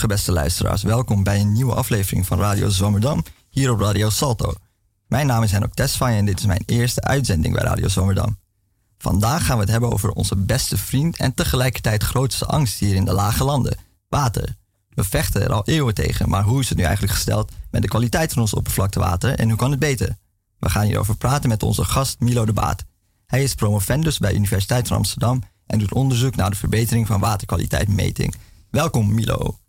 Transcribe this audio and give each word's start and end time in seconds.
Goedemorgen 0.00 0.32
beste 0.34 0.42
luisteraars, 0.42 0.82
welkom 0.82 1.22
bij 1.22 1.40
een 1.40 1.52
nieuwe 1.52 1.74
aflevering 1.74 2.26
van 2.26 2.38
Radio 2.38 2.68
Zwammerdam 2.68 3.24
hier 3.48 3.70
op 3.70 3.80
Radio 3.80 4.10
Salto. 4.10 4.54
Mijn 5.06 5.26
naam 5.26 5.42
is 5.42 5.52
Henok 5.52 5.74
Tesfaye 5.74 6.16
en 6.16 6.24
dit 6.24 6.38
is 6.38 6.46
mijn 6.46 6.62
eerste 6.66 7.00
uitzending 7.00 7.54
bij 7.54 7.62
Radio 7.62 7.88
Zwammerdam. 7.88 8.38
Vandaag 8.98 9.46
gaan 9.46 9.56
we 9.56 9.62
het 9.62 9.70
hebben 9.70 9.92
over 9.92 10.10
onze 10.10 10.36
beste 10.36 10.76
vriend 10.76 11.16
en 11.16 11.34
tegelijkertijd 11.34 12.02
grootste 12.02 12.46
angst 12.46 12.78
hier 12.78 12.94
in 12.94 13.04
de 13.04 13.12
lage 13.12 13.44
landen, 13.44 13.76
water. 14.08 14.56
We 14.88 15.04
vechten 15.04 15.42
er 15.42 15.52
al 15.52 15.64
eeuwen 15.64 15.94
tegen, 15.94 16.28
maar 16.28 16.42
hoe 16.42 16.60
is 16.60 16.68
het 16.68 16.78
nu 16.78 16.84
eigenlijk 16.84 17.14
gesteld 17.14 17.52
met 17.70 17.82
de 17.82 17.88
kwaliteit 17.88 18.32
van 18.32 18.42
ons 18.42 18.54
oppervlaktewater 18.54 19.34
en 19.34 19.48
hoe 19.48 19.58
kan 19.58 19.70
het 19.70 19.80
beter? 19.80 20.16
We 20.58 20.70
gaan 20.70 20.84
hierover 20.84 21.16
praten 21.16 21.48
met 21.48 21.62
onze 21.62 21.84
gast 21.84 22.20
Milo 22.20 22.44
de 22.44 22.52
Baat. 22.52 22.84
Hij 23.26 23.42
is 23.42 23.54
promovendus 23.54 24.18
bij 24.18 24.30
de 24.30 24.36
Universiteit 24.36 24.88
van 24.88 24.96
Amsterdam 24.96 25.42
en 25.66 25.78
doet 25.78 25.94
onderzoek 25.94 26.36
naar 26.36 26.50
de 26.50 26.56
verbetering 26.56 27.06
van 27.06 27.20
waterkwaliteitmeting. 27.20 28.34
Welkom 28.70 29.14
Milo. 29.14 29.59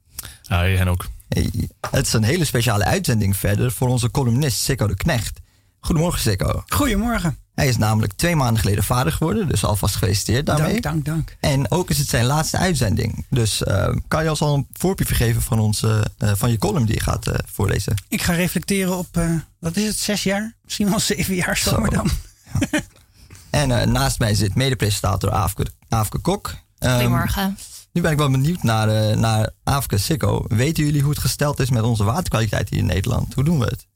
Hi 0.51 0.75
Henok. 0.75 1.07
Hey, 1.27 1.49
het 1.91 2.05
is 2.07 2.13
een 2.13 2.23
hele 2.23 2.45
speciale 2.45 2.83
uitzending 2.83 3.37
verder 3.37 3.71
voor 3.71 3.87
onze 3.87 4.11
columnist 4.11 4.57
Sikko 4.57 4.87
de 4.87 4.95
Knecht. 4.95 5.39
Goedemorgen 5.79 6.21
Sikko. 6.21 6.63
Goedemorgen. 6.67 7.37
Hij 7.53 7.67
is 7.67 7.77
namelijk 7.77 8.13
twee 8.13 8.35
maanden 8.35 8.59
geleden 8.59 8.83
vader 8.83 9.13
geworden, 9.13 9.47
dus 9.47 9.63
alvast 9.63 9.93
gefeliciteerd 9.93 10.45
daarmee. 10.45 10.81
Dank, 10.81 11.05
dank, 11.05 11.05
dank. 11.05 11.37
En 11.39 11.71
ook 11.71 11.89
is 11.89 11.97
het 11.97 12.09
zijn 12.09 12.25
laatste 12.25 12.57
uitzending. 12.57 13.25
Dus 13.29 13.61
uh, 13.61 13.95
kan 14.07 14.23
je 14.23 14.29
ons 14.29 14.41
al 14.41 14.53
een 14.55 14.67
voorproefje 14.73 15.15
geven 15.15 15.41
van, 15.41 15.59
onze, 15.59 16.05
uh, 16.19 16.31
van 16.35 16.51
je 16.51 16.57
column 16.57 16.85
die 16.85 16.95
je 16.95 17.01
gaat 17.01 17.27
uh, 17.27 17.33
voorlezen? 17.51 17.95
Ik 18.07 18.21
ga 18.21 18.33
reflecteren 18.33 18.97
op, 18.97 19.21
wat 19.59 19.75
is 19.75 19.87
het, 19.87 19.97
zes 19.97 20.23
jaar? 20.23 20.55
Misschien 20.63 20.89
wel 20.89 20.99
zeven 20.99 21.35
jaar 21.35 21.57
zomer 21.57 21.91
Ja. 21.91 22.03
en 23.49 23.91
naast 23.91 24.19
mij 24.19 24.35
zit 24.35 24.55
medepresentator 24.55 25.31
Aafke, 25.31 25.65
Aafke 25.89 26.17
Kok. 26.17 26.53
Um, 26.79 26.91
Goedemorgen. 26.91 27.57
Nu 27.93 28.01
ben 28.01 28.11
ik 28.11 28.17
wel 28.17 28.31
benieuwd 28.31 28.63
naar, 28.63 29.17
naar 29.17 29.49
Aafke 29.63 29.97
Sikko. 29.97 30.45
Weten 30.47 30.83
jullie 30.83 31.01
hoe 31.01 31.09
het 31.09 31.19
gesteld 31.19 31.59
is 31.59 31.69
met 31.69 31.83
onze 31.83 32.03
waterkwaliteit 32.03 32.69
hier 32.69 32.79
in 32.79 32.85
Nederland? 32.85 33.33
Hoe 33.33 33.43
doen 33.43 33.59
we 33.59 33.65
het? 33.65 33.87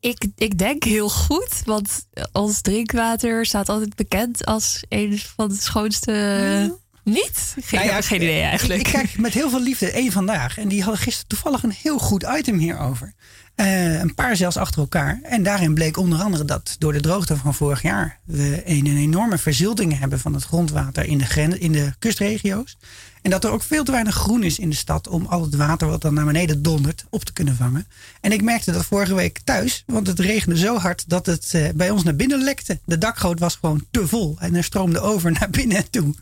Ik, 0.00 0.26
ik 0.36 0.58
denk 0.58 0.84
heel 0.84 1.08
goed, 1.08 1.62
want 1.64 2.06
ons 2.32 2.60
drinkwater 2.60 3.46
staat 3.46 3.68
altijd 3.68 3.94
bekend 3.94 4.44
als 4.44 4.84
een 4.88 5.18
van 5.18 5.48
de 5.48 5.54
schoonste. 5.54 6.80
Niet? 7.04 7.54
Geen, 7.60 7.80
nou 7.80 7.92
ja, 7.92 8.00
geen 8.00 8.22
idee 8.22 8.42
eigenlijk. 8.42 8.80
Ik, 8.80 8.86
ik, 8.86 8.92
kijk 8.92 9.18
met 9.18 9.32
heel 9.32 9.50
veel 9.50 9.62
liefde 9.62 9.90
één 9.90 10.12
vandaag. 10.12 10.58
En 10.58 10.68
die 10.68 10.82
hadden 10.82 11.00
gisteren 11.00 11.28
toevallig 11.28 11.62
een 11.62 11.74
heel 11.82 11.98
goed 11.98 12.26
item 12.38 12.58
hierover. 12.58 13.14
Uh, 13.56 14.00
een 14.00 14.14
paar 14.14 14.36
zelfs 14.36 14.56
achter 14.56 14.80
elkaar. 14.80 15.20
En 15.22 15.42
daarin 15.42 15.74
bleek 15.74 15.96
onder 15.96 16.20
andere 16.20 16.44
dat 16.44 16.76
door 16.78 16.92
de 16.92 17.00
droogte 17.00 17.36
van 17.36 17.54
vorig 17.54 17.82
jaar 17.82 18.18
we 18.24 18.62
een, 18.64 18.86
een 18.86 18.96
enorme 18.96 19.38
verzilting 19.38 19.98
hebben 19.98 20.20
van 20.20 20.34
het 20.34 20.44
grondwater 20.44 21.04
in 21.04 21.18
de, 21.18 21.58
in 21.58 21.72
de 21.72 21.92
kustregio's. 21.98 22.76
En 23.22 23.30
dat 23.30 23.44
er 23.44 23.50
ook 23.50 23.62
veel 23.62 23.84
te 23.84 23.90
weinig 23.90 24.14
groen 24.14 24.42
is 24.42 24.58
in 24.58 24.70
de 24.70 24.76
stad 24.76 25.08
om 25.08 25.26
al 25.26 25.42
het 25.42 25.54
water 25.54 25.88
wat 25.88 26.00
dan 26.00 26.14
naar 26.14 26.24
beneden 26.24 26.62
dondert 26.62 27.04
op 27.10 27.24
te 27.24 27.32
kunnen 27.32 27.56
vangen. 27.56 27.86
En 28.20 28.32
ik 28.32 28.42
merkte 28.42 28.72
dat 28.72 28.84
vorige 28.84 29.14
week 29.14 29.40
thuis, 29.44 29.82
want 29.86 30.06
het 30.06 30.18
regende 30.18 30.58
zo 30.58 30.76
hard 30.76 31.08
dat 31.08 31.26
het 31.26 31.52
uh, 31.54 31.68
bij 31.74 31.90
ons 31.90 32.02
naar 32.02 32.16
binnen 32.16 32.42
lekte. 32.42 32.80
De 32.84 32.98
dakgoot 32.98 33.38
was 33.38 33.54
gewoon 33.54 33.86
te 33.90 34.08
vol 34.08 34.36
en 34.38 34.54
er 34.54 34.64
stroomde 34.64 35.00
over 35.00 35.32
naar 35.32 35.50
binnen 35.50 35.90
toe. 35.90 36.14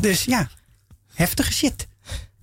Dus 0.00 0.24
ja, 0.24 0.48
heftige 1.14 1.52
shit. 1.52 1.86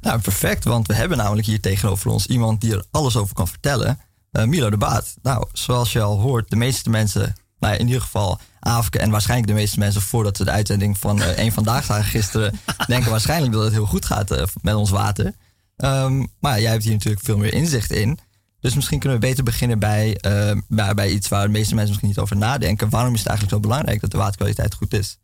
Nou, 0.02 0.22
perfect, 0.22 0.64
want 0.64 0.88
we 0.88 0.94
hebben 0.94 1.18
namelijk 1.18 1.48
hier 1.48 1.60
tegenover 1.60 2.12
ons 2.12 2.26
iemand 2.26 2.62
die 2.62 2.74
er 2.74 2.86
alles 2.92 3.16
over 3.16 3.36
kan 3.36 3.48
vertellen. 3.48 4.00
Uh, 4.34 4.44
Milo 4.44 4.70
de 4.70 4.78
Baat. 4.78 5.16
Nou, 5.22 5.48
zoals 5.54 5.92
je 5.92 6.02
al 6.02 6.20
hoort, 6.20 6.50
de 6.50 6.56
meeste 6.56 6.90
mensen, 6.90 7.36
nou 7.60 7.76
in 7.76 7.86
ieder 7.86 8.02
geval 8.02 8.40
Afke 8.60 9.00
en 9.00 9.10
waarschijnlijk 9.10 9.50
de 9.50 9.56
meeste 9.56 9.80
mensen 9.80 10.02
voordat 10.02 10.38
ze 10.38 10.44
de 10.44 10.52
uitzending 10.52 10.98
van 10.98 11.20
uh, 11.20 11.28
één 11.28 11.52
vandaag 11.52 11.86
zagen 11.86 12.04
gisteren, 12.04 12.60
denken 12.88 13.12
waarschijnlijk 13.12 13.54
dat 13.54 13.64
het 13.64 13.74
heel 13.74 13.86
goed 13.86 14.06
gaat 14.06 14.32
uh, 14.32 14.44
met 14.62 14.74
ons 14.74 14.90
water. 14.90 15.34
Um, 15.78 16.28
maar 16.40 16.62
jij 16.62 16.72
hebt 16.72 16.84
hier 16.84 16.94
natuurlijk 16.94 17.26
veel 17.26 17.38
meer 17.38 17.54
inzicht 17.54 17.92
in. 17.92 18.20
Dus 18.60 18.76
misschien 18.76 19.00
kunnen 19.00 19.20
we 19.20 19.28
beter 19.28 19.44
beginnen 19.44 19.80
bij, 19.80 20.18
uh, 20.26 20.58
bij, 20.68 20.94
bij, 20.94 21.10
iets 21.10 21.28
waar 21.28 21.46
de 21.46 21.52
meeste 21.52 21.76
mensen 21.76 21.90
misschien 21.90 22.10
niet 22.10 22.20
over 22.20 22.38
nadenken. 22.38 22.90
Waarom 22.90 23.14
is 23.14 23.20
het 23.20 23.28
eigenlijk 23.28 23.58
zo 23.58 23.70
belangrijk 23.70 24.02
dat 24.02 24.12
de 24.12 24.18
waterkwaliteit 24.18 24.74
goed 24.74 24.94
is? 24.94 25.18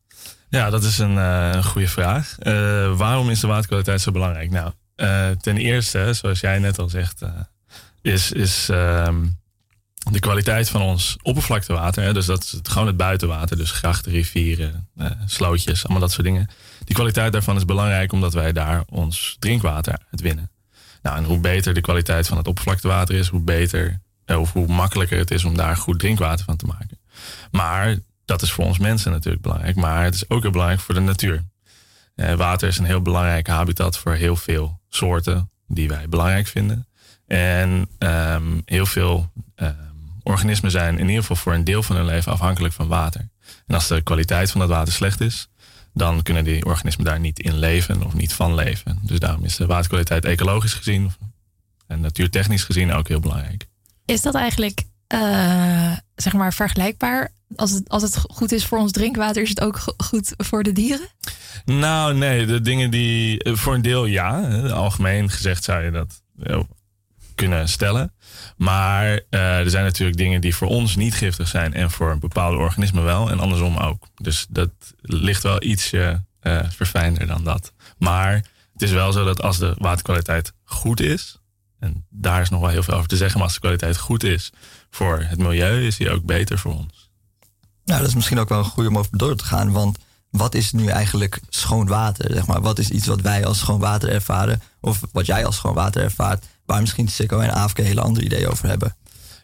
Ja, 0.49 0.69
dat 0.69 0.83
is 0.83 0.97
een, 0.97 1.15
een 1.15 1.63
goede 1.63 1.87
vraag. 1.87 2.35
waarom 2.97 3.29
is 3.29 3.39
de 3.39 3.47
waterkwaliteit 3.47 4.01
zo 4.01 4.11
belangrijk? 4.11 4.51
Nou, 4.51 4.71
ten 5.41 5.57
eerste, 5.57 6.13
zoals 6.13 6.39
jij 6.39 6.59
net 6.59 6.79
al 6.79 6.89
zegt, 6.89 7.21
is, 8.01 8.31
is 8.31 8.69
ehm, 8.69 9.25
de 10.11 10.19
kwaliteit 10.19 10.69
van 10.69 10.81
ons 10.81 11.17
oppervlaktewater, 11.21 12.03
hè, 12.03 12.13
dus 12.13 12.25
dat 12.25 12.43
is 12.43 12.51
het, 12.51 12.69
gewoon 12.69 12.87
het 12.87 12.97
buitenwater, 12.97 13.57
dus 13.57 13.71
grachten, 13.71 14.11
rivieren, 14.11 14.87
eh, 14.97 15.11
slootjes, 15.25 15.83
allemaal 15.83 16.01
dat 16.01 16.11
soort 16.11 16.25
dingen. 16.25 16.49
Die 16.83 16.95
kwaliteit 16.95 17.31
daarvan 17.31 17.55
is 17.55 17.65
belangrijk 17.65 18.11
omdat 18.11 18.33
wij 18.33 18.53
daar 18.53 18.83
ons 18.89 19.35
drinkwater 19.39 19.99
uit 20.11 20.21
winnen. 20.21 20.51
Nou, 21.01 21.17
en 21.17 21.23
hoe 21.23 21.39
beter 21.39 21.73
de 21.73 21.81
kwaliteit 21.81 22.27
van 22.27 22.37
het 22.37 22.47
oppervlaktewater 22.47 23.15
is, 23.15 23.27
hoe 23.27 23.41
beter 23.41 24.01
eh, 24.25 24.39
of 24.39 24.53
hoe 24.53 24.67
makkelijker 24.67 25.17
het 25.17 25.31
is 25.31 25.43
om 25.43 25.55
daar 25.55 25.77
goed 25.77 25.99
drinkwater 25.99 26.45
van 26.45 26.55
te 26.55 26.65
maken. 26.65 26.99
Maar 27.51 27.97
dat 28.25 28.41
is 28.41 28.51
voor 28.51 28.65
ons 28.65 28.79
mensen 28.79 29.11
natuurlijk 29.11 29.43
belangrijk, 29.43 29.75
maar 29.75 30.03
het 30.03 30.15
is 30.15 30.29
ook 30.29 30.41
heel 30.41 30.51
belangrijk 30.51 30.81
voor 30.81 30.95
de 30.95 31.01
natuur. 31.01 31.43
Eh, 32.15 32.33
water 32.33 32.67
is 32.67 32.77
een 32.77 32.85
heel 32.85 33.01
belangrijk 33.01 33.47
habitat 33.47 33.97
voor 33.97 34.13
heel 34.13 34.35
veel 34.35 34.81
soorten 34.89 35.51
die 35.67 35.87
wij 35.87 36.09
belangrijk 36.09 36.47
vinden. 36.47 36.87
En 37.29 37.89
um, 37.99 38.61
heel 38.65 38.85
veel 38.85 39.31
um, 39.55 39.75
organismen 40.23 40.71
zijn 40.71 40.97
in 40.97 41.07
ieder 41.07 41.21
geval 41.21 41.35
voor 41.35 41.53
een 41.53 41.63
deel 41.63 41.83
van 41.83 41.95
hun 41.95 42.05
leven 42.05 42.31
afhankelijk 42.31 42.73
van 42.73 42.87
water. 42.87 43.29
En 43.67 43.75
als 43.75 43.87
de 43.87 44.01
kwaliteit 44.01 44.51
van 44.51 44.59
dat 44.59 44.69
water 44.69 44.93
slecht 44.93 45.21
is, 45.21 45.49
dan 45.93 46.21
kunnen 46.21 46.43
die 46.43 46.65
organismen 46.65 47.05
daar 47.05 47.19
niet 47.19 47.39
in 47.39 47.57
leven 47.57 48.03
of 48.03 48.13
niet 48.13 48.33
van 48.33 48.55
leven. 48.55 48.99
Dus 49.01 49.19
daarom 49.19 49.43
is 49.43 49.55
de 49.55 49.65
waterkwaliteit 49.65 50.25
ecologisch 50.25 50.73
gezien 50.73 51.11
en 51.87 52.01
natuurtechnisch 52.01 52.63
gezien 52.63 52.91
ook 52.91 53.07
heel 53.07 53.19
belangrijk. 53.19 53.67
Is 54.05 54.21
dat 54.21 54.35
eigenlijk 54.35 54.83
uh, 55.13 55.91
zeg 56.15 56.33
maar 56.33 56.53
vergelijkbaar? 56.53 57.31
Als 57.55 57.71
het, 57.71 57.89
als 57.89 58.01
het 58.01 58.17
goed 58.17 58.51
is 58.51 58.65
voor 58.65 58.77
ons 58.77 58.91
drinkwater, 58.91 59.41
is 59.41 59.49
het 59.49 59.61
ook 59.61 59.93
goed 59.97 60.33
voor 60.37 60.63
de 60.63 60.71
dieren? 60.71 61.07
Nou, 61.65 62.15
nee, 62.15 62.45
de 62.45 62.61
dingen 62.61 62.91
die 62.91 63.49
voor 63.53 63.73
een 63.73 63.81
deel 63.81 64.05
ja. 64.05 64.59
Algemeen 64.69 65.29
gezegd 65.29 65.63
zou 65.63 65.83
je 65.83 65.91
dat 65.91 66.21
kunnen 67.39 67.69
stellen. 67.69 68.13
Maar 68.57 69.05
uh, 69.29 69.59
er 69.59 69.69
zijn 69.69 69.83
natuurlijk 69.83 70.17
dingen 70.17 70.41
die 70.41 70.55
voor 70.55 70.67
ons 70.67 70.95
niet 70.95 71.13
giftig 71.13 71.47
zijn 71.47 71.73
en 71.73 71.91
voor 71.91 72.17
bepaalde 72.17 72.57
organismen 72.57 73.03
wel. 73.03 73.29
En 73.29 73.39
andersom 73.39 73.77
ook. 73.77 74.07
Dus 74.15 74.45
dat 74.49 74.69
ligt 75.01 75.43
wel 75.43 75.63
ietsje 75.63 76.23
uh, 76.41 76.59
verfijnder 76.69 77.27
dan 77.27 77.43
dat. 77.43 77.73
Maar 77.97 78.33
het 78.73 78.81
is 78.81 78.91
wel 78.91 79.11
zo 79.11 79.23
dat 79.23 79.41
als 79.41 79.57
de 79.57 79.75
waterkwaliteit 79.77 80.53
goed 80.63 80.99
is. 80.99 81.37
En 81.79 82.05
daar 82.09 82.41
is 82.41 82.49
nog 82.49 82.61
wel 82.61 82.69
heel 82.69 82.83
veel 82.83 82.93
over 82.93 83.07
te 83.07 83.17
zeggen. 83.17 83.37
Maar 83.37 83.47
als 83.47 83.53
de 83.53 83.61
kwaliteit 83.61 83.97
goed 83.97 84.23
is 84.23 84.51
voor 84.89 85.19
het 85.19 85.39
milieu, 85.39 85.85
is 85.85 85.97
die 85.97 86.11
ook 86.11 86.25
beter 86.25 86.59
voor 86.59 86.73
ons. 86.73 87.09
Nou, 87.85 87.99
dat 87.99 88.09
is 88.09 88.15
misschien 88.15 88.39
ook 88.39 88.49
wel 88.49 88.57
een 88.57 88.63
goede 88.63 88.89
om 88.89 88.97
over 88.97 89.17
door 89.17 89.35
te 89.35 89.43
gaan. 89.45 89.71
Want 89.71 89.97
wat 90.29 90.55
is 90.55 90.71
nu 90.71 90.87
eigenlijk 90.87 91.39
schoon 91.49 91.87
water? 91.87 92.33
Zeg 92.33 92.47
maar? 92.47 92.61
Wat 92.61 92.79
is 92.79 92.89
iets 92.89 93.07
wat 93.07 93.21
wij 93.21 93.45
als 93.45 93.59
schoon 93.59 93.79
water 93.79 94.09
ervaren? 94.09 94.61
Of 94.81 95.01
wat 95.11 95.25
jij 95.25 95.45
als 95.45 95.55
schoon 95.55 95.73
water 95.73 96.03
ervaart? 96.03 96.45
Waar 96.69 96.81
misschien 96.81 97.07
Sikko 97.07 97.39
en 97.39 97.51
AFK 97.51 97.77
hele 97.77 98.01
andere 98.01 98.25
ideeën 98.25 98.47
over 98.47 98.67
hebben. 98.67 98.95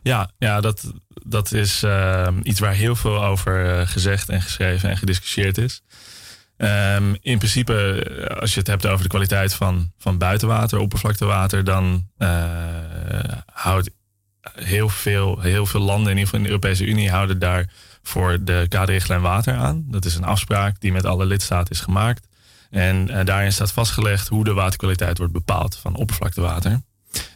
Ja, 0.01 0.29
ja 0.37 0.61
dat, 0.61 0.93
dat 1.07 1.51
is 1.51 1.83
uh, 1.83 2.27
iets 2.43 2.59
waar 2.59 2.73
heel 2.73 2.95
veel 2.95 3.25
over 3.25 3.65
uh, 3.65 3.87
gezegd 3.87 4.29
en 4.29 4.41
geschreven 4.41 4.89
en 4.89 4.97
gediscussieerd 4.97 5.57
is. 5.57 5.81
Um, 6.57 7.17
in 7.21 7.37
principe, 7.37 7.73
eh, 7.73 8.37
als 8.37 8.53
je 8.53 8.59
het 8.59 8.67
hebt 8.67 8.85
over 8.85 9.03
de 9.03 9.09
kwaliteit 9.09 9.53
van, 9.53 9.91
van 9.97 10.17
buitenwater, 10.17 10.79
oppervlaktewater, 10.79 11.63
dan 11.63 12.07
uh, 12.17 12.29
houdt 13.45 13.89
heel 14.55 14.89
veel, 14.89 15.39
heel 15.39 15.65
veel 15.65 15.81
landen, 15.81 16.11
in 16.11 16.17
ieder 16.17 16.23
geval 16.23 16.39
in 16.39 16.45
de 16.45 16.51
Europese 16.51 16.85
Unie, 16.85 17.09
houden 17.09 17.39
daar 17.39 17.69
voor 18.01 18.43
de 18.43 18.65
kaderrichtlijn 18.69 19.21
water 19.21 19.55
aan. 19.55 19.85
Dat 19.87 20.05
is 20.05 20.15
een 20.15 20.23
afspraak 20.23 20.79
die 20.79 20.91
met 20.91 21.05
alle 21.05 21.25
lidstaten 21.25 21.71
is 21.71 21.81
gemaakt. 21.81 22.27
En 22.69 23.25
daarin 23.25 23.53
staat 23.53 23.71
vastgelegd 23.71 24.27
hoe 24.27 24.43
de 24.43 24.53
waterkwaliteit 24.53 25.17
wordt 25.17 25.33
bepaald 25.33 25.77
van 25.77 25.95
oppervlaktewater. 25.95 26.81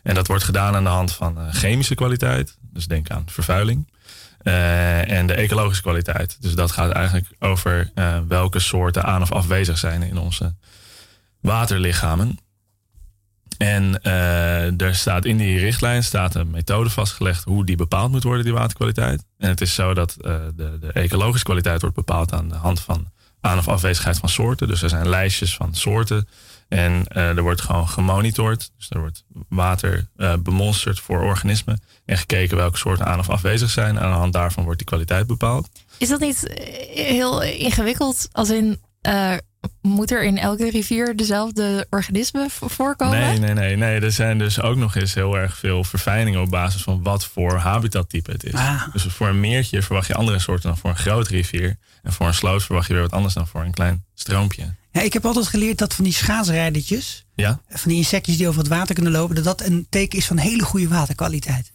En 0.04 0.16
dat 0.16 0.28
wordt 0.28 0.44
gedaan 0.44 0.76
aan 0.76 0.84
de 0.84 0.90
hand 0.90 1.14
van 1.14 1.38
uh, 1.38 1.54
chemische 1.54 1.96
kwaliteit. 1.96 2.58
Dus 2.62 2.88
denk 2.88 3.10
aan 3.10 3.24
vervuiling. 3.26 3.92
Uh, 4.44 5.12
en 5.12 5.28
de 5.28 5.34
ecologische 5.34 5.82
kwaliteit. 5.82 6.38
Dus 6.42 6.56
dat 6.56 6.72
gaat 6.72 6.92
eigenlijk 6.92 7.28
over 7.40 7.92
uh, 7.96 8.18
welke 8.28 8.60
soorten 8.60 9.04
aan 9.04 9.22
of 9.22 9.32
afwezig 9.32 9.78
zijn 9.78 10.04
in 10.04 10.18
onze 10.18 10.56
waterlichamen. 11.42 12.38
En 13.58 14.04
er 14.78 14.96
staat 14.96 15.26
in 15.26 15.38
die 15.38 15.60
richtlijn 15.60 16.04
staat 16.04 16.36
een 16.36 16.50
methode 16.50 16.90
vastgelegd 16.90 17.44
hoe 17.44 17.66
die 17.66 17.76
bepaald 17.76 18.12
moet 18.12 18.24
worden, 18.24 18.44
die 18.44 18.54
waterkwaliteit. 18.54 19.24
En 19.38 19.50
het 19.50 19.62
is 19.62 19.74
zo 19.74 19.94
dat 19.94 20.16
de, 20.20 20.54
de 20.80 20.92
ecologische 20.94 21.46
kwaliteit 21.46 21.82
wordt 21.82 21.96
bepaald 21.96 22.34
aan 22.34 22.50
de 22.50 22.56
hand 22.56 22.80
van 22.80 23.12
aan- 23.42 23.58
of 23.58 23.68
afwezigheid 23.68 24.18
van 24.18 24.30
soorten. 24.30 24.68
Dus 24.68 24.82
er 24.82 24.90
zijn 24.90 25.10
lijstjes 25.10 25.56
van 25.56 25.76
soorten 25.76 26.28
en 26.70 27.06
uh, 27.12 27.38
er 27.38 27.42
wordt 27.42 27.62
gewoon 27.62 27.88
gemonitord. 27.88 28.72
Dus 28.78 28.90
er 28.90 29.00
wordt 29.00 29.24
water 29.50 30.08
uh, 30.18 30.34
bemonsterd 30.40 31.00
voor 31.00 31.22
organismen. 31.22 31.82
En 32.06 32.18
gekeken 32.18 32.58
welke 32.58 32.78
soorten 32.78 33.06
aan 33.06 33.20
of 33.20 33.30
afwezig 33.30 33.70
zijn. 33.70 33.98
En 33.98 34.04
aan 34.04 34.12
de 34.12 34.18
hand 34.18 34.34
daarvan 34.34 34.64
wordt 34.64 34.80
die 34.80 34.88
kwaliteit 34.88 35.28
bepaald. 35.28 35.70
Is 35.98 36.10
dat 36.10 36.20
niet 36.20 36.48
eh, 36.48 36.96
heel 36.96 37.44
ingewikkeld? 37.44 38.30
Als 38.32 38.50
in, 38.50 38.80
moet 39.90 40.12
er 40.12 40.24
in 40.24 40.38
elke 40.38 40.70
rivier 40.70 41.16
dezelfde 41.16 41.88
organismen 41.90 42.50
voorkomen? 42.50 43.20
Nee, 43.20 43.40
nee, 43.40 43.54
nee, 43.54 43.76
nee. 43.76 44.00
Er 44.00 44.12
zijn 44.12 44.38
dus 44.38 44.62
ook 44.62 44.76
nog 44.76 44.96
eens 44.96 45.14
heel 45.14 45.38
erg 45.38 45.58
veel 45.58 45.84
verfijningen 45.84 46.42
op 46.42 46.50
basis 46.50 46.82
van 46.82 47.04
wat 47.04 47.26
voor 47.26 47.58
habitattype 47.58 48.32
het 48.32 48.44
is. 48.44 48.54
Ah. 48.54 48.84
Dus 48.94 49.04
voor 49.04 49.28
een 49.28 49.40
meertje 49.40 49.82
verwacht 49.82 50.08
je 50.08 50.14
andere 50.14 50.40
soorten 50.40 50.70
dan 50.70 50.78
voor 50.78 50.90
een 50.90 50.98
grote 50.98 51.30
rivier. 51.30 51.78
En 52.04 52.14
voor 52.14 52.28
een 52.28 52.34
sloot 52.34 52.64
verwacht 52.64 52.88
je 52.88 52.94
weer 52.94 53.02
wat 53.02 53.12
anders 53.12 53.34
dan 53.34 53.48
voor 53.48 53.62
een 53.62 53.74
klein 53.74 54.06
stroompje. 54.14 54.76
Ja, 54.92 55.02
ik 55.02 55.14
heb 55.14 55.26
altijd 55.26 55.48
geleerd 55.48 55.78
dat 55.78 55.94
van 55.94 56.04
die 56.04 56.14
schaatsrijdertjes, 56.14 57.26
ja? 57.36 57.60
van 57.70 57.90
die 57.90 57.98
insectjes 57.98 58.38
die 58.38 58.48
over 58.48 58.60
het 58.60 58.70
water 58.70 58.96
kunnen 58.96 59.12
lopen, 59.12 59.36
dat 59.36 59.44
dat 59.44 59.62
een 59.62 59.88
teken 59.90 60.18
is 60.18 60.26
van 60.26 60.38
hele 60.38 60.64
goede 60.64 60.88
waterkwaliteit. 60.88 61.72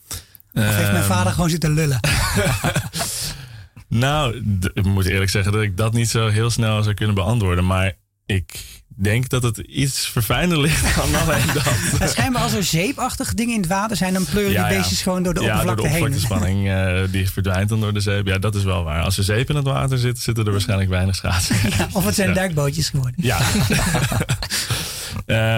Of 0.52 0.62
heeft 0.62 0.76
mijn 0.76 0.94
ehm. 0.94 1.06
vader 1.06 1.32
gewoon 1.32 1.50
zitten 1.50 1.74
lullen? 1.74 2.00
nou, 3.88 4.42
ik 4.74 4.84
moet 4.84 5.06
eerlijk 5.06 5.30
zeggen 5.30 5.52
dat 5.52 5.62
ik 5.62 5.76
dat 5.76 5.92
niet 5.92 6.08
zo 6.08 6.28
heel 6.28 6.50
snel 6.50 6.82
zou 6.82 6.94
kunnen 6.94 7.14
beantwoorden. 7.14 7.66
Maar 7.66 7.94
ik 8.26 8.82
denk 8.96 9.28
dat 9.28 9.42
het 9.42 9.58
iets 9.58 10.06
verfijnder 10.06 10.60
ligt 10.60 10.96
dan 10.96 11.14
alleen 11.14 11.46
dat. 11.54 12.10
schijnbaar 12.10 12.42
als 12.42 12.52
er 12.52 12.64
zeepachtige 12.64 13.34
dingen 13.34 13.54
in 13.54 13.60
het 13.60 13.68
water 13.68 13.96
zijn, 13.96 14.12
dan 14.12 14.24
pleuren 14.24 14.68
die 14.68 14.76
beestjes 14.76 15.02
gewoon 15.02 15.22
door 15.22 15.34
de 15.34 15.40
oppervlakte 15.40 15.88
heen. 15.88 15.92
Ja, 15.92 16.00
door 16.00 16.10
de 16.10 16.26
oppervlaktespanning 16.26 16.68
uh, 16.68 17.12
die 17.20 17.30
verdwijnt 17.30 17.68
dan 17.68 17.80
door 17.80 17.92
de 17.92 18.00
zeep. 18.00 18.26
Ja, 18.26 18.38
dat 18.38 18.54
is 18.54 18.62
wel 18.62 18.84
waar. 18.84 19.02
Als 19.02 19.18
er 19.18 19.24
zeep 19.24 19.50
in 19.50 19.56
het 19.56 19.64
water 19.64 19.98
zit, 19.98 20.18
zitten 20.18 20.44
er 20.44 20.50
waarschijnlijk 20.50 20.90
weinig 20.90 21.14
schaatsen. 21.14 21.56
of 21.92 22.04
het 22.04 22.14
zijn 22.14 22.34
duikbootjes 22.34 22.88
geworden. 22.88 23.14
Ja. 23.16 23.40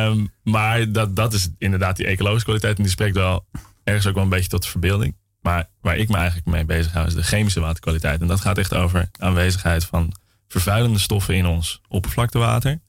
um, 0.09 0.33
maar 0.43 0.93
dat, 0.93 1.17
dat 1.17 1.33
is 1.33 1.49
inderdaad 1.59 1.97
die 1.97 2.07
ecologische 2.07 2.45
kwaliteit. 2.45 2.77
En 2.77 2.83
die 2.83 2.93
spreekt 2.93 3.15
wel 3.15 3.47
ergens 3.85 4.07
ook 4.07 4.15
wel 4.15 4.23
een 4.23 4.29
beetje 4.29 4.49
tot 4.49 4.63
de 4.63 4.69
verbeelding. 4.69 5.17
Maar 5.41 5.69
waar 5.81 5.97
ik 5.97 6.09
me 6.09 6.17
eigenlijk 6.17 6.47
mee 6.47 6.65
bezig 6.65 6.93
hou, 6.93 7.07
is 7.07 7.15
de 7.15 7.23
chemische 7.23 7.61
waterkwaliteit. 7.61 8.21
En 8.21 8.27
dat 8.27 8.41
gaat 8.41 8.59
echt 8.59 8.75
over 8.75 9.09
aanwezigheid 9.19 9.85
van 9.85 10.13
vervuilende 10.49 10.99
stoffen 10.99 11.35
in 11.35 11.47
ons 11.47 11.81
oppervlaktewater. 11.89 12.81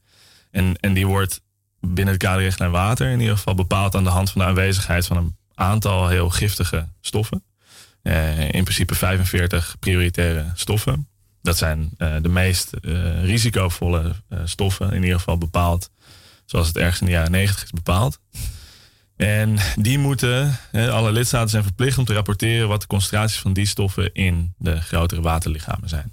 En, 0.50 0.76
en 0.80 0.94
die 0.94 1.06
wordt 1.06 1.40
binnen 1.80 2.14
het 2.14 2.22
kaderrichtlijn 2.22 2.70
water 2.70 3.10
in 3.10 3.20
ieder 3.20 3.36
geval 3.36 3.54
bepaald 3.54 3.94
aan 3.94 4.04
de 4.04 4.10
hand 4.10 4.30
van 4.30 4.40
de 4.40 4.46
aanwezigheid 4.46 5.06
van 5.06 5.16
een 5.16 5.36
aantal 5.54 6.08
heel 6.08 6.30
giftige 6.30 6.88
stoffen. 7.00 7.44
Eh, 8.02 8.40
in 8.40 8.62
principe 8.64 8.94
45 8.94 9.76
prioritaire 9.78 10.52
stoffen. 10.54 11.08
Dat 11.42 11.58
zijn 11.58 11.90
uh, 11.98 12.14
de 12.22 12.28
meest 12.28 12.72
uh, 12.80 13.24
risicovolle 13.24 14.14
stoffen, 14.44 14.92
in 14.92 15.02
ieder 15.02 15.18
geval 15.18 15.38
bepaald 15.38 15.90
zoals 16.44 16.66
het 16.66 16.76
ergens 16.76 17.00
in 17.00 17.06
de 17.06 17.12
jaren 17.12 17.30
90 17.30 17.62
is 17.64 17.70
bepaald. 17.70 18.18
En 19.16 19.56
die 19.76 19.98
moeten, 19.98 20.58
alle 20.72 21.12
lidstaten 21.12 21.48
zijn 21.48 21.62
verplicht 21.62 21.98
om 21.98 22.04
te 22.04 22.12
rapporteren 22.12 22.68
wat 22.68 22.80
de 22.80 22.86
concentraties 22.86 23.38
van 23.38 23.52
die 23.52 23.66
stoffen 23.66 24.14
in 24.14 24.54
de 24.58 24.80
grotere 24.80 25.20
waterlichamen 25.20 25.88
zijn. 25.88 26.12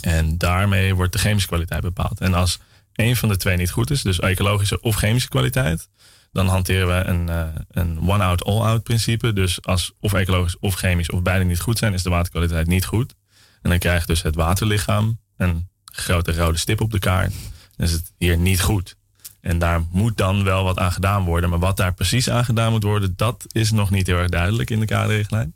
En 0.00 0.38
daarmee 0.38 0.94
wordt 0.94 1.12
de 1.12 1.18
chemische 1.18 1.48
kwaliteit 1.48 1.82
bepaald. 1.82 2.20
En 2.20 2.34
als 2.34 2.58
een 2.92 3.16
van 3.16 3.28
de 3.28 3.36
twee 3.36 3.56
niet 3.56 3.70
goed 3.70 3.90
is, 3.90 4.02
dus 4.02 4.20
ecologische 4.20 4.80
of 4.80 4.96
chemische 4.96 5.28
kwaliteit, 5.28 5.88
dan 6.32 6.46
hanteren 6.48 6.86
we 6.86 7.04
een, 7.04 7.28
uh, 7.28 7.44
een 7.70 8.08
one-out, 8.08 8.44
all-out 8.44 8.82
principe. 8.82 9.32
Dus 9.32 9.62
als 9.62 9.92
of 10.00 10.12
ecologisch 10.12 10.58
of 10.58 10.74
chemisch 10.74 11.10
of 11.10 11.22
beide 11.22 11.44
niet 11.44 11.60
goed 11.60 11.78
zijn, 11.78 11.92
is 11.92 12.02
de 12.02 12.10
waterkwaliteit 12.10 12.66
niet 12.66 12.84
goed. 12.84 13.14
En 13.62 13.70
dan 13.70 13.78
krijgt 13.78 14.06
dus 14.06 14.22
het 14.22 14.34
waterlichaam 14.34 15.18
een 15.36 15.68
grote 15.84 16.32
rode 16.32 16.58
stip 16.58 16.80
op 16.80 16.90
de 16.90 16.98
kaart. 16.98 17.32
Dan 17.76 17.86
is 17.86 17.92
het 17.92 18.12
hier 18.18 18.36
niet 18.36 18.60
goed. 18.60 18.96
En 19.40 19.58
daar 19.58 19.86
moet 19.90 20.16
dan 20.16 20.44
wel 20.44 20.64
wat 20.64 20.78
aan 20.78 20.92
gedaan 20.92 21.24
worden. 21.24 21.50
Maar 21.50 21.58
wat 21.58 21.76
daar 21.76 21.94
precies 21.94 22.30
aan 22.30 22.44
gedaan 22.44 22.72
moet 22.72 22.82
worden, 22.82 23.12
dat 23.16 23.44
is 23.48 23.70
nog 23.70 23.90
niet 23.90 24.06
heel 24.06 24.16
erg 24.16 24.28
duidelijk 24.28 24.70
in 24.70 24.80
de 24.80 24.86
kaderrichtlijn. 24.86 25.54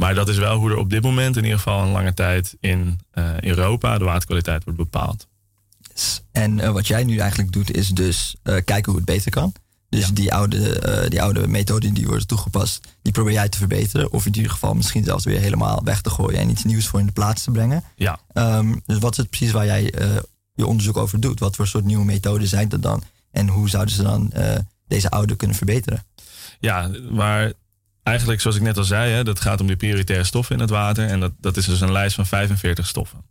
Maar 0.00 0.14
dat 0.14 0.28
is 0.28 0.38
wel 0.38 0.56
hoe 0.56 0.70
er 0.70 0.76
op 0.76 0.90
dit 0.90 1.02
moment 1.02 1.36
in 1.36 1.42
ieder 1.42 1.58
geval 1.58 1.82
een 1.82 1.92
lange 1.92 2.14
tijd 2.14 2.56
in 2.60 3.00
uh, 3.14 3.40
Europa 3.40 3.98
de 3.98 4.04
waterkwaliteit 4.04 4.64
wordt 4.64 4.78
bepaald. 4.78 5.26
En 6.32 6.58
uh, 6.58 6.70
wat 6.70 6.86
jij 6.86 7.04
nu 7.04 7.18
eigenlijk 7.18 7.52
doet, 7.52 7.70
is 7.76 7.88
dus 7.88 8.36
uh, 8.44 8.54
kijken 8.64 8.84
hoe 8.84 8.96
het 8.96 9.04
beter 9.04 9.30
kan. 9.30 9.52
Dus 9.88 10.08
die, 10.08 10.34
oude, 10.34 11.08
die 11.08 11.22
oude 11.22 11.48
methoden 11.48 11.94
die 11.94 12.06
worden 12.06 12.26
toegepast, 12.26 12.88
die 13.02 13.12
probeer 13.12 13.32
jij 13.32 13.48
te 13.48 13.58
verbeteren. 13.58 14.12
Of 14.12 14.26
in 14.26 14.36
ieder 14.36 14.50
geval 14.50 14.74
misschien 14.74 15.04
zelfs 15.04 15.24
weer 15.24 15.40
helemaal 15.40 15.80
weg 15.84 16.00
te 16.00 16.10
gooien 16.10 16.38
en 16.38 16.50
iets 16.50 16.64
nieuws 16.64 16.86
voor 16.86 17.00
in 17.00 17.06
de 17.06 17.12
plaats 17.12 17.44
te 17.44 17.50
brengen. 17.50 17.84
Ja. 17.96 18.18
Um, 18.34 18.82
dus 18.86 18.98
wat 18.98 19.12
is 19.12 19.16
het 19.16 19.30
precies 19.30 19.50
waar 19.50 19.66
jij 19.66 19.82
je 20.54 20.66
onderzoek 20.66 20.96
over 20.96 21.20
doet? 21.20 21.40
Wat 21.40 21.56
voor 21.56 21.66
soort 21.66 21.84
nieuwe 21.84 22.04
methoden 22.04 22.48
zijn 22.48 22.70
er 22.70 22.80
dan? 22.80 23.02
En 23.30 23.48
hoe 23.48 23.68
zouden 23.68 23.94
ze 23.94 24.02
dan 24.02 24.32
deze 24.88 25.10
oude 25.10 25.36
kunnen 25.36 25.56
verbeteren? 25.56 26.04
Ja, 26.60 26.90
maar 27.10 27.52
eigenlijk 28.02 28.40
zoals 28.40 28.56
ik 28.56 28.62
net 28.62 28.76
al 28.76 28.84
zei, 28.84 29.12
hè, 29.12 29.24
dat 29.24 29.40
gaat 29.40 29.60
om 29.60 29.66
die 29.66 29.76
prioritaire 29.76 30.24
stoffen 30.24 30.54
in 30.54 30.60
het 30.60 30.70
water. 30.70 31.08
En 31.08 31.20
dat, 31.20 31.32
dat 31.40 31.56
is 31.56 31.64
dus 31.64 31.80
een 31.80 31.92
lijst 31.92 32.14
van 32.14 32.26
45 32.26 32.86
stoffen. 32.86 33.24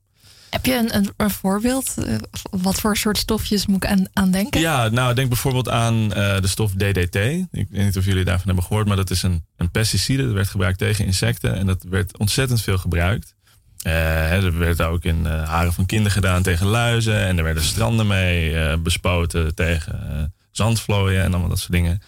Heb 0.50 0.66
je 0.66 0.76
een, 0.76 0.96
een, 0.96 1.14
een 1.18 1.30
voorbeeld? 1.30 1.94
Eh, 1.98 2.16
wat 2.52 2.80
voor 2.80 2.98
soort 2.98 3.18
stofjes 3.18 3.66
moet 3.66 3.84
ik 3.84 3.90
aan, 3.90 4.08
aan 4.14 4.32
denken? 4.32 4.62
Ja, 4.62 4.88
nou, 4.88 5.14
denk 5.14 5.28
bijvoorbeeld 5.28 5.70
aan 5.70 5.96
uh, 6.04 6.10
de 6.42 6.48
stof 6.48 6.72
DDT. 6.72 7.16
Ik 7.16 7.48
weet 7.52 7.70
niet 7.72 7.98
of 7.98 8.06
jullie 8.06 8.24
daarvan 8.24 8.46
hebben 8.46 8.64
gehoord, 8.64 8.88
maar 8.88 8.96
dat 8.96 9.10
is 9.10 9.24
een, 9.24 9.46
een 9.58 9.72
pesticide. 9.72 10.24
Dat 10.24 10.34
werd 10.34 10.48
gebruikt 10.48 10.78
tegen 10.78 11.06
insecten 11.06 11.56
en 11.56 11.66
dat 11.66 11.84
werd 11.90 12.18
ontzettend 12.18 12.62
veel 12.62 12.78
gebruikt. 12.78 13.36
Uh, 13.84 14.44
er 14.44 14.58
werd 14.58 14.82
ook 14.82 15.04
in 15.04 15.26
haren 15.26 15.74
van 15.74 15.86
kinderen 15.86 16.12
gedaan 16.12 16.44
tegen 16.44 16.66
luizen. 16.66 17.26
En 17.26 17.38
er 17.38 17.44
werden 17.44 17.64
stranden 17.64 18.08
mee 18.08 18.78
bespoten 18.78 19.56
tegen 19.56 20.34
zandvlooien 20.52 21.24
en 21.24 21.32
allemaal 21.32 21.50
dat 21.50 21.60
soort 21.60 21.72
dingen. 21.72 22.02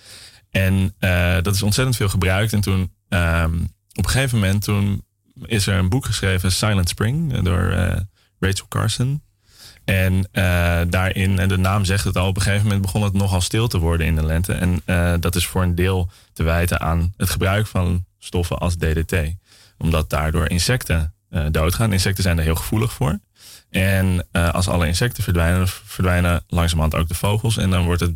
En 0.52 0.96
dat 1.42 1.56
is 1.56 1.64
ontzettend 1.64 1.98
veel 1.98 2.10
gebruikt. 2.10 2.54
En 2.54 2.62
toen, 2.62 2.94
ehm, 3.10 3.56
op 3.94 4.04
een 4.06 4.10
gegeven 4.10 4.40
moment, 4.40 4.64
toen 4.64 5.06
is 5.46 5.68
er 5.68 5.78
een 5.78 5.90
boek 5.90 6.06
geschreven, 6.06 6.52
Silent 6.52 6.90
Spring, 6.90 7.42
door 7.42 7.74
Rachel 8.40 8.66
Carson. 8.68 9.24
En 9.86 10.28
daarin, 10.90 11.40
en 11.40 11.48
de 11.48 11.58
naam 11.58 11.86
zegt 11.86 12.04
het 12.04 12.18
al, 12.18 12.28
op 12.28 12.36
een 12.36 12.42
gegeven 12.42 12.64
moment 12.64 12.82
begon 12.82 13.04
het 13.04 13.14
nogal 13.14 13.42
stil 13.42 13.68
te 13.68 13.78
worden 13.78 14.08
in 14.08 14.16
de 14.16 14.26
lente. 14.26 14.54
En 14.54 14.82
dat 15.20 15.36
is 15.36 15.48
voor 15.48 15.62
een 15.62 15.76
deel 15.76 16.10
te 16.34 16.44
wijten 16.44 16.80
aan 16.80 17.14
het 17.18 17.30
gebruik 17.30 17.68
van 17.68 18.06
stoffen 18.20 18.58
als 18.58 18.78
DDT. 18.78 19.16
Omdat 19.78 20.10
daardoor 20.10 20.50
insecten 20.50 21.14
doodgaan. 21.52 21.94
Insecten 21.94 22.24
zijn 22.24 22.38
er 22.38 22.44
heel 22.44 22.56
gevoelig 22.56 22.94
voor. 22.94 23.20
En 23.70 24.28
als 24.32 24.68
alle 24.68 24.88
insecten 24.88 25.24
verdwijnen, 25.24 25.68
verdwijnen 25.68 26.44
langzamerhand 26.48 26.96
ook 26.96 27.08
de 27.08 27.14
vogels. 27.14 27.58
En 27.58 27.70
dan 27.70 27.86
wordt 27.86 28.02
het 28.02 28.16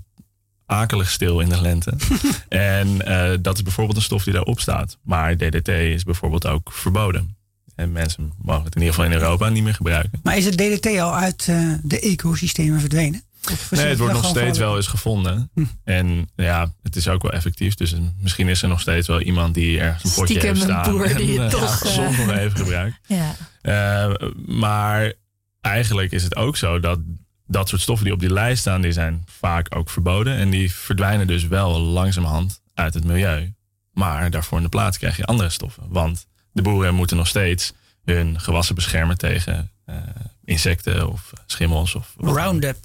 akelig 0.65 1.09
stil 1.09 1.39
in 1.39 1.49
de 1.49 1.61
lente. 1.61 1.93
en 2.49 2.97
dat 3.41 3.55
is 3.55 3.63
bijvoorbeeld 3.63 3.97
een 3.97 4.03
stof 4.03 4.23
die 4.23 4.33
daarop 4.33 4.59
staat. 4.59 4.97
Maar 5.03 5.37
DDT 5.37 5.67
is 5.67 6.03
bijvoorbeeld 6.03 6.47
ook 6.47 6.71
verboden. 6.71 7.35
En 7.75 7.91
mensen 7.91 8.33
mogen 8.41 8.63
het 8.63 8.75
in 8.75 8.81
ieder 8.81 8.95
geval 8.95 9.11
in 9.11 9.17
Europa 9.17 9.49
niet 9.49 9.63
meer 9.63 9.73
gebruiken. 9.73 10.19
Maar 10.23 10.37
is 10.37 10.45
het 10.45 10.57
DDT 10.57 10.85
al 10.99 11.15
uit 11.15 11.47
uh, 11.49 11.73
de 11.83 11.99
ecosystemen 11.99 12.79
verdwenen? 12.79 13.23
Nee, 13.69 13.85
het 13.85 13.97
wordt 13.97 14.13
nog 14.13 14.25
steeds 14.25 14.57
wel 14.57 14.75
eens 14.75 14.87
gevonden. 14.87 15.49
Hm. 15.53 15.65
En 15.83 16.29
ja, 16.35 16.73
het 16.83 16.95
is 16.95 17.07
ook 17.07 17.21
wel 17.21 17.31
effectief. 17.31 17.75
Dus 17.75 17.95
misschien 18.21 18.47
is 18.47 18.61
er 18.61 18.67
nog 18.67 18.81
steeds 18.81 19.07
wel 19.07 19.21
iemand 19.21 19.53
die 19.53 19.79
ergens 19.79 20.03
een 20.03 20.23
potje 20.23 20.39
heeft 20.39 20.61
staan. 20.61 20.91
Boer 20.91 21.05
en, 21.05 21.17
die 21.17 21.39
het 21.39 21.53
uh, 21.53 21.59
toch 21.59 21.77
gezond 21.77 22.17
nog 22.17 22.31
even 22.31 22.57
gebruikt. 22.57 22.99
Ja. 23.07 23.35
Uh, 23.61 24.29
maar 24.45 25.13
eigenlijk 25.61 26.11
is 26.11 26.23
het 26.23 26.35
ook 26.35 26.57
zo 26.57 26.79
dat 26.79 26.99
dat 27.47 27.69
soort 27.69 27.81
stoffen 27.81 28.05
die 28.05 28.13
op 28.13 28.19
die 28.19 28.33
lijst 28.33 28.59
staan, 28.61 28.81
die 28.81 28.91
zijn 28.91 29.23
vaak 29.25 29.75
ook 29.75 29.89
verboden. 29.89 30.37
En 30.37 30.49
die 30.49 30.73
verdwijnen 30.73 31.27
dus 31.27 31.47
wel 31.47 31.79
langzamerhand 31.79 32.61
uit 32.73 32.93
het 32.93 33.03
milieu. 33.03 33.53
Maar 33.93 34.29
daarvoor 34.29 34.57
in 34.57 34.63
de 34.63 34.69
plaats 34.69 34.97
krijg 34.97 35.17
je 35.17 35.25
andere 35.25 35.49
stoffen. 35.49 35.83
Want 35.89 36.27
de 36.51 36.61
boeren 36.61 36.95
moeten 36.95 37.17
nog 37.17 37.27
steeds 37.27 37.73
hun 38.03 38.39
gewassen 38.39 38.75
beschermen 38.75 39.17
tegen 39.17 39.71
uh, 39.89 39.95
insecten 40.43 41.11
of 41.11 41.33
schimmels. 41.45 41.95
Of 41.95 42.13
Roundup. 42.17 42.77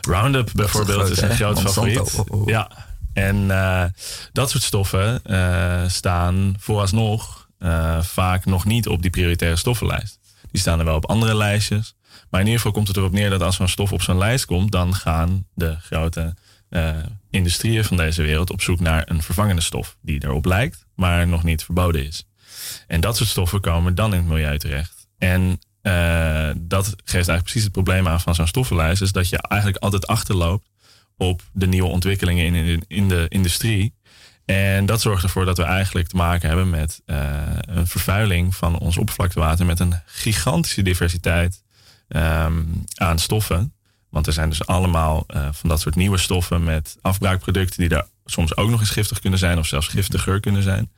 Roundup 0.00 0.50
bijvoorbeeld 0.54 1.10
is, 1.10 1.20
een 1.20 1.30
groot 1.30 1.60
favoriet. 1.60 2.14
Oh, 2.14 2.40
oh. 2.40 2.48
Ja, 2.48 2.70
en 3.12 3.36
uh, 3.36 3.84
dat 4.32 4.50
soort 4.50 4.62
stoffen 4.62 5.20
uh, 5.26 5.82
staan 5.88 6.54
vooralsnog 6.58 7.48
vaak 8.00 8.44
nog 8.44 8.64
niet 8.64 8.88
op 8.88 9.02
die 9.02 9.10
prioritaire 9.10 9.56
stoffenlijst. 9.56 10.18
Die 10.50 10.60
staan 10.60 10.78
er 10.78 10.84
wel 10.84 10.96
op 10.96 11.06
andere 11.06 11.36
lijstjes. 11.36 11.94
Maar 12.34 12.42
in 12.42 12.48
ieder 12.48 12.64
geval 12.64 12.76
komt 12.76 12.88
het 12.88 12.96
erop 12.96 13.12
neer 13.12 13.30
dat 13.30 13.42
als 13.42 13.56
zo'n 13.56 13.68
stof 13.68 13.92
op 13.92 14.02
zo'n 14.02 14.18
lijst 14.18 14.44
komt, 14.44 14.72
dan 14.72 14.94
gaan 14.94 15.46
de 15.54 15.76
grote 15.80 16.34
industrieën 17.30 17.84
van 17.84 17.96
deze 17.96 18.22
wereld 18.22 18.50
op 18.50 18.62
zoek 18.62 18.80
naar 18.80 19.02
een 19.06 19.22
vervangende 19.22 19.62
stof 19.62 19.96
die 20.00 20.24
erop 20.24 20.44
lijkt, 20.44 20.86
maar 20.94 21.26
nog 21.26 21.42
niet 21.42 21.64
verboden 21.64 22.06
is. 22.06 22.28
En 22.86 23.00
dat 23.00 23.16
soort 23.16 23.28
stoffen 23.28 23.60
komen 23.60 23.94
dan 23.94 24.12
in 24.12 24.18
het 24.18 24.28
milieu 24.28 24.58
terecht. 24.58 25.08
En 25.18 25.40
uh, 25.82 26.50
dat 26.56 26.86
geeft 26.86 27.12
eigenlijk 27.12 27.42
precies 27.42 27.62
het 27.62 27.72
probleem 27.72 28.08
aan 28.08 28.20
van 28.20 28.34
zo'n 28.34 28.46
stoffenlijst. 28.46 29.02
Is 29.02 29.12
dat 29.12 29.28
je 29.28 29.38
eigenlijk 29.38 29.82
altijd 29.82 30.06
achterloopt 30.06 30.70
op 31.16 31.42
de 31.52 31.66
nieuwe 31.66 31.88
ontwikkelingen 31.88 32.54
in, 32.54 32.84
in 32.88 33.08
de 33.08 33.26
industrie. 33.28 33.94
En 34.44 34.86
dat 34.86 35.00
zorgt 35.00 35.22
ervoor 35.22 35.44
dat 35.44 35.56
we 35.56 35.64
eigenlijk 35.64 36.08
te 36.08 36.16
maken 36.16 36.48
hebben 36.48 36.70
met 36.70 37.02
uh, 37.06 37.16
een 37.60 37.86
vervuiling 37.86 38.56
van 38.56 38.78
ons 38.78 38.96
oppervlaktewater. 38.96 39.66
Met 39.66 39.80
een 39.80 39.94
gigantische 40.06 40.82
diversiteit 40.82 41.63
um, 42.08 42.84
aan 42.94 43.18
stoffen. 43.18 43.72
Want 44.10 44.26
er 44.26 44.32
zijn 44.32 44.48
dus 44.48 44.66
allemaal 44.66 45.24
uh, 45.34 45.48
van 45.52 45.68
dat 45.68 45.80
soort 45.80 45.94
nieuwe 45.94 46.18
stoffen 46.18 46.64
met 46.64 46.96
afbraakproducten 47.00 47.80
die 47.80 47.88
daar 47.88 48.06
soms 48.24 48.56
ook 48.56 48.70
nog 48.70 48.80
eens 48.80 48.90
giftig 48.90 49.20
kunnen 49.20 49.38
zijn 49.38 49.58
of 49.58 49.66
zelfs 49.66 49.88
giftiger 49.88 50.40
kunnen 50.40 50.62
zijn. 50.62 50.90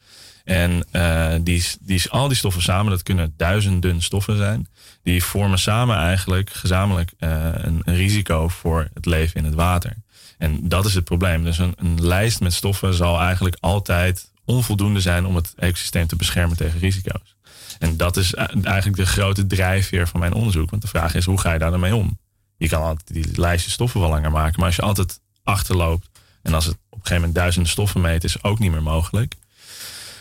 En 0.44 0.84
uh, 0.92 1.34
die, 1.40 1.64
die, 1.80 2.10
al 2.10 2.28
die 2.28 2.36
stoffen 2.36 2.62
samen, 2.62 2.90
dat 2.90 3.02
kunnen 3.02 3.34
duizenden 3.36 4.02
stoffen 4.02 4.36
zijn, 4.36 4.68
die 5.02 5.24
vormen 5.24 5.58
samen 5.58 5.96
eigenlijk 5.96 6.50
gezamenlijk 6.50 7.12
uh, 7.18 7.30
een, 7.52 7.82
een, 7.84 7.94
risico 7.94 8.48
voor 8.48 8.88
het 8.94 9.06
leven 9.06 9.36
in 9.36 9.44
het 9.44 9.54
water. 9.54 9.96
En 10.38 10.68
dat 10.68 10.84
is 10.84 10.94
het 10.94 11.04
probleem. 11.04 11.44
Dus 11.44 11.58
een, 11.58 11.74
een 11.76 12.06
lijst 12.06 12.40
met 12.40 12.52
stoffen 12.52 12.94
zal 12.94 13.20
eigenlijk 13.20 13.56
altijd 13.60 14.30
onvoldoende 14.44 15.00
zijn 15.00 15.26
om 15.26 15.36
het 15.36 15.54
ecosysteem 15.56 16.06
te 16.06 16.16
beschermen 16.16 16.56
tegen 16.56 16.80
risico's. 16.80 17.35
En 17.78 17.96
dat 17.96 18.16
is 18.16 18.34
eigenlijk 18.34 18.96
de 18.96 19.06
grote 19.06 19.46
drijfveer 19.46 20.08
van 20.08 20.20
mijn 20.20 20.32
onderzoek. 20.32 20.70
Want 20.70 20.82
de 20.82 20.88
vraag 20.88 21.14
is, 21.14 21.24
hoe 21.24 21.40
ga 21.40 21.52
je 21.52 21.58
daar 21.58 21.70
dan 21.70 21.80
mee 21.80 21.96
om? 21.96 22.18
Je 22.56 22.68
kan 22.68 22.82
altijd 22.82 23.12
die 23.12 23.40
lijstje 23.40 23.70
stoffen 23.70 24.00
wel 24.00 24.08
langer 24.08 24.30
maken. 24.30 24.54
Maar 24.56 24.66
als 24.66 24.76
je 24.76 24.82
altijd 24.82 25.20
achterloopt 25.42 26.08
en 26.42 26.54
als 26.54 26.64
het 26.64 26.74
op 26.74 26.80
een 26.90 26.98
gegeven 26.98 27.16
moment 27.16 27.34
duizenden 27.34 27.70
stoffen 27.70 28.00
meet, 28.00 28.24
is 28.24 28.42
ook 28.42 28.58
niet 28.58 28.70
meer 28.70 28.82
mogelijk. 28.82 29.34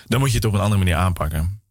Dan 0.05 0.19
moet 0.19 0.29
je 0.29 0.35
het 0.35 0.45
op 0.45 0.53
een 0.53 0.59
andere 0.59 0.83
manier 0.83 0.95
aanpakken. 0.95 1.61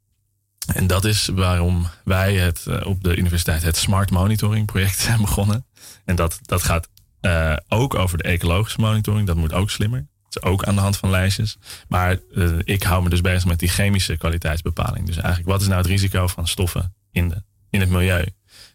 En 0.66 0.86
dat 0.86 1.04
is 1.04 1.28
waarom 1.32 1.86
wij 2.04 2.34
het 2.34 2.66
eh, 2.66 2.86
op 2.86 3.02
de 3.02 3.16
universiteit 3.16 3.62
het 3.62 3.76
Smart 3.76 4.10
Monitoring 4.10 4.66
project 4.66 4.98
zijn 5.08 5.20
begonnen. 5.20 5.66
En 6.04 6.16
dat, 6.16 6.38
dat 6.42 6.62
gaat 6.62 6.88
uh, 7.20 7.56
ook 7.68 7.94
over 7.94 8.18
de 8.18 8.24
ecologische 8.24 8.80
monitoring. 8.80 9.26
Dat 9.26 9.36
moet 9.36 9.52
ook 9.52 9.70
slimmer. 9.70 10.06
Ook 10.42 10.64
aan 10.64 10.74
de 10.74 10.80
hand 10.80 10.96
van 10.96 11.10
lijstjes. 11.10 11.56
Maar 11.88 12.18
uh, 12.30 12.58
ik 12.64 12.82
hou 12.82 13.02
me 13.02 13.08
dus 13.08 13.20
bezig 13.20 13.44
met 13.44 13.58
die 13.58 13.68
chemische 13.68 14.16
kwaliteitsbepaling. 14.16 15.06
Dus 15.06 15.16
eigenlijk, 15.16 15.48
wat 15.48 15.60
is 15.60 15.66
nou 15.66 15.78
het 15.78 15.90
risico 15.90 16.26
van 16.26 16.48
stoffen 16.48 16.94
in, 17.12 17.28
de, 17.28 17.42
in 17.70 17.80
het 17.80 17.88
milieu? 17.88 18.24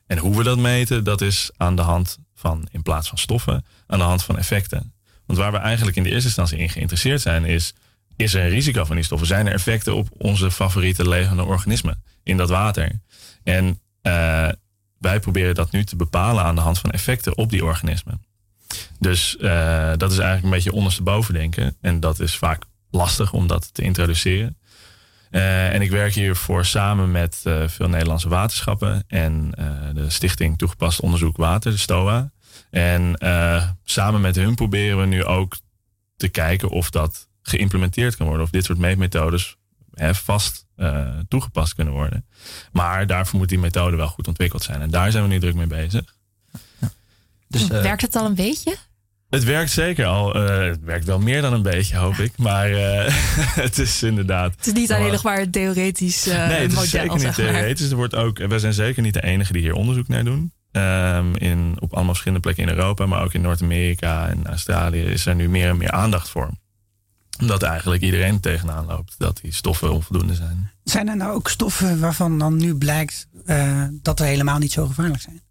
En 0.07 0.17
hoe 0.17 0.37
we 0.37 0.43
dat 0.43 0.57
meten, 0.57 1.03
dat 1.03 1.21
is 1.21 1.51
aan 1.57 1.75
de 1.75 1.81
hand 1.81 2.17
van, 2.35 2.67
in 2.71 2.81
plaats 2.81 3.09
van 3.09 3.17
stoffen, 3.17 3.65
aan 3.87 3.99
de 3.99 4.05
hand 4.05 4.23
van 4.23 4.37
effecten. 4.37 4.93
Want 5.25 5.39
waar 5.39 5.51
we 5.51 5.57
eigenlijk 5.57 5.97
in 5.97 6.03
de 6.03 6.09
eerste 6.09 6.27
instantie 6.27 6.57
in 6.57 6.69
geïnteresseerd 6.69 7.21
zijn, 7.21 7.45
is: 7.45 7.73
is 8.15 8.33
er 8.33 8.43
een 8.43 8.49
risico 8.49 8.85
van 8.85 8.95
die 8.95 9.05
stoffen? 9.05 9.27
Zijn 9.27 9.47
er 9.47 9.53
effecten 9.53 9.95
op 9.95 10.07
onze 10.17 10.51
favoriete 10.51 11.09
levende 11.09 11.43
organismen 11.43 12.03
in 12.23 12.37
dat 12.37 12.49
water? 12.49 13.01
En 13.43 13.65
uh, 14.03 14.49
wij 14.97 15.19
proberen 15.19 15.55
dat 15.55 15.71
nu 15.71 15.83
te 15.83 15.95
bepalen 15.95 16.43
aan 16.43 16.55
de 16.55 16.61
hand 16.61 16.79
van 16.79 16.91
effecten 16.91 17.37
op 17.37 17.49
die 17.49 17.65
organismen. 17.65 18.21
Dus 18.99 19.35
uh, 19.39 19.91
dat 19.97 20.11
is 20.11 20.17
eigenlijk 20.17 20.43
een 20.43 20.49
beetje 20.49 20.71
ondersteboven 20.71 21.33
denken. 21.33 21.75
En 21.81 21.99
dat 21.99 22.19
is 22.19 22.35
vaak 22.35 22.63
lastig 22.91 23.33
om 23.33 23.47
dat 23.47 23.73
te 23.73 23.81
introduceren. 23.81 24.57
Uh, 25.31 25.73
en 25.73 25.81
ik 25.81 25.89
werk 25.89 26.13
hiervoor 26.13 26.65
samen 26.65 27.11
met 27.11 27.43
uh, 27.43 27.67
veel 27.67 27.89
Nederlandse 27.89 28.29
waterschappen 28.29 29.03
en 29.07 29.51
de 29.93 30.09
Stichting 30.09 30.57
Toegepast 30.57 30.99
Onderzoek 30.99 31.37
Water, 31.37 31.71
de 31.71 31.77
STOA. 31.77 32.31
En 32.69 33.15
samen 33.83 34.21
met 34.21 34.35
hun 34.35 34.55
proberen 34.55 34.99
we 34.99 35.05
nu 35.05 35.23
ook 35.23 35.57
te 36.17 36.27
kijken 36.27 36.69
of 36.69 36.89
dat 36.89 37.29
geïmplementeerd 37.41 38.15
kan 38.15 38.25
worden. 38.25 38.45
Of 38.45 38.51
dit 38.51 38.65
soort 38.65 38.77
meetmethodes 38.77 39.55
hè, 39.93 40.15
vast 40.15 40.67
toegepast 41.27 41.73
kunnen 41.73 41.93
worden. 41.93 42.25
Maar 42.71 43.07
daarvoor 43.07 43.39
moet 43.39 43.49
die 43.49 43.59
methode 43.59 43.95
wel 43.95 44.07
goed 44.07 44.27
ontwikkeld 44.27 44.63
zijn. 44.63 44.81
En 44.81 44.89
daar 44.89 45.11
zijn 45.11 45.23
we 45.23 45.29
nu 45.29 45.39
druk 45.39 45.55
mee 45.55 45.67
bezig. 45.67 46.18
Dus, 47.49 47.67
Werkt 47.67 48.01
het 48.01 48.15
al 48.15 48.25
een 48.25 48.35
beetje? 48.35 48.75
Het 49.29 49.43
werkt 49.43 49.71
zeker 49.71 50.05
al. 50.05 50.35
Uh, 50.35 50.57
het 50.57 50.83
werkt 50.83 51.05
wel 51.05 51.19
meer 51.19 51.41
dan 51.41 51.53
een 51.53 51.61
beetje, 51.61 51.97
hoop 51.97 52.15
ik. 52.15 52.37
Maar 52.37 52.71
uh, 52.71 53.03
het 53.65 53.77
is 53.77 54.03
inderdaad. 54.03 54.55
Het 54.55 54.67
is 54.67 54.73
niet 54.73 54.91
alleen 54.91 55.11
nog 55.11 55.23
maar 55.23 55.49
theoretisch 55.49 56.27
uh, 56.27 56.47
nee, 56.47 56.61
het 56.61 56.67
model. 56.67 56.83
is 56.83 56.89
zeker 56.89 57.17
niet 57.17 57.35
theoretisch. 57.35 57.89
Er 57.89 57.95
wordt 57.95 58.15
ook, 58.15 58.37
we 58.37 58.59
zijn 58.59 58.73
zeker 58.73 59.01
niet 59.01 59.13
de 59.13 59.23
enige 59.23 59.53
die 59.53 59.61
hier 59.61 59.73
onderzoek 59.73 60.07
naar 60.07 60.23
doen. 60.23 60.53
Um, 60.71 61.35
in, 61.35 61.75
op 61.79 61.93
allemaal 61.93 62.13
verschillende 62.13 62.43
plekken 62.43 62.63
in 62.63 62.77
Europa, 62.77 63.05
maar 63.05 63.23
ook 63.23 63.33
in 63.33 63.41
Noord-Amerika 63.41 64.27
en 64.27 64.47
Australië 64.47 65.01
is 65.01 65.25
er 65.25 65.35
nu 65.35 65.49
meer 65.49 65.69
en 65.69 65.77
meer 65.77 65.91
aandacht 65.91 66.29
voor. 66.29 66.49
Omdat 67.39 67.63
eigenlijk 67.63 68.01
iedereen 68.01 68.39
tegenaan 68.39 68.85
loopt 68.85 69.15
dat 69.17 69.39
die 69.41 69.53
stoffen 69.53 69.93
onvoldoende 69.93 70.35
zijn. 70.35 70.71
Zijn 70.83 71.07
er 71.07 71.15
nou 71.15 71.33
ook 71.33 71.49
stoffen 71.49 71.99
waarvan 71.99 72.39
dan 72.39 72.57
nu 72.57 72.75
blijkt 72.75 73.27
dat 74.01 74.19
er 74.19 74.25
helemaal 74.25 74.57
niet 74.57 74.71
zo 74.71 74.87
gevaarlijk 74.87 75.21
zijn? 75.21 75.41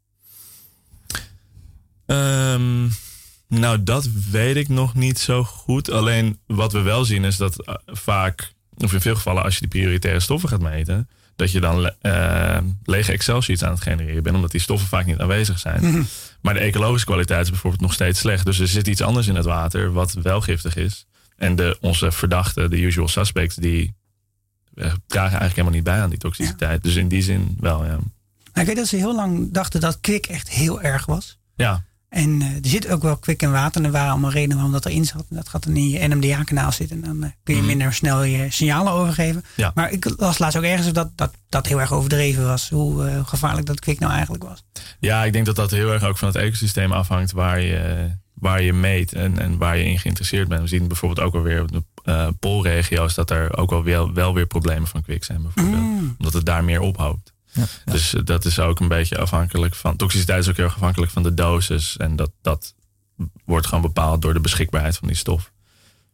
Um, 2.11 2.91
nou, 3.49 3.83
dat 3.83 4.09
weet 4.31 4.57
ik 4.57 4.69
nog 4.69 4.95
niet 4.95 5.19
zo 5.19 5.45
goed. 5.45 5.91
Alleen 5.91 6.39
wat 6.47 6.73
we 6.73 6.81
wel 6.81 7.05
zien 7.05 7.25
is 7.25 7.37
dat 7.37 7.69
uh, 7.69 7.75
vaak, 7.87 8.53
of 8.77 8.93
in 8.93 9.01
veel 9.01 9.15
gevallen, 9.15 9.43
als 9.43 9.55
je 9.55 9.61
die 9.61 9.69
prioritaire 9.69 10.21
stoffen 10.21 10.49
gaat 10.49 10.61
meten, 10.61 11.09
dat 11.37 11.51
je 11.53 11.61
dan 11.61 11.93
uh, 12.03 12.59
lege 12.85 13.13
Excel-sheets 13.13 13.65
aan 13.65 13.73
het 13.73 13.83
genereren 13.83 14.23
bent, 14.23 14.37
omdat 14.37 14.51
die 14.51 14.61
stoffen 14.61 14.89
vaak 14.89 15.07
niet 15.07 15.19
aanwezig 15.19 15.59
zijn. 15.59 15.85
Mm 15.85 15.93
-hmm. 15.93 16.07
Maar 16.41 16.55
de 16.55 16.61
ecologische 16.61 17.07
kwaliteit 17.07 17.45
is 17.45 17.51
bijvoorbeeld 17.51 17.83
nog 17.83 17.93
steeds 17.93 18.21
slecht. 18.21 18.45
Dus 18.45 18.59
er 18.59 18.69
zit 18.69 18.87
iets 18.89 19.03
anders 19.03 19.27
in 19.27 19.35
het 19.35 19.45
water 19.45 19.93
wat 19.93 20.13
wel 20.13 20.41
giftig 20.41 20.77
is. 20.77 21.07
En 21.37 21.57
de, 21.57 21.79
onze 21.81 22.13
verdachten, 22.13 22.71
de 22.71 22.81
usual 22.81 23.09
suspects, 23.09 23.57
die 23.57 23.95
uh, 24.75 24.85
dragen 25.07 25.39
eigenlijk 25.39 25.51
helemaal 25.51 25.75
niet 25.75 25.85
bij 25.85 26.01
aan 26.01 26.11
die 26.11 26.19
toxiciteit. 26.19 26.83
Ja. 26.83 26.89
Dus 26.89 26.97
in 26.97 27.09
die 27.09 27.23
zin 27.23 27.57
wel, 27.61 27.85
ja. 27.85 27.91
Nou, 27.91 28.01
ik 28.53 28.67
weet 28.67 28.77
dat 28.77 28.87
ze 28.87 28.97
heel 28.97 29.15
lang 29.15 29.53
dachten 29.53 29.81
dat 29.81 30.01
kwik 30.01 30.27
echt 30.27 30.49
heel 30.49 30.83
erg 30.83 31.07
was. 31.07 31.39
Ja. 31.57 31.85
En 32.09 32.41
uh, 32.41 32.47
er 32.47 32.59
zit 32.69 32.89
ook 32.89 33.03
wel 33.03 33.17
kwik 33.17 33.43
in 33.43 33.51
water. 33.51 33.81
En 33.81 33.87
er 33.87 33.93
waren 33.93 34.11
allemaal 34.11 34.31
redenen 34.31 34.55
waarom 34.57 34.73
dat 34.73 34.87
erin 34.87 35.05
zat. 35.05 35.27
En 35.31 35.37
dat 35.37 35.49
gaat 35.49 35.65
dan 35.65 35.77
in 35.77 35.89
je 35.89 36.09
NMDA-kanaal 36.09 36.73
zitten. 36.73 36.97
En 36.97 37.09
dan 37.09 37.17
uh, 37.25 37.31
kun 37.43 37.55
je 37.55 37.61
Mhm. 37.61 37.69
minder 37.71 37.95
snel 37.95 38.23
je 38.23 38.47
signalen 38.51 38.93
overgeven. 38.93 39.45
Ja. 39.57 39.71
Maar 39.75 39.93
ik 39.93 40.15
las 40.17 40.39
laatst 40.39 40.59
ook 40.59 40.65
ergens 40.65 40.93
dat 40.93 41.11
dat, 41.15 41.33
dat 41.49 41.67
heel 41.67 41.81
erg 41.81 41.93
overdreven 41.93 42.45
was. 42.47 42.69
Hoe 42.71 43.11
uh, 43.11 43.27
gevaarlijk 43.27 43.67
dat 43.67 43.81
kwik 43.81 43.99
nou 43.99 44.13
eigenlijk 44.13 44.45
was. 44.45 44.65
Ja, 44.99 45.25
ik 45.25 45.33
denk 45.33 45.47
dat 45.47 45.57
dat 45.57 45.71
heel 45.71 45.93
erg 45.93 46.05
ook 46.05 46.19
van 46.19 46.29
het 46.29 46.37
ecosysteem 46.37 46.93
afhangt 46.93 47.33
waar 47.33 47.61
je, 47.61 48.09
waar 48.35 48.63
je 48.63 48.73
meet 48.73 49.13
en, 49.13 49.39
en 49.39 49.59
waar 49.59 49.77
je 49.77 49.85
in 49.85 49.99
geïnteresseerd 49.99 50.49
bent. 50.49 50.61
We 50.61 50.69
zien 50.69 50.89
bijvoorbeeld 50.89 51.27
ook 51.27 51.35
alweer 51.35 51.63
op 51.63 51.73
de 51.73 51.83
poolregio's 52.39 53.15
dat 53.15 53.31
er 53.31 53.57
ook 53.57 53.71
wel, 53.71 53.85
wel, 53.85 54.13
wel 54.13 54.35
weer 54.35 54.47
problemen 54.47 54.89
van 54.89 55.03
kwik 55.03 55.25
zijn 55.25 55.43
bijvoorbeeld. 55.43 55.83
Mm. 55.83 56.15
Omdat 56.19 56.33
het 56.33 56.47
daar 56.47 56.65
meer 56.65 56.81
ophoopt. 56.81 57.33
Ja, 57.53 57.65
ja. 57.85 57.93
Dus 57.93 58.15
uh, 58.15 58.21
dat 58.25 58.45
is 58.45 58.59
ook 58.59 58.81
een 58.81 58.89
beetje 58.89 59.19
afhankelijk 59.19 59.75
van. 59.75 59.97
Toxiciteit 59.97 60.43
is 60.43 60.49
ook 60.49 60.57
heel 60.57 60.65
erg 60.65 60.75
afhankelijk 60.75 61.13
van 61.13 61.23
de 61.23 61.35
dosis. 61.35 61.97
En 61.97 62.17
dat, 62.17 62.31
dat 62.43 62.75
wordt 63.45 63.67
gewoon 63.67 63.83
bepaald 63.83 64.23
door 64.23 64.35
de 64.35 64.41
beschikbaarheid 64.41 64.97
van 64.97 65.09
die 65.09 65.17
stof. 65.17 65.53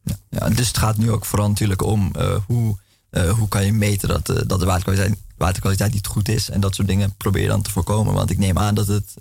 Ja, 0.03 0.17
ja, 0.29 0.49
dus 0.49 0.67
het 0.69 0.79
gaat 0.79 0.97
nu 0.97 1.11
ook 1.11 1.25
vooral 1.25 1.49
natuurlijk 1.49 1.83
om 1.83 2.13
uh, 2.17 2.37
hoe, 2.47 2.77
uh, 3.11 3.31
hoe 3.31 3.49
kan 3.49 3.65
je 3.65 3.73
meten 3.73 4.09
dat, 4.09 4.31
uh, 4.31 4.37
dat 4.47 4.61
de 4.61 4.67
waterkwaliteit, 4.67 5.19
waterkwaliteit 5.37 5.93
niet 5.93 6.07
goed 6.07 6.29
is. 6.29 6.51
En 6.51 6.61
dat 6.61 6.75
soort 6.75 6.89
dingen 6.89 7.15
probeer 7.17 7.43
je 7.43 7.49
dan 7.49 7.63
te 7.63 7.71
voorkomen. 7.71 8.15
Want 8.15 8.31
ik 8.31 8.39
neem 8.39 8.59
aan 8.59 8.75
dat 8.75 8.87
het 8.87 9.15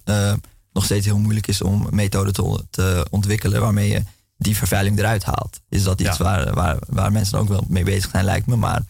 nog 0.73 0.85
steeds 0.85 1.05
heel 1.05 1.17
moeilijk 1.17 1.47
is 1.47 1.61
om 1.61 1.87
methoden 1.91 2.33
te, 2.33 2.65
te, 2.69 3.07
ontwikkelen 3.09 3.61
waarmee 3.61 3.89
je 3.89 4.03
die 4.37 4.57
vervuiling 4.57 4.97
eruit 4.99 5.23
haalt. 5.23 5.61
Is 5.69 5.83
dat 5.83 6.01
iets 6.01 6.17
waar, 6.17 6.53
waar, 6.53 6.77
waar 6.87 7.11
mensen 7.11 7.39
ook 7.39 7.47
wel 7.47 7.63
mee 7.67 7.83
bezig 7.83 8.11
zijn, 8.11 8.25
lijkt 8.25 8.47
me. 8.47 8.55
Maar 8.55 8.83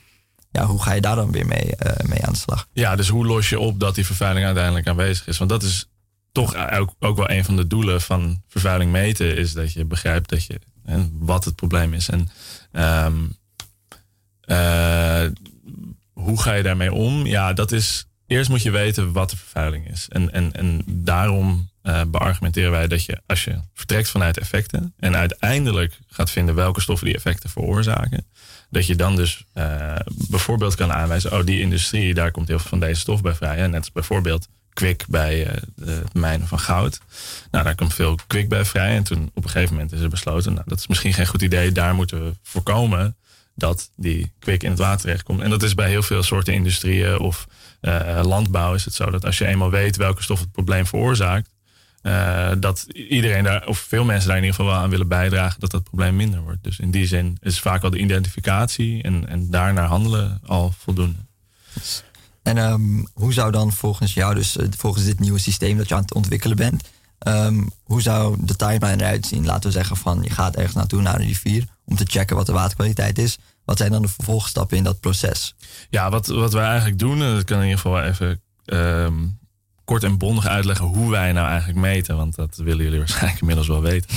ja, 0.54 0.66
hoe 0.66 0.82
ga 0.82 0.94
je 0.94 1.02
daar 1.02 1.16
dan 1.16 1.32
weer 1.32 1.46
mee, 1.46 1.76
mee 2.06 2.26
aan 2.26 2.34
de 2.34 2.40
slag? 2.40 2.68
Ja, 2.74 2.96
dus 2.96 3.10
hoe 3.10 3.26
los 3.26 3.50
je 3.50 3.60
op 3.60 3.80
dat 3.80 3.96
die 3.96 4.06
vervuiling 4.06 4.46
uiteindelijk 4.46 4.88
aanwezig 4.88 5.28
is? 5.28 5.38
Want 5.38 5.50
dat 5.50 5.64
is 5.64 5.88
toch 6.32 6.72
ook, 6.72 6.94
ook 7.00 7.18
wel 7.18 7.30
een 7.30 7.46
van 7.46 7.56
de 7.56 7.68
doelen 7.68 8.02
van 8.02 8.42
vervuiling 8.48 8.92
meten, 8.92 9.38
is 9.38 9.54
dat 9.54 9.74
je 9.74 9.86
begrijpt 9.86 10.30
dat 10.30 10.46
je 10.46 10.60
en 10.86 11.12
wat 11.20 11.46
het 11.46 11.56
probleem 11.56 11.94
is. 11.94 12.10
En 12.10 12.30
um, 13.06 13.38
uh, 14.46 15.26
hoe 16.14 16.42
ga 16.42 16.54
je 16.54 16.64
daarmee 16.64 16.94
om? 16.94 17.26
Ja, 17.26 17.54
dat 17.54 17.72
is. 17.72 18.08
Eerst 18.28 18.50
moet 18.50 18.62
je 18.62 18.72
weten 18.72 19.12
wat 19.12 19.30
de 19.30 19.38
vervuiling 19.38 19.90
is. 19.90 20.08
En, 20.10 20.32
en, 20.32 20.54
en 20.54 20.84
daarom 20.88 21.70
uh, 21.84 22.02
beargumenteren 22.08 22.72
wij 22.72 22.88
dat 22.88 23.06
je, 23.06 23.22
als 23.26 23.44
je 23.44 23.60
vertrekt 23.74 24.10
vanuit 24.10 24.38
effecten 24.38 24.94
en 24.98 25.16
uiteindelijk 25.16 26.00
gaat 26.08 26.32
vinden 26.32 26.56
welke 26.56 26.82
stoffen 26.82 27.08
die 27.08 27.16
effecten 27.16 27.50
veroorzaken, 27.50 28.28
dat 28.74 28.86
je 28.86 28.96
dan 28.96 29.16
dus 29.16 29.46
uh, 29.54 29.96
bijvoorbeeld 30.30 30.76
kan 30.76 30.92
aanwijzen: 30.92 31.34
oh, 31.34 31.46
die 31.46 31.60
industrie, 31.60 32.14
daar 32.14 32.32
komt 32.32 32.48
heel 32.48 32.60
veel 32.60 32.70
van 32.70 32.80
deze 32.80 33.00
stof 33.00 33.22
bij 33.22 33.34
vrij. 33.34 33.58
Hè? 33.58 33.68
Net 33.68 33.80
als 33.80 33.92
bijvoorbeeld 33.92 34.48
kwik 34.74 35.06
bij 35.08 35.48
uh, 35.48 35.54
de 35.76 36.02
mijnen 36.14 36.48
van 36.48 36.60
goud. 36.60 37.00
Nou, 37.52 37.64
daar 37.64 37.76
komt 37.76 37.94
veel 37.94 38.20
kwik 38.28 38.50
bij 38.50 38.66
vrij. 38.66 38.96
En 38.96 39.04
toen 39.04 39.32
op 39.34 39.44
een 39.44 39.50
gegeven 39.50 39.74
moment 39.74 39.92
is 39.92 40.02
er 40.02 40.10
besloten, 40.10 40.54
nou, 40.54 40.66
dat 40.70 40.80
is 40.80 40.88
misschien 40.88 41.14
geen 41.14 41.28
goed 41.28 41.42
idee. 41.42 41.72
Daar 41.72 41.96
moeten 41.96 42.26
we 42.26 42.34
voorkomen 42.42 43.16
dat 43.56 43.90
die 43.96 44.32
kwik 44.40 44.64
in 44.64 44.70
het 44.70 44.80
water 44.80 45.02
terechtkomt. 45.02 45.42
En 45.42 45.50
dat 45.50 45.64
is 45.64 45.76
bij 45.76 45.90
heel 45.90 46.04
veel 46.04 46.24
soorten 46.24 46.54
industrieën 46.54 47.20
of 47.20 47.48
uh, 47.82 48.20
landbouw 48.24 48.74
is 48.74 48.86
het 48.86 48.94
zo 48.94 49.10
dat 49.10 49.26
als 49.26 49.38
je 49.38 49.46
eenmaal 49.46 49.70
weet 49.70 49.96
welke 49.96 50.24
stof 50.24 50.40
het 50.40 50.52
probleem 50.52 50.86
veroorzaakt, 50.86 51.50
uh, 52.04 52.52
dat 52.60 52.86
iedereen 52.92 53.44
daar, 53.44 53.68
of 53.68 53.78
veel 53.78 54.04
mensen 54.04 54.28
daar 54.28 54.38
in 54.38 54.44
ieder 54.44 54.58
geval 54.58 54.72
wel 54.72 54.82
aan 54.82 54.90
willen 54.90 55.08
bijdragen 55.08 55.60
dat 55.60 55.72
dat 55.72 55.84
probleem 55.84 56.16
minder 56.16 56.42
wordt. 56.42 56.64
Dus 56.64 56.80
in 56.80 56.92
die 56.92 57.08
zin 57.08 57.38
is 57.42 57.60
vaak 57.60 57.84
al 57.84 57.90
de 57.90 58.00
identificatie 58.00 59.04
en, 59.04 59.28
en 59.28 59.50
daarnaar 59.50 59.88
handelen 59.88 60.40
al 60.46 60.74
voldoende. 60.78 61.20
En 62.44 62.58
um, 62.58 63.08
hoe 63.14 63.34
zou 63.34 63.52
dan 63.52 63.72
volgens 63.72 64.14
jou, 64.14 64.36
dus 64.36 64.58
uh, 64.58 64.68
volgens 64.78 65.06
dit 65.06 65.20
nieuwe 65.20 65.40
systeem 65.40 65.78
dat 65.78 65.88
je 65.88 65.96
aan 65.96 66.02
het 66.02 66.14
ontwikkelen 66.14 66.58
bent, 66.58 66.84
um, 67.28 67.70
hoe 67.84 68.02
zou 68.02 68.38
de 68.40 68.56
timeline 68.56 69.04
eruit 69.04 69.26
zien? 69.26 69.46
Laten 69.46 69.70
we 69.70 69.76
zeggen 69.76 69.98
van 69.98 70.20
je 70.24 70.30
gaat 70.30 70.56
ergens 70.56 70.76
naartoe 70.76 71.02
naar 71.02 71.20
een 71.20 71.28
rivier 71.28 71.66
om 71.86 71.96
te 71.96 72.06
checken 72.08 72.36
wat 72.36 72.46
de 72.46 72.52
waterkwaliteit 72.52 73.18
is. 73.18 73.38
Wat 73.66 73.78
zijn 73.78 73.92
dan 73.92 74.02
de 74.02 74.08
vervolgstappen 74.08 74.78
in 74.78 74.84
dat 74.84 75.00
proces? 75.00 75.56
Ja, 75.90 76.10
wat, 76.10 76.28
wat 76.28 76.54
wij 76.54 76.66
eigenlijk 76.66 77.00
doen, 77.00 77.22
en 77.22 77.34
dat 77.34 77.44
kan 77.44 77.58
in 77.58 77.64
ieder 77.64 77.80
geval 77.80 78.02
even 78.02 78.42
um, 78.66 79.40
kort 79.86 80.04
en 80.04 80.18
bondig 80.18 80.48
uitleggen 80.48 80.86
hoe 80.86 81.12
wij 81.12 81.32
nou 81.32 81.48
eigenlijk 81.48 81.80
meten, 81.80 82.18
want 82.18 82.36
dat 82.36 82.56
willen 82.56 82.84
jullie 82.84 83.00
waarschijnlijk 83.06 83.40
inmiddels 83.40 83.68
wel 83.68 83.82
weten. 83.82 84.10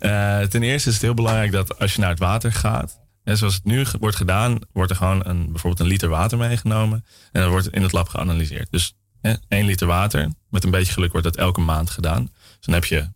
Uh, 0.00 0.40
ten 0.40 0.62
eerste 0.62 0.88
is 0.88 0.94
het 0.94 1.02
heel 1.02 1.14
belangrijk 1.14 1.52
dat 1.52 1.78
als 1.78 1.94
je 1.94 2.00
naar 2.00 2.10
het 2.10 2.18
water 2.18 2.52
gaat, 2.52 3.00
En 3.24 3.36
zoals 3.36 3.54
het 3.54 3.64
nu 3.64 3.86
wordt 4.00 4.16
gedaan, 4.16 4.58
wordt 4.72 4.90
er 4.90 4.96
gewoon 4.96 5.26
een, 5.26 5.44
bijvoorbeeld 5.52 5.80
een 5.80 5.86
liter 5.86 6.08
water 6.08 6.38
meegenomen. 6.38 7.04
En 7.32 7.40
dat 7.40 7.50
wordt 7.50 7.68
in 7.68 7.82
het 7.82 7.92
lab 7.92 8.08
geanalyseerd. 8.08 8.70
Dus 8.70 8.94
hè, 9.20 9.32
één 9.48 9.66
liter 9.66 9.86
water, 9.86 10.32
met 10.50 10.64
een 10.64 10.70
beetje 10.70 10.92
geluk 10.92 11.12
wordt 11.12 11.26
dat 11.26 11.36
elke 11.36 11.60
maand 11.60 11.90
gedaan. 11.90 12.24
Dus 12.24 12.56
dan 12.60 12.74
heb 12.74 12.84
je 12.84 13.08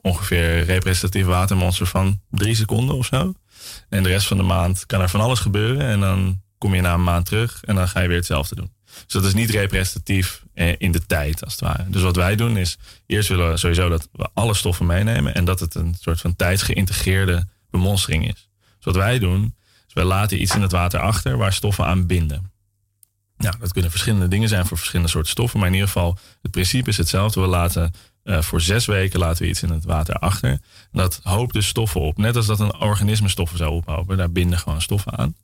ongeveer 0.00 0.64
representatief 0.64 1.26
watermonster 1.26 1.86
van 1.86 2.20
drie 2.30 2.54
seconden 2.54 2.96
of 2.96 3.06
zo. 3.06 3.32
En 3.88 4.02
de 4.02 4.08
rest 4.08 4.26
van 4.26 4.36
de 4.36 4.42
maand 4.42 4.86
kan 4.86 5.00
er 5.00 5.08
van 5.08 5.20
alles 5.20 5.38
gebeuren. 5.38 5.86
En 5.86 6.00
dan 6.00 6.40
kom 6.58 6.74
je 6.74 6.80
na 6.80 6.94
een 6.94 7.04
maand 7.04 7.26
terug 7.26 7.62
en 7.64 7.74
dan 7.74 7.88
ga 7.88 8.00
je 8.00 8.08
weer 8.08 8.16
hetzelfde 8.16 8.54
doen. 8.54 8.72
Dus 8.84 9.12
dat 9.12 9.24
is 9.24 9.34
niet 9.34 9.50
representatief 9.50 10.42
eh, 10.49 10.49
in 10.78 10.92
de 10.92 11.06
tijd, 11.06 11.44
als 11.44 11.52
het 11.52 11.60
ware. 11.60 11.84
Dus 11.88 12.02
wat 12.02 12.16
wij 12.16 12.36
doen 12.36 12.56
is, 12.56 12.78
eerst 13.06 13.28
willen 13.28 13.50
we 13.50 13.56
sowieso 13.56 13.88
dat 13.88 14.08
we 14.12 14.28
alle 14.34 14.54
stoffen 14.54 14.86
meenemen 14.86 15.34
en 15.34 15.44
dat 15.44 15.60
het 15.60 15.74
een 15.74 15.96
soort 16.00 16.20
van 16.20 16.36
tijdsgeïntegreerde 16.36 17.46
bemonstering 17.70 18.28
is. 18.28 18.48
Dus 18.76 18.84
wat 18.84 18.96
wij 18.96 19.18
doen, 19.18 19.54
is 19.88 19.92
wij 19.94 20.04
laten 20.04 20.42
iets 20.42 20.54
in 20.54 20.62
het 20.62 20.72
water 20.72 21.00
achter 21.00 21.36
waar 21.36 21.52
stoffen 21.52 21.84
aan 21.84 22.06
binden. 22.06 22.50
Nou, 23.36 23.58
dat 23.58 23.72
kunnen 23.72 23.90
verschillende 23.90 24.28
dingen 24.28 24.48
zijn 24.48 24.66
voor 24.66 24.76
verschillende 24.76 25.10
soorten 25.10 25.30
stoffen, 25.30 25.58
maar 25.58 25.68
in 25.68 25.74
ieder 25.74 25.88
geval, 25.88 26.18
het 26.42 26.50
principe 26.50 26.90
is 26.90 26.96
hetzelfde. 26.96 27.40
We 27.40 27.46
laten 27.46 27.92
uh, 28.24 28.42
voor 28.42 28.60
zes 28.60 28.86
weken 28.86 29.18
laten 29.18 29.42
we 29.42 29.48
iets 29.48 29.62
in 29.62 29.70
het 29.70 29.84
water 29.84 30.14
achter. 30.14 30.58
Dat 30.92 31.20
hoopt 31.22 31.52
dus 31.52 31.66
stoffen 31.66 32.00
op. 32.00 32.18
Net 32.18 32.36
als 32.36 32.46
dat 32.46 32.60
een 32.60 32.80
organisme 32.80 33.28
stoffen 33.28 33.58
zou 33.58 33.70
ophopen. 33.70 34.16
Daar 34.16 34.30
binden 34.30 34.58
gewoon 34.58 34.82
stoffen 34.82 35.18
aan. 35.18 35.34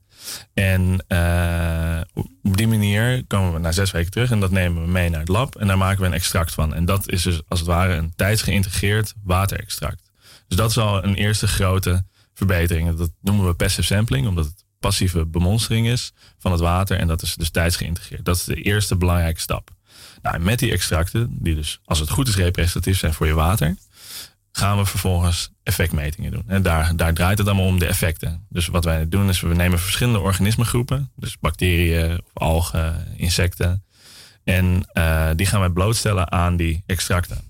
En 0.54 1.04
uh, 1.09 2.00
op 2.42 2.56
die 2.56 2.68
manier 2.68 3.25
komen 3.26 3.52
we 3.52 3.59
na 3.59 3.73
zes 3.73 3.90
weken 3.90 4.11
terug 4.11 4.30
en 4.30 4.40
dat 4.40 4.50
nemen 4.50 4.83
we 4.83 4.90
mee 4.90 5.09
naar 5.09 5.21
het 5.21 5.28
lab 5.28 5.56
en 5.56 5.66
daar 5.66 5.78
maken 5.78 6.00
we 6.00 6.06
een 6.06 6.12
extract 6.12 6.54
van. 6.54 6.75
En 6.75 6.85
dat 6.85 7.09
is 7.09 7.23
dus 7.23 7.40
als 7.49 7.59
het 7.59 7.68
ware 7.68 7.95
een 7.95 8.12
tijdsgeïntegreerd 8.16 9.14
waterextract. 9.25 10.11
Dus 10.49 10.56
dat 10.56 10.71
is 10.71 10.78
al 10.78 11.04
een 11.04 11.14
eerste 11.14 11.47
grote 11.47 12.04
verbetering. 12.35 12.97
Dat 12.97 13.11
noemen 13.21 13.47
we 13.47 13.54
passive 13.54 13.83
sampling, 13.83 14.26
omdat 14.26 14.45
het 14.45 14.64
passieve 14.80 15.26
bemonstering 15.26 15.87
is 15.87 16.12
van 16.38 16.52
het 16.52 16.61
water 16.61 16.99
en 16.99 17.06
dat 17.06 17.23
is 17.23 17.35
dus 17.35 17.50
tijdsgeïntegreerd. 17.50 18.25
Dat 18.25 18.37
is 18.37 18.45
de 18.45 18.62
eerste 18.62 18.97
belangrijke 18.97 19.40
stap. 19.40 19.71
Nou, 20.23 20.38
met 20.38 20.59
die 20.59 20.73
extracten, 20.73 21.37
die 21.40 21.54
dus 21.54 21.80
als 21.85 21.99
het 21.99 22.11
goed 22.11 22.28
is 22.28 22.37
representatief 22.37 22.99
zijn 22.99 23.12
voor 23.12 23.26
je 23.26 23.35
water, 23.35 23.76
gaan 24.56 24.78
we 24.78 24.84
vervolgens 24.84 25.50
effectmetingen 25.62 26.30
doen. 26.30 26.44
En 26.46 26.62
daar, 26.62 26.96
daar 26.96 27.14
draait 27.14 27.38
het 27.38 27.46
allemaal 27.46 27.66
om 27.66 27.78
de 27.78 27.86
effecten. 27.86 28.46
Dus 28.48 28.66
wat 28.66 28.84
wij 28.84 29.08
doen 29.08 29.28
is 29.28 29.40
we 29.40 29.54
nemen 29.54 29.78
verschillende 29.78 30.20
organismengroepen, 30.20 31.10
dus 31.16 31.38
bacteriën, 31.38 32.20
algen, 32.32 33.06
insecten, 33.16 33.84
en 34.44 34.88
uh, 34.92 35.30
die 35.36 35.46
gaan 35.46 35.60
wij 35.60 35.68
blootstellen 35.68 36.32
aan 36.32 36.56
die 36.56 36.82
extracten. 36.86 37.40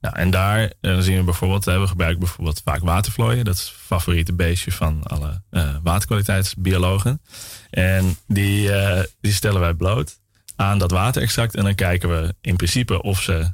Nou, 0.00 0.16
en 0.16 0.30
daar 0.30 0.72
uh, 0.80 0.98
zien 0.98 1.16
we 1.16 1.22
bijvoorbeeld, 1.22 1.64
we 1.64 1.86
gebruiken 1.86 2.20
bijvoorbeeld 2.20 2.62
vaak 2.64 2.80
watervlooien. 2.80 3.44
Dat 3.44 3.54
is 3.54 3.60
het 3.60 3.70
favoriete 3.70 4.32
beestje 4.32 4.72
van 4.72 5.02
alle 5.02 5.42
uh, 5.50 5.76
waterkwaliteitsbiologen. 5.82 7.20
En 7.70 8.16
die, 8.26 8.70
die 9.20 9.32
stellen 9.32 9.60
wij 9.60 9.74
bloot 9.74 10.18
aan 10.56 10.78
dat 10.78 10.90
waterextract. 10.90 11.54
En 11.54 11.64
dan 11.64 11.74
kijken 11.74 12.08
we 12.08 12.34
in 12.40 12.56
principe 12.56 13.02
of 13.02 13.22
ze 13.22 13.52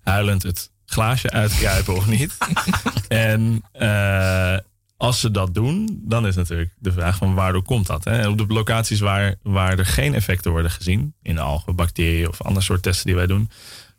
huilend 0.00 0.42
het 0.42 0.71
glaasje 0.92 1.30
uitkruipen 1.30 1.94
of 1.94 2.06
niet. 2.06 2.38
en 3.08 3.62
uh, 3.80 4.56
als 4.96 5.20
ze 5.20 5.30
dat 5.30 5.54
doen, 5.54 6.00
dan 6.04 6.26
is 6.26 6.34
natuurlijk 6.36 6.74
de 6.78 6.92
vraag 6.92 7.16
van 7.16 7.34
waardoor 7.34 7.62
komt 7.62 7.86
dat? 7.86 8.04
Hè? 8.04 8.28
Op 8.28 8.38
de 8.38 8.46
locaties 8.46 9.00
waar, 9.00 9.34
waar 9.42 9.78
er 9.78 9.86
geen 9.86 10.14
effecten 10.14 10.50
worden 10.50 10.70
gezien, 10.70 11.14
in 11.22 11.34
de 11.34 11.40
algen, 11.40 11.76
bacteriën 11.76 12.28
of 12.28 12.42
ander 12.42 12.62
soort 12.62 12.82
testen 12.82 13.06
die 13.06 13.14
wij 13.14 13.26
doen, 13.26 13.50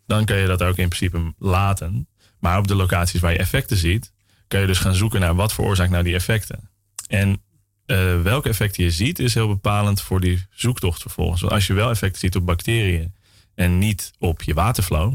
dan 0.06 0.26
kun 0.26 0.36
je 0.36 0.48
dat 0.48 0.62
ook 0.62 0.78
in 0.78 0.90
principe 0.90 1.34
laten. 1.38 2.08
Maar 2.40 2.58
op 2.58 2.68
de 2.68 2.76
locaties 2.76 3.22
waar 3.22 3.32
je 3.32 3.38
effecten 3.38 3.78
ziet, 3.78 4.14
kun 4.48 4.60
je 4.60 4.68
dus 4.68 4.80
gaan 4.80 4.96
zoeken 4.96 5.20
naar 5.20 5.36
wat 5.36 5.54
veroorzaakt 5.54 5.92
nou 5.92 6.04
die 6.04 6.16
effecten. 6.16 6.70
En 7.08 7.42
uh, 7.86 8.22
welke 8.22 8.50
effecten 8.50 8.84
je 8.84 8.92
ziet, 8.92 9.20
is 9.20 9.34
heel 9.34 9.48
bepalend 9.48 10.02
voor 10.02 10.20
die 10.20 10.46
zoektocht 10.50 11.02
vervolgens. 11.02 11.42
Want 11.42 11.54
als 11.54 11.68
je 11.68 11.74
wel 11.74 11.90
effecten 11.90 12.20
ziet 12.20 12.36
op 12.36 12.46
bacteriën 12.46 13.14
en 13.56 13.78
niet 13.78 14.12
op 14.20 14.44
je 14.44 14.54
waterflow, 14.54 15.14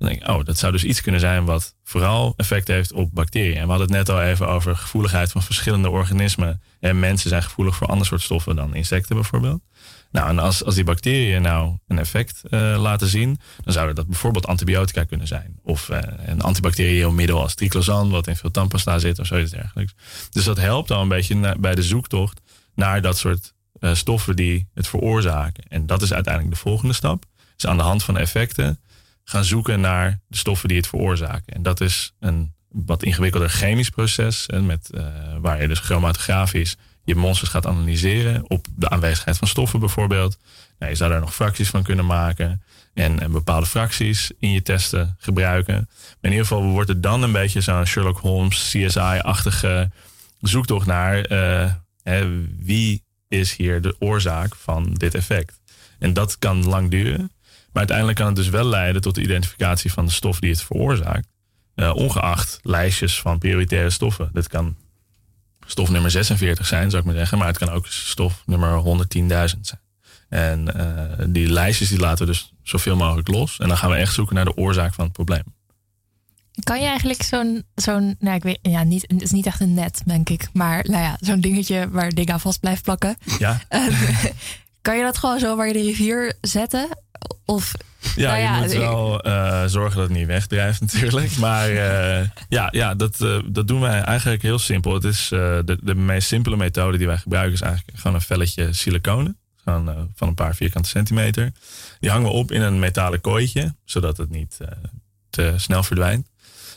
dan 0.00 0.08
denk 0.08 0.22
ik, 0.22 0.28
oh, 0.28 0.44
dat 0.44 0.58
zou 0.58 0.72
dus 0.72 0.84
iets 0.84 1.00
kunnen 1.00 1.20
zijn 1.20 1.44
wat 1.44 1.74
vooral 1.84 2.34
effect 2.36 2.68
heeft 2.68 2.92
op 2.92 3.14
bacteriën. 3.14 3.56
En 3.56 3.62
we 3.62 3.68
hadden 3.68 3.86
het 3.86 3.96
net 3.96 4.08
al 4.16 4.22
even 4.22 4.48
over 4.48 4.76
gevoeligheid 4.76 5.30
van 5.30 5.42
verschillende 5.42 5.90
organismen. 5.90 6.62
En 6.80 6.98
mensen 6.98 7.28
zijn 7.28 7.42
gevoelig 7.42 7.76
voor 7.76 7.86
ander 7.86 8.06
soort 8.06 8.22
stoffen 8.22 8.56
dan 8.56 8.74
insecten 8.74 9.14
bijvoorbeeld. 9.14 9.62
Nou, 10.10 10.28
en 10.28 10.38
als, 10.38 10.64
als 10.64 10.74
die 10.74 10.84
bacteriën 10.84 11.42
nou 11.42 11.76
een 11.88 11.98
effect 11.98 12.42
uh, 12.50 12.76
laten 12.78 13.06
zien, 13.06 13.40
dan 13.64 13.72
zouden 13.72 13.94
dat 13.94 14.06
bijvoorbeeld 14.06 14.46
antibiotica 14.46 15.04
kunnen 15.04 15.26
zijn. 15.26 15.58
Of 15.62 15.88
uh, 15.88 15.98
een 16.26 16.40
antibacterieel 16.40 17.12
middel 17.12 17.40
als 17.40 17.54
triclosan, 17.54 18.10
wat 18.10 18.26
in 18.26 18.36
veel 18.36 18.50
tandpasta 18.50 18.98
zit 18.98 19.18
of 19.18 19.26
zoiets 19.26 19.50
dergelijks. 19.50 19.94
Dus 20.30 20.44
dat 20.44 20.56
helpt 20.56 20.90
al 20.90 21.02
een 21.02 21.08
beetje 21.08 21.56
bij 21.58 21.74
de 21.74 21.82
zoektocht 21.82 22.40
naar 22.74 23.02
dat 23.02 23.18
soort 23.18 23.52
uh, 23.80 23.94
stoffen 23.94 24.36
die 24.36 24.68
het 24.74 24.88
veroorzaken. 24.88 25.64
En 25.68 25.86
dat 25.86 26.02
is 26.02 26.12
uiteindelijk 26.12 26.54
de 26.54 26.60
volgende 26.60 26.94
stap. 26.94 27.24
Dus 27.56 27.70
aan 27.70 27.76
de 27.76 27.82
hand 27.82 28.02
van 28.02 28.18
effecten 28.18 28.80
gaan 29.30 29.44
zoeken 29.44 29.80
naar 29.80 30.20
de 30.28 30.36
stoffen 30.36 30.68
die 30.68 30.76
het 30.76 30.86
veroorzaken. 30.86 31.54
En 31.54 31.62
dat 31.62 31.80
is 31.80 32.12
een 32.20 32.52
wat 32.68 33.02
ingewikkelder 33.02 33.48
chemisch 33.48 33.90
proces. 33.90 34.46
En 34.46 34.66
met, 34.66 34.90
uh, 34.94 35.06
waar 35.40 35.62
je 35.62 35.68
dus 35.68 35.78
chromatografisch 35.78 36.76
je 37.04 37.14
monsters 37.14 37.50
gaat 37.50 37.66
analyseren 37.66 38.50
op 38.50 38.66
de 38.76 38.88
aanwezigheid 38.88 39.38
van 39.38 39.48
stoffen 39.48 39.80
bijvoorbeeld. 39.80 40.38
Nou, 40.78 40.90
je 40.90 40.96
zou 40.96 41.10
daar 41.10 41.20
nog 41.20 41.34
fracties 41.34 41.68
van 41.68 41.82
kunnen 41.82 42.06
maken 42.06 42.62
en, 42.94 43.32
bepaalde 43.32 43.66
fracties 43.66 44.30
in 44.38 44.52
je 44.52 44.62
testen 44.62 45.16
gebruiken. 45.18 45.74
Maar 45.74 46.16
in 46.20 46.30
ieder 46.30 46.46
geval 46.46 46.62
wordt 46.62 46.88
het 46.88 47.02
dan 47.02 47.22
een 47.22 47.32
beetje 47.32 47.60
zo'n 47.60 47.86
Sherlock 47.86 48.18
Holmes, 48.18 48.68
CSI-achtige 48.70 49.90
zoektocht 50.40 50.86
naar 50.86 51.32
uh, 51.32 51.72
hè, 52.02 52.44
wie 52.56 53.04
is 53.28 53.56
hier 53.56 53.80
de 53.80 53.96
oorzaak 53.98 54.54
van 54.54 54.94
dit 54.94 55.14
effect. 55.14 55.60
En 55.98 56.12
dat 56.12 56.38
kan 56.38 56.66
lang 56.66 56.90
duren. 56.90 57.30
Maar 57.72 57.88
uiteindelijk 57.88 58.18
kan 58.18 58.26
het 58.26 58.36
dus 58.36 58.48
wel 58.48 58.64
leiden 58.64 59.02
tot 59.02 59.14
de 59.14 59.22
identificatie 59.22 59.92
van 59.92 60.06
de 60.06 60.12
stof 60.12 60.40
die 60.40 60.50
het 60.50 60.62
veroorzaakt. 60.62 61.28
Uh, 61.74 61.94
ongeacht 61.94 62.58
lijstjes 62.62 63.20
van 63.20 63.38
prioritaire 63.38 63.90
stoffen. 63.90 64.30
Dit 64.32 64.48
kan 64.48 64.76
stof 65.66 65.90
nummer 65.90 66.10
46 66.10 66.66
zijn, 66.66 66.90
zou 66.90 67.02
ik 67.02 67.08
maar 67.08 67.18
zeggen. 67.18 67.38
Maar 67.38 67.46
het 67.46 67.58
kan 67.58 67.70
ook 67.70 67.86
stof 67.86 68.42
nummer 68.46 68.82
110.000 68.84 69.28
zijn. 69.28 69.80
En 70.28 70.68
uh, 70.76 71.26
die 71.28 71.48
lijstjes 71.48 71.88
die 71.88 71.98
laten 71.98 72.26
we 72.26 72.32
dus 72.32 72.52
zoveel 72.62 72.96
mogelijk 72.96 73.28
los. 73.28 73.58
En 73.58 73.68
dan 73.68 73.76
gaan 73.76 73.90
we 73.90 73.96
echt 73.96 74.14
zoeken 74.14 74.34
naar 74.34 74.44
de 74.44 74.56
oorzaak 74.56 74.94
van 74.94 75.04
het 75.04 75.12
probleem. 75.12 75.42
Kan 76.62 76.80
je 76.80 76.86
eigenlijk 76.86 77.22
zo'n, 77.22 77.64
zo'n 77.74 78.16
nou 78.18 78.36
ik 78.36 78.42
weet, 78.42 78.58
ja, 78.62 78.82
niet, 78.82 79.04
het 79.06 79.22
is 79.22 79.30
niet 79.30 79.46
echt 79.46 79.60
een 79.60 79.74
net, 79.74 80.02
denk 80.04 80.28
ik. 80.28 80.48
Maar 80.52 80.84
nou 80.88 81.02
ja, 81.02 81.16
zo'n 81.20 81.40
dingetje 81.40 81.88
waar 81.90 82.10
dingen 82.10 82.32
aan 82.32 82.40
vast 82.40 82.60
blijft 82.60 82.82
plakken. 82.82 83.16
Ja. 83.38 83.60
kan 84.82 84.96
je 84.96 85.02
dat 85.02 85.18
gewoon 85.18 85.38
zo 85.38 85.56
waar 85.56 85.66
je 85.66 85.72
de 85.72 85.82
rivier 85.82 86.38
zetten? 86.40 86.88
Of, 87.44 87.72
ja, 88.16 88.30
nou 88.30 88.40
ja, 88.40 88.56
je 88.56 88.62
moet 88.62 88.72
wel 88.72 89.26
uh, 89.26 89.64
zorgen 89.76 89.96
dat 89.96 90.08
het 90.08 90.18
niet 90.18 90.26
wegdrijft 90.26 90.80
natuurlijk. 90.92 91.36
Maar 91.36 91.70
uh, 91.70 92.28
ja, 92.48 92.68
ja 92.70 92.94
dat, 92.94 93.20
uh, 93.20 93.38
dat 93.46 93.68
doen 93.68 93.80
wij 93.80 94.00
eigenlijk 94.00 94.42
heel 94.42 94.58
simpel. 94.58 94.94
Het 94.94 95.04
is 95.04 95.28
de, 95.28 95.78
de 95.82 95.94
meest 95.94 96.28
simpele 96.28 96.56
methode 96.56 96.98
die 96.98 97.06
wij 97.06 97.16
gebruiken 97.16 97.52
is 97.52 97.60
eigenlijk 97.60 97.98
gewoon 97.98 98.16
een 98.16 98.22
velletje 98.22 98.72
siliconen. 98.72 99.38
Van, 99.64 100.10
van 100.14 100.28
een 100.28 100.34
paar 100.34 100.54
vierkante 100.54 100.88
centimeter. 100.88 101.52
Die 102.00 102.10
hangen 102.10 102.28
we 102.28 102.34
op 102.34 102.52
in 102.52 102.62
een 102.62 102.78
metalen 102.78 103.20
kooitje, 103.20 103.74
zodat 103.84 104.16
het 104.16 104.30
niet 104.30 104.58
te 105.30 105.54
snel 105.56 105.82
verdwijnt. 105.82 106.28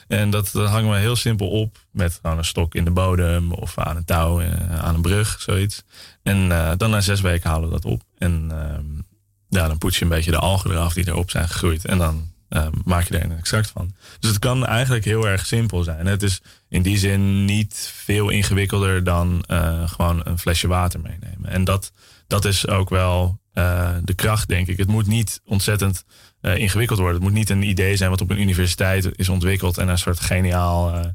En 0.07 0.29
dat, 0.29 0.49
dat, 0.53 0.69
hangen 0.69 0.91
we 0.91 0.97
heel 0.97 1.15
simpel 1.15 1.49
op 1.49 1.77
met 1.91 2.19
gewoon 2.21 2.37
een 2.37 2.45
stok 2.45 2.75
in 2.75 2.85
de 2.85 2.91
bodem 2.91 3.51
of 3.51 3.77
aan 3.77 3.95
een 3.95 4.05
touw, 4.05 4.41
aan 4.81 4.95
een 4.95 5.01
brug, 5.01 5.41
zoiets. 5.41 5.83
En 6.23 6.47
dan 6.77 6.89
na 6.89 7.01
zes 7.01 7.21
weken 7.21 7.49
halen 7.49 7.67
we 7.67 7.73
dat 7.73 7.85
op. 7.85 8.01
En 8.17 8.47
ehm, 8.51 9.12
ja, 9.53 9.67
dan 9.67 9.77
poets 9.77 9.97
je 9.97 10.03
een 10.03 10.09
beetje 10.09 10.31
de 10.31 10.37
algen 10.37 10.71
eraf 10.71 10.93
die 10.93 11.07
erop 11.07 11.29
zijn 11.29 11.49
gegroeid. 11.49 11.85
En 11.85 11.97
dan 11.97 12.31
uh, 12.49 12.67
maak 12.83 13.07
je 13.07 13.17
er 13.17 13.23
een 13.23 13.37
extract 13.37 13.69
van. 13.69 13.95
Dus 14.19 14.29
het 14.29 14.39
kan 14.39 14.65
eigenlijk 14.65 15.05
heel 15.05 15.27
erg 15.27 15.45
simpel 15.45 15.83
zijn. 15.83 16.05
Het 16.05 16.23
is 16.23 16.41
in 16.69 16.81
die 16.81 16.97
zin 16.97 17.45
niet 17.45 17.91
veel 17.95 18.29
ingewikkelder 18.29 19.03
dan 19.03 19.43
uh, 19.47 19.89
gewoon 19.89 20.21
een 20.23 20.39
flesje 20.39 20.67
water 20.67 20.99
meenemen. 20.99 21.49
En 21.49 21.63
dat, 21.63 21.91
dat 22.27 22.45
is 22.45 22.67
ook 22.67 22.89
wel 22.89 23.39
uh, 23.53 23.89
de 24.03 24.13
kracht, 24.13 24.47
denk 24.47 24.67
ik. 24.67 24.77
Het 24.77 24.87
moet 24.87 25.07
niet 25.07 25.41
ontzettend 25.45 26.05
ingewikkeld 26.41 26.99
worden. 26.99 27.15
Het 27.15 27.29
moet 27.29 27.37
niet 27.37 27.49
een 27.49 27.61
idee 27.61 27.95
zijn 27.95 28.09
wat 28.09 28.21
op 28.21 28.29
een 28.29 28.41
universiteit 28.41 29.09
is 29.15 29.29
ontwikkeld 29.29 29.77
en 29.77 29.87
een 29.87 29.97
soort 29.97 30.19
geniaal 30.19 31.13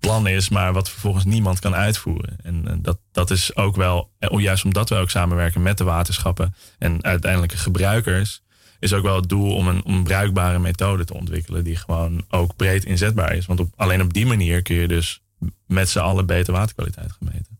plan 0.00 0.26
is, 0.26 0.48
maar 0.48 0.72
wat 0.72 0.90
vervolgens 0.90 1.24
niemand 1.24 1.58
kan 1.58 1.74
uitvoeren. 1.74 2.36
En, 2.42 2.78
dat, 2.82 2.98
dat 3.12 3.30
is 3.30 3.56
ook 3.56 3.76
wel, 3.76 4.10
eh, 4.18 4.40
juist 4.40 4.64
omdat 4.64 4.88
we 4.88 4.94
ook 4.94 5.10
samenwerken 5.10 5.62
met 5.62 5.78
de 5.78 5.84
waterschappen 5.84 6.54
en 6.78 7.04
uiteindelijke 7.04 7.56
gebruikers, 7.56 8.42
is 8.78 8.92
ook 8.92 9.02
wel 9.02 9.16
het 9.16 9.28
doel 9.28 9.54
om 9.54 9.68
een, 9.68 10.02
bruikbare 10.02 10.58
methode 10.58 11.04
te 11.04 11.14
ontwikkelen 11.14 11.64
die 11.64 11.76
gewoon 11.76 12.24
ook 12.28 12.56
breed 12.56 12.84
inzetbaar 12.84 13.34
is. 13.34 13.46
Want 13.46 13.60
op, 13.60 13.72
alleen 13.76 14.02
op 14.02 14.12
die 14.12 14.26
manier 14.26 14.62
kun 14.62 14.76
je 14.76 14.88
dus 14.88 15.22
met 15.66 15.88
z'n 15.88 15.98
allen 15.98 16.26
beter 16.26 16.52
waterkwaliteit 16.52 17.12
gemeten. 17.12 17.58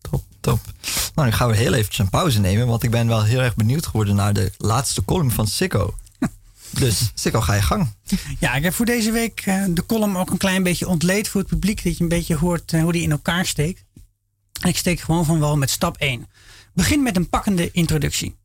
Top, 0.00 0.22
top. 0.40 0.60
Nou, 1.14 1.28
nu 1.28 1.34
gaan 1.34 1.48
we 1.48 1.56
heel 1.56 1.72
eventjes 1.72 1.98
een 1.98 2.10
pauze 2.10 2.40
nemen, 2.40 2.66
want 2.66 2.82
ik 2.82 2.90
ben 2.90 3.06
wel 3.06 3.24
heel 3.24 3.40
erg 3.40 3.54
benieuwd 3.54 3.86
geworden 3.86 4.14
naar 4.14 4.32
de 4.32 4.52
laatste 4.58 5.04
column 5.04 5.30
van 5.30 5.46
Sikko. 5.46 5.94
Dus 6.70 7.10
Sikko, 7.14 7.40
ga 7.40 7.54
je 7.54 7.62
gang. 7.62 7.94
Ja, 8.38 8.54
ik 8.54 8.62
heb 8.62 8.74
voor 8.74 8.86
deze 8.86 9.10
week 9.10 9.46
uh, 9.46 9.64
de 9.68 9.86
column 9.86 10.16
ook 10.16 10.30
een 10.30 10.36
klein 10.36 10.62
beetje 10.62 10.88
ontleed 10.88 11.28
voor 11.28 11.40
het 11.40 11.50
publiek. 11.50 11.84
Dat 11.84 11.96
je 11.96 12.02
een 12.02 12.08
beetje 12.08 12.36
hoort 12.36 12.72
uh, 12.72 12.82
hoe 12.82 12.92
die 12.92 13.02
in 13.02 13.10
elkaar 13.10 13.46
steekt. 13.46 13.84
En 14.60 14.68
ik 14.68 14.76
steek 14.76 15.00
gewoon 15.00 15.24
van 15.24 15.40
wel 15.40 15.56
met 15.56 15.70
stap 15.70 15.96
1. 15.96 16.26
Begin 16.74 17.02
met 17.02 17.16
een 17.16 17.28
pakkende 17.28 17.70
introductie. 17.70 18.36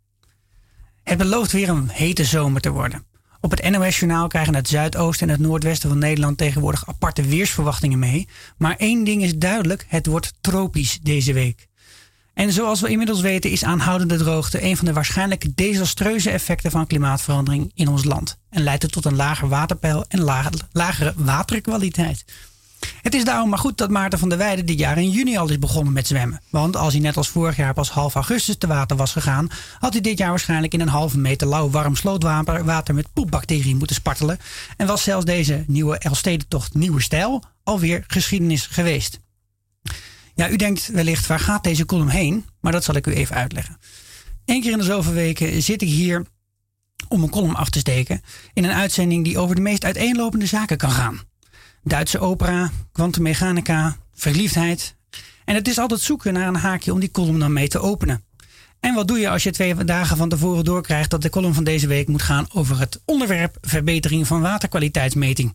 Het 1.03 1.17
belooft 1.17 1.51
weer 1.51 1.69
een 1.69 1.89
hete 1.89 2.25
zomer 2.25 2.61
te 2.61 2.69
worden. 2.69 3.05
Op 3.41 3.51
het 3.51 3.69
NOS-journaal 3.69 4.27
krijgen 4.27 4.55
het 4.55 4.67
zuidoosten 4.67 5.27
en 5.27 5.33
het 5.33 5.43
noordwesten 5.43 5.89
van 5.89 5.97
Nederland 5.97 6.37
tegenwoordig 6.37 6.87
aparte 6.87 7.21
weersverwachtingen 7.21 7.99
mee. 7.99 8.27
Maar 8.57 8.75
één 8.75 9.03
ding 9.03 9.23
is 9.23 9.35
duidelijk: 9.37 9.85
het 9.87 10.05
wordt 10.05 10.33
tropisch 10.41 10.99
deze 11.01 11.33
week. 11.33 11.67
En 12.35 12.51
zoals 12.51 12.81
we 12.81 12.89
inmiddels 12.89 13.21
weten 13.21 13.51
is 13.51 13.63
aanhoudende 13.63 14.17
droogte 14.17 14.63
een 14.63 14.77
van 14.77 14.85
de 14.85 14.93
waarschijnlijk 14.93 15.55
desastreuze 15.55 16.29
effecten 16.29 16.71
van 16.71 16.87
klimaatverandering 16.87 17.71
in 17.75 17.87
ons 17.87 18.03
land. 18.03 18.37
En 18.49 18.63
leidt 18.63 18.83
het 18.83 18.91
tot 18.91 19.05
een 19.05 19.15
lager 19.15 19.47
waterpeil 19.47 20.05
en 20.07 20.21
lagere 20.71 21.13
waterkwaliteit. 21.15 22.25
Het 23.01 23.13
is 23.13 23.23
daarom 23.23 23.49
maar 23.49 23.59
goed 23.59 23.77
dat 23.77 23.89
Maarten 23.89 24.19
van 24.19 24.29
der 24.29 24.37
Weijden 24.37 24.65
dit 24.65 24.79
jaar 24.79 24.97
in 24.97 25.09
juni 25.09 25.37
al 25.37 25.49
is 25.49 25.59
begonnen 25.59 25.93
met 25.93 26.07
zwemmen. 26.07 26.41
Want 26.49 26.75
als 26.75 26.93
hij 26.93 27.01
net 27.01 27.17
als 27.17 27.27
vorig 27.27 27.55
jaar 27.55 27.73
pas 27.73 27.89
half 27.89 28.15
augustus 28.15 28.57
te 28.57 28.67
water 28.67 28.97
was 28.97 29.11
gegaan, 29.11 29.47
had 29.79 29.93
hij 29.93 30.01
dit 30.01 30.17
jaar 30.17 30.29
waarschijnlijk 30.29 30.73
in 30.73 30.81
een 30.81 30.87
halve 30.87 31.17
meter 31.17 31.47
lauw 31.47 31.69
warm 31.69 31.95
slootwater 31.95 32.95
met 32.95 33.13
poepbacteriën 33.13 33.77
moeten 33.77 33.95
spartelen. 33.95 34.39
En 34.77 34.87
was 34.87 35.03
zelfs 35.03 35.25
deze 35.25 35.63
nieuwe 35.67 35.97
Elfstedentocht 35.97 36.73
Nieuwe 36.73 37.01
Stijl 37.01 37.43
alweer 37.63 38.03
geschiedenis 38.07 38.65
geweest. 38.65 39.19
Ja, 40.35 40.49
u 40.49 40.55
denkt 40.55 40.87
wellicht, 40.87 41.27
waar 41.27 41.39
gaat 41.39 41.63
deze 41.63 41.85
column 41.85 42.09
heen? 42.09 42.45
Maar 42.61 42.71
dat 42.71 42.83
zal 42.83 42.95
ik 42.95 43.07
u 43.07 43.13
even 43.13 43.35
uitleggen. 43.35 43.77
Eén 44.45 44.61
keer 44.61 44.71
in 44.71 44.77
de 44.77 44.83
zoveel 44.83 45.13
weken 45.13 45.61
zit 45.61 45.81
ik 45.81 45.87
hier 45.87 46.25
om 47.07 47.23
een 47.23 47.29
column 47.29 47.55
af 47.55 47.69
te 47.69 47.79
steken 47.79 48.21
in 48.53 48.63
een 48.63 48.71
uitzending 48.71 49.23
die 49.23 49.37
over 49.37 49.55
de 49.55 49.61
meest 49.61 49.85
uiteenlopende 49.85 50.45
zaken 50.45 50.77
kan 50.77 50.91
gaan. 50.91 51.19
Duitse 51.83 52.19
opera, 52.19 52.71
kwantummechanica, 52.91 53.97
verliefdheid. 54.13 54.95
En 55.45 55.55
het 55.55 55.67
is 55.67 55.77
altijd 55.77 55.99
zoeken 55.99 56.33
naar 56.33 56.47
een 56.47 56.55
haakje 56.55 56.93
om 56.93 56.99
die 56.99 57.11
column 57.11 57.39
dan 57.39 57.53
mee 57.53 57.67
te 57.67 57.79
openen. 57.79 58.23
En 58.79 58.93
wat 58.93 59.07
doe 59.07 59.19
je 59.19 59.29
als 59.29 59.43
je 59.43 59.51
twee 59.51 59.75
dagen 59.75 60.17
van 60.17 60.29
tevoren 60.29 60.63
doorkrijgt 60.63 61.09
dat 61.09 61.21
de 61.21 61.29
column 61.29 61.53
van 61.53 61.63
deze 61.63 61.87
week 61.87 62.07
moet 62.07 62.21
gaan 62.21 62.47
over 62.53 62.79
het 62.79 63.01
onderwerp 63.05 63.57
verbetering 63.61 64.27
van 64.27 64.41
waterkwaliteitsmeting? 64.41 65.53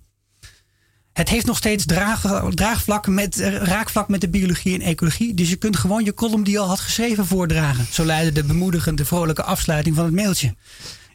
Het 1.12 1.28
heeft 1.28 1.46
nog 1.46 1.56
steeds 1.56 1.84
draag, 1.84 2.42
draagvlak 2.50 3.06
met, 3.06 3.40
eh, 3.40 3.56
raakvlak 3.56 4.08
met 4.08 4.20
de 4.20 4.28
biologie 4.28 4.74
en 4.74 4.80
ecologie. 4.80 5.34
Dus 5.34 5.48
je 5.48 5.56
kunt 5.56 5.76
gewoon 5.76 6.04
je 6.04 6.14
column 6.14 6.42
die 6.42 6.52
je 6.52 6.58
al 6.58 6.68
had 6.68 6.80
geschreven 6.80 7.26
voordragen. 7.26 7.86
Zo 7.90 8.04
leidde 8.04 8.32
de 8.32 8.44
bemoedigende, 8.44 9.04
vrolijke 9.04 9.42
afsluiting 9.42 9.96
van 9.96 10.04
het 10.04 10.14
mailtje. 10.14 10.54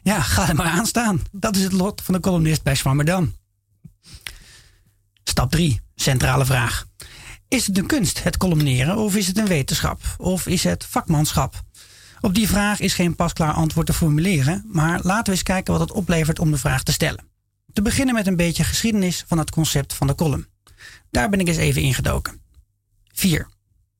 Ja, 0.02 0.20
ga 0.20 0.48
er 0.48 0.54
maar 0.54 0.66
aan 0.66 0.86
staan. 0.86 1.22
Dat 1.32 1.56
is 1.56 1.62
het 1.62 1.72
lot 1.72 2.02
van 2.02 2.14
de 2.14 2.20
columnist 2.20 2.62
bij 2.62 2.74
Swammerdam. 2.74 3.34
Stap 5.24 5.50
3. 5.50 5.80
Centrale 5.94 6.44
vraag. 6.44 6.86
Is 7.48 7.66
het 7.66 7.78
een 7.78 7.86
kunst, 7.86 8.22
het 8.22 8.36
columneren, 8.36 8.96
of 8.96 9.16
is 9.16 9.26
het 9.26 9.38
een 9.38 9.46
wetenschap? 9.46 10.00
Of 10.18 10.46
is 10.46 10.64
het 10.64 10.84
vakmanschap? 10.88 11.62
Op 12.20 12.34
die 12.34 12.48
vraag 12.48 12.80
is 12.80 12.94
geen 12.94 13.16
pasklaar 13.16 13.52
antwoord 13.52 13.86
te 13.86 13.92
formuleren, 13.92 14.64
maar 14.72 15.00
laten 15.02 15.24
we 15.24 15.30
eens 15.30 15.42
kijken 15.42 15.72
wat 15.72 15.82
het 15.82 15.92
oplevert 15.92 16.38
om 16.38 16.50
de 16.50 16.56
vraag 16.56 16.82
te 16.82 16.92
stellen. 16.92 17.24
Te 17.76 17.82
beginnen 17.82 18.14
met 18.14 18.26
een 18.26 18.36
beetje 18.36 18.64
geschiedenis 18.64 19.24
van 19.26 19.38
het 19.38 19.50
concept 19.50 19.94
van 19.94 20.06
de 20.06 20.14
column. 20.14 20.46
Daar 21.10 21.28
ben 21.28 21.40
ik 21.40 21.48
eens 21.48 21.56
even 21.56 21.82
ingedoken. 21.82 22.40
4. 23.12 23.48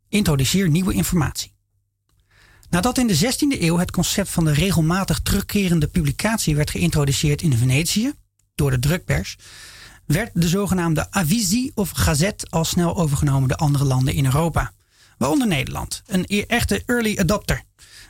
Introduceer 0.09 0.69
nieuwe 0.69 0.93
informatie. 0.93 1.53
Nadat 2.71 2.99
in 2.99 3.07
de 3.07 3.17
16e 3.17 3.61
eeuw 3.61 3.79
het 3.79 3.91
concept 3.91 4.29
van 4.29 4.45
de 4.45 4.53
regelmatig 4.53 5.21
terugkerende 5.21 5.87
publicatie 5.87 6.57
werd 6.57 6.71
geïntroduceerd 6.71 7.43
in 7.43 7.57
Venetië 7.57 8.13
door 8.55 8.71
de 8.71 8.79
drukpers, 8.79 9.37
werd 10.07 10.31
de 10.35 10.49
zogenaamde 10.49 11.11
avisi 11.11 11.71
of 11.75 11.91
gazet 11.91 12.51
al 12.51 12.65
snel 12.65 12.97
overgenomen 12.97 13.49
door 13.49 13.59
andere 13.59 13.85
landen 13.85 14.15
in 14.15 14.25
Europa. 14.25 14.73
Waaronder 15.19 15.47
Nederland, 15.47 16.03
een 16.07 16.25
e- 16.27 16.41
echte 16.41 16.83
early 16.87 17.19
adopter, 17.19 17.63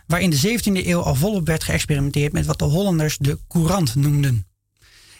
waar 0.06 0.20
in 0.20 0.30
de 0.30 0.60
17e 0.60 0.86
eeuw 0.86 1.00
al 1.00 1.14
volop 1.14 1.46
werd 1.46 1.64
geëxperimenteerd 1.64 2.32
met 2.32 2.46
wat 2.46 2.58
de 2.58 2.64
Hollanders 2.64 3.18
de 3.18 3.38
courant 3.48 3.94
noemden. 3.94 4.46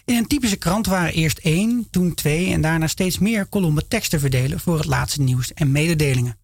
In 0.07 0.15
een 0.15 0.27
typische 0.27 0.55
krant 0.55 0.85
waren 0.85 1.13
eerst 1.13 1.37
één, 1.37 1.87
toen 1.91 2.13
twee 2.13 2.51
en 2.51 2.61
daarna 2.61 2.87
steeds 2.87 3.17
meer 3.17 3.45
kolommen 3.45 3.87
tekst 3.87 4.09
te 4.09 4.19
verdelen 4.19 4.59
voor 4.59 4.77
het 4.77 4.85
laatste 4.85 5.21
nieuws 5.21 5.53
en 5.53 5.71
mededelingen. 5.71 6.37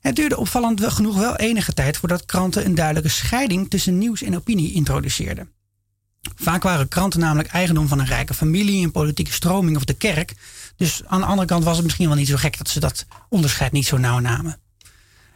Het 0.00 0.16
duurde 0.16 0.36
opvallend 0.36 0.92
genoeg 0.92 1.18
wel 1.18 1.36
enige 1.36 1.72
tijd 1.72 1.96
voordat 1.96 2.24
kranten 2.24 2.64
een 2.64 2.74
duidelijke 2.74 3.08
scheiding 3.08 3.70
tussen 3.70 3.98
nieuws 3.98 4.22
en 4.22 4.36
opinie 4.36 4.72
introduceerden. 4.72 5.50
Vaak 6.34 6.62
waren 6.62 6.88
kranten 6.88 7.20
namelijk 7.20 7.48
eigendom 7.48 7.88
van 7.88 7.98
een 7.98 8.06
rijke 8.06 8.34
familie, 8.34 8.84
een 8.84 8.92
politieke 8.92 9.32
stroming 9.32 9.76
of 9.76 9.84
de 9.84 9.94
kerk. 9.94 10.34
Dus 10.76 11.02
aan 11.06 11.20
de 11.20 11.26
andere 11.26 11.48
kant 11.48 11.64
was 11.64 11.76
het 11.76 11.84
misschien 11.84 12.08
wel 12.08 12.16
niet 12.16 12.28
zo 12.28 12.36
gek 12.36 12.58
dat 12.58 12.68
ze 12.68 12.80
dat 12.80 13.06
onderscheid 13.28 13.72
niet 13.72 13.86
zo 13.86 13.96
nauw 13.96 14.18
namen. 14.18 14.60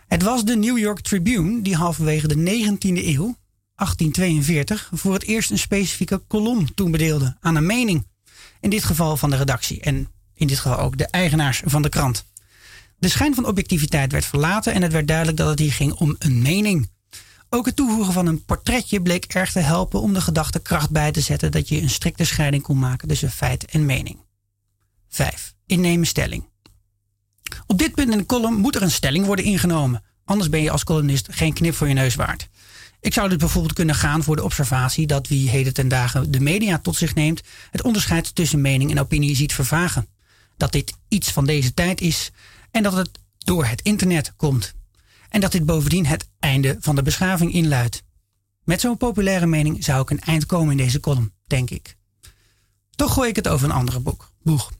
Het 0.06 0.22
was 0.22 0.44
de 0.44 0.56
New 0.56 0.78
York 0.78 1.00
Tribune 1.00 1.62
die 1.62 1.76
halverwege 1.76 2.28
de 2.28 2.66
19e 2.72 3.04
eeuw, 3.06 3.36
1842, 3.74 4.90
voor 4.92 5.12
het 5.12 5.24
eerst 5.24 5.50
een 5.50 5.58
specifieke 5.58 6.18
kolom 6.18 6.74
toebedeelde 6.74 7.36
aan 7.40 7.56
een 7.56 7.66
mening. 7.66 8.06
In 8.60 8.70
dit 8.70 8.84
geval 8.84 9.16
van 9.16 9.30
de 9.30 9.36
redactie 9.36 9.80
en 9.80 10.08
in 10.34 10.46
dit 10.46 10.58
geval 10.58 10.78
ook 10.78 10.98
de 10.98 11.06
eigenaars 11.06 11.62
van 11.64 11.82
de 11.82 11.88
krant. 11.88 12.24
De 12.98 13.08
schijn 13.08 13.34
van 13.34 13.46
objectiviteit 13.46 14.12
werd 14.12 14.24
verlaten 14.24 14.72
en 14.72 14.82
het 14.82 14.92
werd 14.92 15.08
duidelijk 15.08 15.36
dat 15.36 15.48
het 15.48 15.58
hier 15.58 15.72
ging 15.72 15.92
om 15.92 16.16
een 16.18 16.42
mening. 16.42 16.90
Ook 17.48 17.66
het 17.66 17.76
toevoegen 17.76 18.12
van 18.12 18.26
een 18.26 18.44
portretje 18.44 19.02
bleek 19.02 19.24
erg 19.24 19.52
te 19.52 19.60
helpen 19.60 20.00
om 20.00 20.12
de 20.14 20.20
gedachte 20.20 20.58
kracht 20.58 20.90
bij 20.90 21.12
te 21.12 21.20
zetten 21.20 21.52
dat 21.52 21.68
je 21.68 21.80
een 21.80 21.90
strikte 21.90 22.24
scheiding 22.24 22.62
kon 22.62 22.78
maken 22.78 23.08
tussen 23.08 23.30
feit 23.30 23.64
en 23.64 23.86
mening. 23.86 24.18
5. 25.08 25.54
Innemen 25.66 26.06
stelling. 26.06 26.48
Op 27.66 27.78
dit 27.78 27.94
punt 27.94 28.12
in 28.12 28.18
de 28.18 28.26
column 28.26 28.56
moet 28.56 28.74
er 28.74 28.82
een 28.82 28.90
stelling 28.90 29.26
worden 29.26 29.44
ingenomen. 29.44 30.02
Anders 30.24 30.50
ben 30.50 30.62
je 30.62 30.70
als 30.70 30.84
columnist 30.84 31.26
geen 31.30 31.52
knip 31.52 31.74
voor 31.74 31.88
je 31.88 31.94
neus 31.94 32.14
waard. 32.14 32.48
Ik 33.04 33.12
zou 33.12 33.28
dus 33.28 33.38
bijvoorbeeld 33.38 33.74
kunnen 33.74 33.94
gaan 33.94 34.22
voor 34.22 34.36
de 34.36 34.44
observatie 34.44 35.06
dat 35.06 35.28
wie 35.28 35.48
heden 35.48 35.74
ten 35.74 35.88
dagen 35.88 36.30
de 36.30 36.40
media 36.40 36.78
tot 36.78 36.96
zich 36.96 37.14
neemt, 37.14 37.42
het 37.70 37.82
onderscheid 37.82 38.34
tussen 38.34 38.60
mening 38.60 38.90
en 38.90 39.00
opinie 39.00 39.36
ziet 39.36 39.52
vervagen. 39.52 40.06
Dat 40.56 40.72
dit 40.72 40.92
iets 41.08 41.32
van 41.32 41.46
deze 41.46 41.74
tijd 41.74 42.00
is 42.00 42.30
en 42.70 42.82
dat 42.82 42.92
het 42.92 43.10
door 43.38 43.64
het 43.66 43.82
internet 43.82 44.32
komt 44.36 44.74
en 45.28 45.40
dat 45.40 45.52
dit 45.52 45.66
bovendien 45.66 46.06
het 46.06 46.28
einde 46.38 46.76
van 46.80 46.94
de 46.94 47.02
beschaving 47.02 47.52
inluidt. 47.52 48.02
Met 48.62 48.80
zo'n 48.80 48.96
populaire 48.96 49.46
mening 49.46 49.84
zou 49.84 50.02
ik 50.02 50.10
een 50.10 50.20
eind 50.20 50.46
komen 50.46 50.70
in 50.70 50.84
deze 50.84 51.00
column, 51.00 51.32
denk 51.46 51.70
ik. 51.70 51.96
Toch 52.90 53.12
gooi 53.12 53.28
ik 53.28 53.36
het 53.36 53.48
over 53.48 53.68
een 53.68 53.76
andere 53.76 54.00
boek, 54.00 54.30
boeg. 54.42 54.70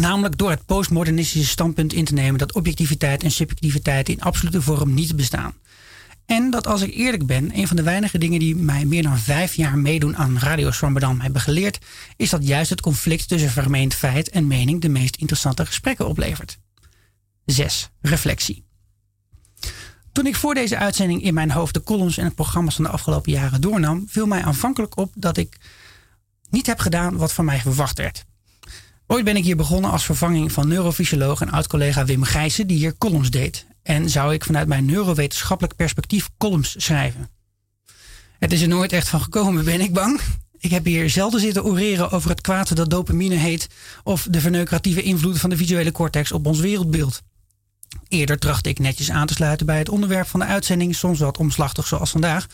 Namelijk 0.00 0.38
door 0.38 0.50
het 0.50 0.66
postmodernistische 0.66 1.48
standpunt 1.48 1.92
in 1.92 2.04
te 2.04 2.14
nemen 2.14 2.38
dat 2.38 2.52
objectiviteit 2.52 3.22
en 3.22 3.30
subjectiviteit 3.30 4.08
in 4.08 4.20
absolute 4.20 4.62
vorm 4.62 4.94
niet 4.94 5.16
bestaan. 5.16 5.54
En 6.26 6.50
dat 6.50 6.66
als 6.66 6.82
ik 6.82 6.94
eerlijk 6.94 7.26
ben, 7.26 7.58
een 7.58 7.66
van 7.66 7.76
de 7.76 7.82
weinige 7.82 8.18
dingen 8.18 8.38
die 8.38 8.56
mij 8.56 8.84
meer 8.84 9.02
dan 9.02 9.18
vijf 9.18 9.54
jaar 9.54 9.78
meedoen 9.78 10.16
aan 10.16 10.38
Radio 10.38 10.70
Swammerdam 10.70 11.20
hebben 11.20 11.40
geleerd, 11.40 11.78
is 12.16 12.30
dat 12.30 12.46
juist 12.46 12.70
het 12.70 12.80
conflict 12.80 13.28
tussen 13.28 13.50
vermeend 13.50 13.94
feit 13.94 14.28
en 14.28 14.46
mening 14.46 14.80
de 14.80 14.88
meest 14.88 15.16
interessante 15.16 15.66
gesprekken 15.66 16.08
oplevert. 16.08 16.58
6. 17.44 17.90
Reflectie. 18.00 18.64
Toen 20.12 20.26
ik 20.26 20.36
voor 20.36 20.54
deze 20.54 20.76
uitzending 20.76 21.22
in 21.22 21.34
mijn 21.34 21.50
hoofd 21.50 21.74
de 21.74 21.82
columns 21.82 22.18
en 22.18 22.28
de 22.28 22.34
programma's 22.34 22.74
van 22.74 22.84
de 22.84 22.90
afgelopen 22.90 23.32
jaren 23.32 23.60
doornam, 23.60 24.04
viel 24.08 24.26
mij 24.26 24.42
aanvankelijk 24.42 24.96
op 24.96 25.12
dat 25.16 25.36
ik 25.36 25.56
niet 26.50 26.66
heb 26.66 26.78
gedaan 26.78 27.16
wat 27.16 27.32
van 27.32 27.44
mij 27.44 27.60
verwacht 27.60 27.98
werd. 27.98 28.24
Ooit 29.06 29.24
ben 29.24 29.36
ik 29.36 29.44
hier 29.44 29.56
begonnen 29.56 29.90
als 29.90 30.04
vervanging 30.04 30.52
van 30.52 30.68
neurofysioloog 30.68 31.40
en 31.40 31.50
oud-collega 31.50 32.04
Wim 32.04 32.22
Gijssen, 32.22 32.66
die 32.66 32.76
hier 32.76 32.98
columns 32.98 33.30
deed. 33.30 33.66
En 33.84 34.10
zou 34.10 34.34
ik 34.34 34.44
vanuit 34.44 34.68
mijn 34.68 34.84
neurowetenschappelijk 34.84 35.76
perspectief 35.76 36.30
columns 36.38 36.74
schrijven. 36.78 37.30
Het 38.38 38.52
is 38.52 38.62
er 38.62 38.68
nooit 38.68 38.92
echt 38.92 39.08
van 39.08 39.20
gekomen, 39.20 39.64
ben 39.64 39.80
ik 39.80 39.92
bang. 39.92 40.20
Ik 40.58 40.70
heb 40.70 40.84
hier 40.84 41.10
zelden 41.10 41.40
zitten 41.40 41.64
oreren 41.64 42.10
over 42.10 42.30
het 42.30 42.40
kwaad 42.40 42.76
dat 42.76 42.90
dopamine 42.90 43.34
heet, 43.34 43.68
of 44.02 44.26
de 44.30 44.40
verneukeratieve 44.40 45.02
invloed 45.02 45.38
van 45.38 45.50
de 45.50 45.56
visuele 45.56 45.92
cortex 45.92 46.32
op 46.32 46.46
ons 46.46 46.60
wereldbeeld. 46.60 47.22
Eerder 48.08 48.38
trachtte 48.38 48.68
ik 48.68 48.78
netjes 48.78 49.10
aan 49.10 49.26
te 49.26 49.34
sluiten 49.34 49.66
bij 49.66 49.78
het 49.78 49.88
onderwerp 49.88 50.26
van 50.26 50.40
de 50.40 50.46
uitzending, 50.46 50.94
soms 50.94 51.18
wat 51.18 51.38
omslachtig 51.38 51.86
zoals 51.86 52.10
vandaag. 52.10 52.46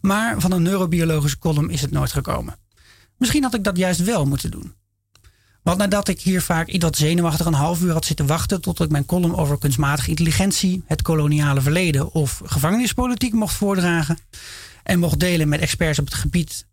Maar 0.00 0.40
van 0.40 0.52
een 0.52 0.62
neurobiologische 0.62 1.38
column 1.38 1.70
is 1.70 1.80
het 1.80 1.90
nooit 1.90 2.12
gekomen. 2.12 2.56
Misschien 3.18 3.42
had 3.42 3.54
ik 3.54 3.64
dat 3.64 3.76
juist 3.76 4.04
wel 4.04 4.26
moeten 4.26 4.50
doen. 4.50 4.74
Want 5.66 5.78
nadat 5.78 6.08
ik 6.08 6.20
hier 6.20 6.42
vaak 6.42 6.68
iets 6.68 6.84
wat 6.84 6.96
zenuwachtig 6.96 7.46
een 7.46 7.52
half 7.52 7.80
uur 7.80 7.92
had 7.92 8.04
zitten 8.04 8.26
wachten 8.26 8.60
tot 8.60 8.80
ik 8.80 8.90
mijn 8.90 9.06
column 9.06 9.36
over 9.36 9.58
kunstmatige 9.58 10.08
intelligentie, 10.08 10.82
het 10.86 11.02
koloniale 11.02 11.60
verleden 11.60 12.12
of 12.12 12.40
gevangenispolitiek 12.44 13.32
mocht 13.32 13.54
voordragen 13.54 14.18
en 14.82 14.98
mocht 14.98 15.20
delen 15.20 15.48
met 15.48 15.60
experts 15.60 15.98
op 15.98 16.04
het 16.04 16.14
gebied 16.14 16.66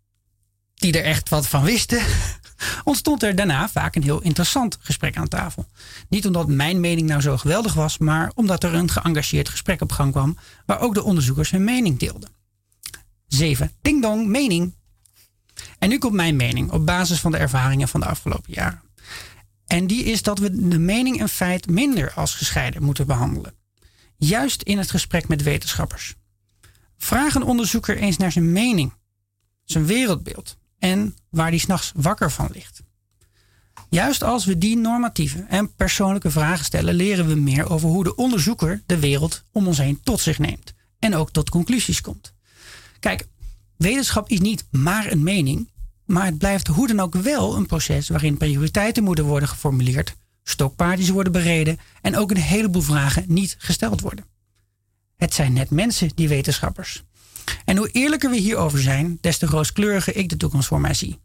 die 0.74 0.98
er 0.98 1.04
echt 1.04 1.28
wat 1.28 1.46
van 1.46 1.62
wisten, 1.62 2.02
ontstond 2.84 3.22
er 3.22 3.34
daarna 3.34 3.68
vaak 3.68 3.94
een 3.94 4.02
heel 4.02 4.20
interessant 4.20 4.78
gesprek 4.80 5.16
aan 5.16 5.28
tafel. 5.28 5.66
Niet 6.08 6.26
omdat 6.26 6.48
mijn 6.48 6.80
mening 6.80 7.08
nou 7.08 7.20
zo 7.20 7.36
geweldig 7.36 7.74
was, 7.74 7.98
maar 7.98 8.32
omdat 8.34 8.64
er 8.64 8.74
een 8.74 8.90
geëngageerd 8.90 9.48
gesprek 9.48 9.80
op 9.80 9.92
gang 9.92 10.12
kwam 10.12 10.38
waar 10.66 10.80
ook 10.80 10.94
de 10.94 11.02
onderzoekers 11.02 11.50
hun 11.50 11.64
mening 11.64 11.98
deelden. 11.98 12.30
7. 13.26 13.72
Ding 13.82 14.02
dong, 14.02 14.26
mening. 14.26 14.74
En 15.78 15.88
nu 15.88 15.98
komt 15.98 16.14
mijn 16.14 16.36
mening 16.36 16.70
op 16.70 16.86
basis 16.86 17.20
van 17.20 17.32
de 17.32 17.38
ervaringen 17.38 17.88
van 17.88 18.00
de 18.00 18.06
afgelopen 18.06 18.52
jaren. 18.52 18.83
En 19.74 19.86
die 19.86 20.04
is 20.04 20.22
dat 20.22 20.38
we 20.38 20.68
de 20.68 20.78
mening 20.78 21.20
en 21.20 21.28
feit 21.28 21.68
minder 21.68 22.12
als 22.12 22.34
gescheiden 22.34 22.82
moeten 22.82 23.06
behandelen. 23.06 23.54
Juist 24.16 24.62
in 24.62 24.78
het 24.78 24.90
gesprek 24.90 25.28
met 25.28 25.42
wetenschappers. 25.42 26.14
Vraag 26.96 27.34
een 27.34 27.42
onderzoeker 27.42 27.96
eens 27.96 28.16
naar 28.16 28.32
zijn 28.32 28.52
mening, 28.52 28.92
zijn 29.64 29.86
wereldbeeld 29.86 30.56
en 30.78 31.16
waar 31.30 31.48
hij 31.48 31.58
s'nachts 31.58 31.92
wakker 31.94 32.30
van 32.30 32.48
ligt. 32.52 32.82
Juist 33.90 34.22
als 34.22 34.44
we 34.44 34.58
die 34.58 34.76
normatieve 34.76 35.44
en 35.48 35.74
persoonlijke 35.74 36.30
vragen 36.30 36.64
stellen, 36.64 36.94
leren 36.94 37.26
we 37.26 37.34
meer 37.34 37.70
over 37.70 37.88
hoe 37.88 38.04
de 38.04 38.16
onderzoeker 38.16 38.82
de 38.86 38.98
wereld 38.98 39.42
om 39.52 39.66
ons 39.66 39.78
heen 39.78 40.00
tot 40.02 40.20
zich 40.20 40.38
neemt 40.38 40.74
en 40.98 41.14
ook 41.14 41.30
tot 41.30 41.50
conclusies 41.50 42.00
komt. 42.00 42.34
Kijk, 43.00 43.26
wetenschap 43.76 44.28
is 44.28 44.40
niet 44.40 44.66
maar 44.70 45.12
een 45.12 45.22
mening, 45.22 45.70
maar 46.04 46.24
het 46.24 46.38
blijft 46.38 46.66
hoe 46.66 46.86
dan 46.86 47.00
ook 47.00 47.14
wel 47.14 47.56
een 47.56 47.66
proces 47.66 48.08
waarin 48.08 48.36
prioriteiten 48.36 49.04
moeten 49.04 49.24
worden 49.24 49.48
geformuleerd, 49.48 50.16
stokpaardjes 50.42 51.08
worden 51.08 51.32
bereden 51.32 51.78
en 52.00 52.16
ook 52.16 52.30
een 52.30 52.36
heleboel 52.36 52.82
vragen 52.82 53.24
niet 53.28 53.56
gesteld 53.58 54.00
worden. 54.00 54.24
Het 55.16 55.34
zijn 55.34 55.52
net 55.52 55.70
mensen, 55.70 56.10
die 56.14 56.28
wetenschappers. 56.28 57.02
En 57.64 57.76
hoe 57.76 57.90
eerlijker 57.90 58.30
we 58.30 58.36
hierover 58.36 58.78
zijn, 58.78 59.18
des 59.20 59.38
te 59.38 59.46
rooskleuriger 59.46 60.16
ik 60.16 60.28
de 60.28 60.36
toekomst 60.36 60.68
voor 60.68 60.80
mij 60.80 60.94
zie. 60.94 61.18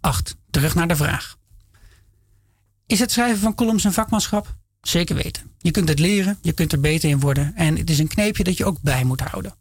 8. 0.00 0.36
Terug 0.50 0.74
naar 0.74 0.88
de 0.88 0.96
vraag. 0.96 1.36
Is 2.86 2.98
het 2.98 3.12
schrijven 3.12 3.40
van 3.40 3.54
columns 3.54 3.84
een 3.84 3.92
vakmanschap? 3.92 4.56
Zeker 4.80 5.16
weten. 5.16 5.50
Je 5.58 5.70
kunt 5.70 5.88
het 5.88 5.98
leren, 5.98 6.38
je 6.42 6.52
kunt 6.52 6.72
er 6.72 6.80
beter 6.80 7.08
in 7.08 7.20
worden 7.20 7.54
en 7.54 7.76
het 7.76 7.90
is 7.90 7.98
een 7.98 8.08
kneepje 8.08 8.44
dat 8.44 8.56
je 8.56 8.64
ook 8.64 8.80
bij 8.80 9.04
moet 9.04 9.20
houden. 9.20 9.54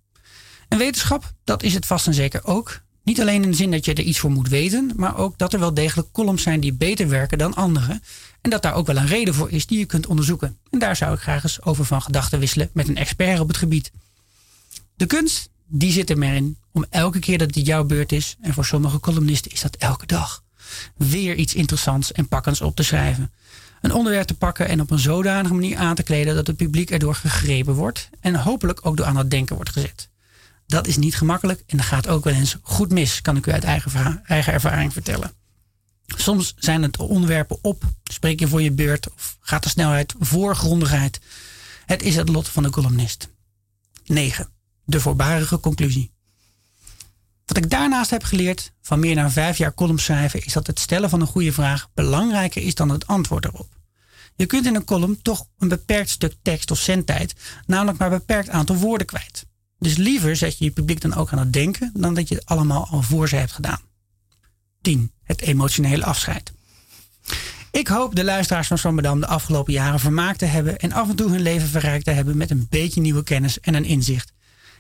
En 0.67 0.77
wetenschap, 0.77 1.33
dat 1.43 1.63
is 1.63 1.73
het 1.73 1.85
vast 1.85 2.07
en 2.07 2.13
zeker 2.13 2.45
ook. 2.45 2.81
Niet 3.03 3.21
alleen 3.21 3.43
in 3.43 3.51
de 3.51 3.57
zin 3.57 3.71
dat 3.71 3.85
je 3.85 3.93
er 3.93 4.03
iets 4.03 4.19
voor 4.19 4.31
moet 4.31 4.49
weten, 4.49 4.91
maar 4.95 5.17
ook 5.17 5.37
dat 5.37 5.53
er 5.53 5.59
wel 5.59 5.73
degelijk 5.73 6.11
columns 6.11 6.43
zijn 6.43 6.59
die 6.59 6.73
beter 6.73 7.09
werken 7.09 7.37
dan 7.37 7.53
andere. 7.53 8.01
En 8.41 8.49
dat 8.49 8.61
daar 8.61 8.73
ook 8.73 8.87
wel 8.87 8.97
een 8.97 9.07
reden 9.07 9.33
voor 9.33 9.51
is 9.51 9.65
die 9.65 9.79
je 9.79 9.85
kunt 9.85 10.07
onderzoeken. 10.07 10.57
En 10.69 10.79
daar 10.79 10.95
zou 10.95 11.13
ik 11.13 11.19
graag 11.19 11.43
eens 11.43 11.61
over 11.61 11.85
van 11.85 12.01
gedachten 12.01 12.39
wisselen 12.39 12.69
met 12.73 12.87
een 12.87 12.97
expert 12.97 13.39
op 13.39 13.47
het 13.47 13.57
gebied. 13.57 13.91
De 14.95 15.05
kunst, 15.05 15.49
die 15.67 15.91
zit 15.91 16.09
er 16.09 16.17
maar 16.17 16.35
in 16.35 16.57
om 16.71 16.85
elke 16.89 17.19
keer 17.19 17.37
dat 17.37 17.55
het 17.55 17.65
jouw 17.65 17.83
beurt 17.83 18.11
is, 18.11 18.35
en 18.41 18.53
voor 18.53 18.65
sommige 18.65 18.99
columnisten 18.99 19.51
is 19.51 19.61
dat 19.61 19.75
elke 19.75 20.05
dag, 20.05 20.43
weer 20.97 21.35
iets 21.35 21.53
interessants 21.53 22.11
en 22.11 22.27
pakkends 22.27 22.61
op 22.61 22.75
te 22.75 22.83
schrijven. 22.83 23.31
Een 23.81 23.93
onderwerp 23.93 24.27
te 24.27 24.33
pakken 24.33 24.67
en 24.67 24.81
op 24.81 24.91
een 24.91 24.99
zodanige 24.99 25.53
manier 25.53 25.77
aan 25.77 25.95
te 25.95 26.03
kleden 26.03 26.35
dat 26.35 26.47
het 26.47 26.55
publiek 26.55 26.91
erdoor 26.91 27.15
gegrepen 27.15 27.73
wordt 27.73 28.09
en 28.19 28.35
hopelijk 28.35 28.85
ook 28.85 28.97
door 28.97 29.05
aan 29.05 29.17
het 29.17 29.31
denken 29.31 29.55
wordt 29.55 29.71
gezet. 29.71 30.09
Dat 30.65 30.87
is 30.87 30.97
niet 30.97 31.15
gemakkelijk 31.15 31.63
en 31.65 31.77
dat 31.77 31.85
gaat 31.85 32.07
ook 32.07 32.23
wel 32.23 32.33
eens 32.33 32.57
goed 32.61 32.91
mis, 32.91 33.21
kan 33.21 33.37
ik 33.37 33.45
u 33.45 33.51
uit 33.51 33.63
eigen, 33.63 34.23
eigen 34.25 34.53
ervaring 34.53 34.93
vertellen. 34.93 35.31
Soms 36.05 36.53
zijn 36.57 36.81
het 36.81 36.97
onderwerpen 36.97 37.57
op, 37.61 37.83
spreek 38.03 38.39
je 38.39 38.47
voor 38.47 38.61
je 38.61 38.71
beurt 38.71 39.13
of 39.13 39.37
gaat 39.39 39.63
de 39.63 39.69
snelheid 39.69 40.13
voor 40.19 40.55
grondigheid. 40.55 41.19
Het 41.85 42.03
is 42.03 42.15
het 42.15 42.29
lot 42.29 42.47
van 42.49 42.63
de 42.63 42.69
columnist. 42.69 43.29
9. 44.05 44.49
De 44.83 44.99
voorbarige 44.99 45.59
conclusie. 45.59 46.11
Wat 47.45 47.57
ik 47.57 47.69
daarnaast 47.69 48.09
heb 48.09 48.23
geleerd 48.23 48.73
van 48.81 48.99
meer 48.99 49.15
dan 49.15 49.31
vijf 49.31 49.57
jaar 49.57 49.73
column 49.73 49.99
schrijven, 49.99 50.45
is 50.45 50.53
dat 50.53 50.67
het 50.67 50.79
stellen 50.79 51.09
van 51.09 51.21
een 51.21 51.27
goede 51.27 51.53
vraag 51.53 51.89
belangrijker 51.93 52.61
is 52.61 52.75
dan 52.75 52.89
het 52.89 53.07
antwoord 53.07 53.45
erop. 53.45 53.69
Je 54.35 54.45
kunt 54.45 54.65
in 54.65 54.75
een 54.75 54.83
column 54.83 55.21
toch 55.21 55.47
een 55.57 55.67
beperkt 55.67 56.09
stuk 56.09 56.35
tekst 56.41 56.71
of 56.71 56.79
zendtijd, 56.79 57.33
namelijk 57.65 57.97
maar 57.97 58.11
een 58.11 58.17
beperkt 58.17 58.49
aantal 58.49 58.75
woorden 58.75 59.07
kwijt. 59.07 59.45
Dus 59.83 59.95
liever 59.95 60.35
zet 60.35 60.57
je 60.57 60.63
je 60.63 60.71
publiek 60.71 61.01
dan 61.01 61.13
ook 61.13 61.31
aan 61.31 61.39
het 61.39 61.53
denken 61.53 61.91
dan 61.93 62.13
dat 62.13 62.27
je 62.27 62.35
het 62.35 62.45
allemaal 62.45 62.87
al 62.87 63.01
voor 63.01 63.29
ze 63.29 63.35
hebt 63.35 63.51
gedaan. 63.51 63.79
10. 64.81 65.11
Het 65.23 65.41
emotionele 65.41 66.05
afscheid. 66.05 66.51
Ik 67.71 67.87
hoop 67.87 68.15
de 68.15 68.23
luisteraars 68.23 68.67
van 68.67 68.77
Zwammerdam 68.77 69.19
de 69.19 69.27
afgelopen 69.27 69.73
jaren 69.73 69.99
vermaakt 69.99 70.39
te 70.39 70.45
hebben 70.45 70.77
en 70.77 70.91
af 70.91 71.09
en 71.09 71.15
toe 71.15 71.29
hun 71.29 71.41
leven 71.41 71.67
verrijkt 71.67 72.05
te 72.05 72.11
hebben 72.11 72.37
met 72.37 72.51
een 72.51 72.67
beetje 72.69 73.01
nieuwe 73.01 73.23
kennis 73.23 73.59
en 73.59 73.73
een 73.73 73.85
inzicht. 73.85 74.33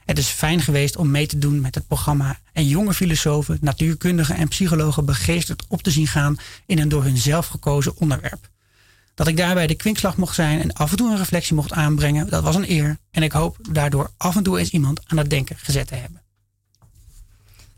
Het 0.05 0.17
is 0.17 0.27
fijn 0.27 0.61
geweest 0.61 0.95
om 0.95 1.11
mee 1.11 1.27
te 1.27 1.37
doen 1.37 1.61
met 1.61 1.75
het 1.75 1.87
programma 1.87 2.39
en 2.53 2.67
jonge 2.67 2.93
filosofen, 2.93 3.57
natuurkundigen 3.61 4.35
en 4.35 4.47
psychologen 4.47 5.05
begeesterd 5.05 5.63
op 5.67 5.83
te 5.83 5.91
zien 5.91 6.07
gaan 6.07 6.37
in 6.65 6.79
een 6.79 6.89
door 6.89 7.03
hun 7.03 7.17
zelf 7.17 7.47
gekozen 7.47 7.97
onderwerp. 7.97 8.51
Dat 9.15 9.27
ik 9.27 9.37
daarbij 9.37 9.67
de 9.67 9.75
kwinkslag 9.75 10.17
mocht 10.17 10.35
zijn 10.35 10.61
en 10.61 10.73
af 10.73 10.91
en 10.91 10.97
toe 10.97 11.11
een 11.11 11.17
reflectie 11.17 11.55
mocht 11.55 11.71
aanbrengen, 11.71 12.29
dat 12.29 12.43
was 12.43 12.55
een 12.55 12.71
eer. 12.71 12.97
En 13.11 13.23
ik 13.23 13.31
hoop 13.31 13.57
daardoor 13.71 14.11
af 14.17 14.35
en 14.35 14.43
toe 14.43 14.59
eens 14.59 14.69
iemand 14.69 15.01
aan 15.05 15.17
het 15.17 15.29
denken 15.29 15.55
gezet 15.57 15.87
te 15.87 15.95
hebben. 15.95 16.21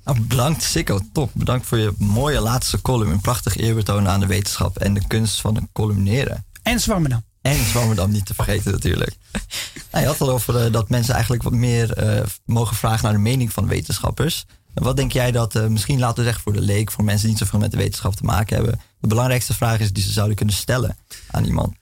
Nou, 0.06 0.19
bedankt 0.19 0.63
Sikko, 0.63 1.00
top. 1.12 1.32
Bedankt 1.34 1.65
voor 1.65 1.78
je 1.78 1.93
mooie 1.98 2.39
laatste 2.39 2.82
column. 2.82 3.12
Een 3.12 3.21
prachtig 3.21 3.58
eerbetoon 3.58 4.08
aan 4.08 4.19
de 4.19 4.26
wetenschap 4.26 4.78
en 4.78 4.93
de 4.93 5.08
kunst 5.08 5.41
van 5.41 5.56
het 5.56 5.63
columneren. 5.71 6.45
En 6.63 6.80
Zwammerdam. 6.80 7.24
En 7.41 7.65
Zwammerdam 7.65 8.12
niet 8.12 8.26
te 8.26 8.34
vergeten 8.34 8.71
natuurlijk. 8.71 9.15
Nou, 9.91 10.08
je 10.08 10.13
had 10.13 10.21
al 10.21 10.34
over 10.34 10.65
uh, 10.65 10.71
dat 10.71 10.89
mensen 10.89 11.13
eigenlijk 11.13 11.43
wat 11.43 11.54
meer 11.54 12.04
uh, 12.04 12.26
mogen 12.45 12.76
vragen 12.76 13.04
naar 13.04 13.13
de 13.13 13.19
mening 13.19 13.54
van 13.54 13.67
wetenschappers. 13.67 14.45
Wat 14.74 14.95
denk 14.95 15.12
jij 15.12 15.32
dat, 15.32 15.56
uh, 15.56 15.65
misschien 15.65 16.00
laten 16.00 16.17
we 16.17 16.24
zeggen 16.24 16.43
voor 16.43 16.54
de 16.54 16.62
leek, 16.62 16.91
voor 16.91 17.04
mensen 17.04 17.21
die 17.21 17.32
niet 17.32 17.43
zoveel 17.43 17.60
met 17.60 17.71
de 17.71 17.78
wetenschap 17.78 18.15
te 18.15 18.24
maken 18.24 18.56
hebben, 18.56 18.80
de 19.08 19.13
belangrijkste 19.13 19.54
vraag 19.54 19.80
is 19.80 19.94
die 19.94 20.04
ze 20.04 20.12
zouden 20.12 20.36
kunnen 20.36 20.56
stellen 20.56 20.98
aan 21.32 21.46
iemand? 21.46 21.76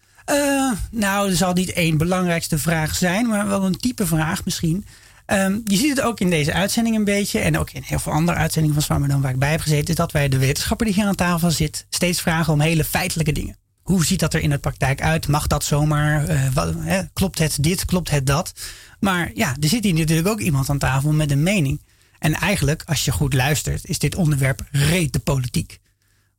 nou, 0.92 1.30
er 1.30 1.36
zal 1.36 1.54
niet 1.54 1.74
één 1.74 1.98
belangrijkste 1.98 2.58
vraag 2.58 2.96
zijn, 2.96 3.28
maar 3.28 3.48
wel 3.48 3.66
een 3.66 3.78
type 3.78 4.06
vraag 4.06 4.46
misschien. 4.46 4.86
Um, 5.28 5.62
je 5.66 5.78
ziet 5.78 5.90
het 5.90 6.02
ook 6.02 6.20
in 6.20 6.30
deze 6.30 6.54
uitzending 6.54 6.96
een 6.96 7.04
beetje. 7.04 7.40
En 7.40 7.58
ook 7.58 7.72
in 7.72 7.82
heel 7.86 8.00
veel 8.00 8.12
andere 8.12 8.38
uitzendingen 8.38 8.76
van 8.76 8.84
Zwammerdam 8.86 9.22
waar 9.22 9.32
ik 9.32 9.40
bij 9.40 9.52
heb 9.52 9.62
gezeten. 9.62 9.88
Is 9.88 9.96
dat 9.96 10.12
wij 10.12 10.30
de 10.30 10.38
wetenschapper 10.38 10.86
die 10.86 10.96
hier 10.96 11.06
aan 11.06 11.16
tafel 11.16 11.52
zit 11.52 11.86
steeds 11.90 12.22
vragen 12.22 12.54
om 12.54 12.60
hele 12.60 12.84
feitelijke 12.84 13.32
dingen. 13.32 13.58
Hoe 13.82 14.06
ziet 14.06 14.20
dat 14.20 14.34
er 14.34 14.42
in 14.42 14.50
de 14.50 14.58
praktijk 14.58 15.02
uit? 15.02 15.28
Mag 15.28 15.48
dat 15.48 15.64
zomaar? 15.64 16.30
Uh, 16.30 16.48
hè? 16.78 17.02
Klopt 17.14 17.40
het 17.40 17.58
dit? 17.64 17.86
Klopt 17.86 18.10
het 18.10 18.28
dat? 18.28 18.54
Maar 19.00 19.32
ja, 19.34 19.56
er 19.60 19.68
zit 19.68 19.84
hier 19.84 19.94
natuurlijk 19.94 20.28
ook 20.28 20.40
iemand 20.40 20.70
aan 20.70 20.78
tafel 20.78 21.12
met 21.12 21.32
een 21.32 21.44
mening. 21.44 21.82
En 22.20 22.34
eigenlijk, 22.34 22.84
als 22.86 23.06
je 23.06 23.12
goed 23.12 23.34
luistert, 23.34 23.88
is 23.88 24.00
dit 24.00 24.16
onderwerp 24.16 24.62
reet 24.72 25.14
de 25.14 25.20
politiek. 25.20 25.80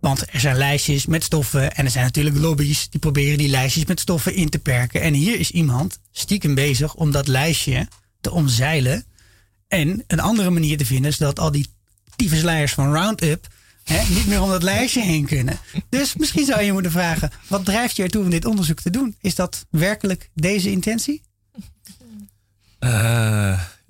Want 0.05 0.33
er 0.33 0.41
zijn 0.41 0.57
lijstjes 0.57 1.07
met 1.07 1.25
stoffen 1.25 1.75
en 1.75 1.85
er 1.85 1.91
zijn 1.91 2.05
natuurlijk 2.05 2.37
lobby's 2.37 2.89
die 2.91 3.01
proberen 3.01 3.39
die 3.39 3.49
lijstjes 3.49 3.85
met 3.85 4.01
stoffen 4.01 4.35
in 4.35 4.49
te 4.49 4.59
perken. 4.59 5.01
En 5.01 5.15
hier 5.15 5.39
is 5.39 5.51
iemand 5.51 5.99
stiekem 6.13 6.55
bezig 6.55 6.95
om 6.95 7.11
dat 7.11 7.29
lijstje 7.29 7.89
te 8.21 8.31
omzeilen. 8.31 9.05
En 9.69 10.05
een 10.07 10.21
andere 10.21 10.51
manier 10.51 10.77
te 10.77 10.87
vinden, 10.87 11.13
zodat 11.13 11.39
al 11.39 11.51
die 11.51 11.69
tyfusleiers 12.17 12.73
van 12.73 12.95
Roundup 12.95 13.47
hè, 13.85 14.15
niet 14.15 14.27
meer 14.27 14.43
om 14.43 14.49
dat 14.49 14.63
lijstje 14.63 15.03
heen 15.03 15.27
kunnen. 15.27 15.59
Dus 15.89 16.15
misschien 16.17 16.45
zou 16.45 16.63
je 16.63 16.73
moeten 16.73 16.91
vragen: 16.91 17.31
wat 17.49 17.65
drijft 17.65 17.97
je 17.97 18.03
ertoe 18.03 18.25
om 18.25 18.31
dit 18.31 18.45
onderzoek 18.45 18.81
te 18.81 18.91
doen? 18.91 19.17
Is 19.21 19.35
dat 19.35 19.67
werkelijk 19.71 20.31
deze 20.35 20.71
intentie? 20.71 21.23
Uh, 22.81 22.91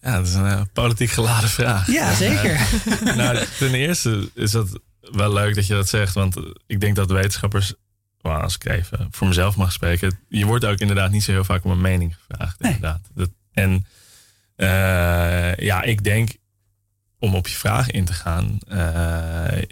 ja, 0.03 0.17
dat 0.17 0.27
is 0.27 0.35
een 0.35 0.47
uh, 0.47 0.61
politiek 0.73 1.11
geladen 1.11 1.51
vraag. 1.51 1.93
Ja, 1.93 2.15
zeker. 2.15 2.69
nou, 3.17 3.47
ten 3.59 3.75
eerste 3.75 4.31
is 4.35 4.51
dat 4.51 4.69
wel 5.13 5.33
leuk 5.33 5.55
dat 5.55 5.67
je 5.67 5.75
dat 5.75 5.89
zegt, 5.89 6.15
want 6.15 6.37
ik 6.67 6.81
denk 6.81 6.97
dat 6.97 7.11
wetenschappers 7.11 7.75
als 8.33 8.55
ik 8.55 8.65
even 8.65 9.09
voor 9.11 9.27
mezelf 9.27 9.57
mag 9.57 9.73
spreken, 9.73 10.19
je 10.29 10.47
wordt 10.47 10.65
ook 10.65 10.79
inderdaad 10.79 11.11
niet 11.11 11.23
zo 11.23 11.33
heel 11.33 11.45
vaak 11.45 11.65
om 11.65 11.71
een 11.71 11.81
mening 11.81 12.17
gevraagd. 12.17 12.61
Nee. 12.61 12.73
Inderdaad. 12.73 13.01
Dat, 13.15 13.31
en 13.53 13.87
uh, 14.57 15.57
ja, 15.57 15.83
ik 15.83 16.05
denk 16.05 16.37
om 17.19 17.35
op 17.35 17.49
je 17.49 17.55
vraag 17.55 17.91
in 17.91 18.05
te 18.05 18.13
gaan, 18.13 18.59
uh, 18.69 19.63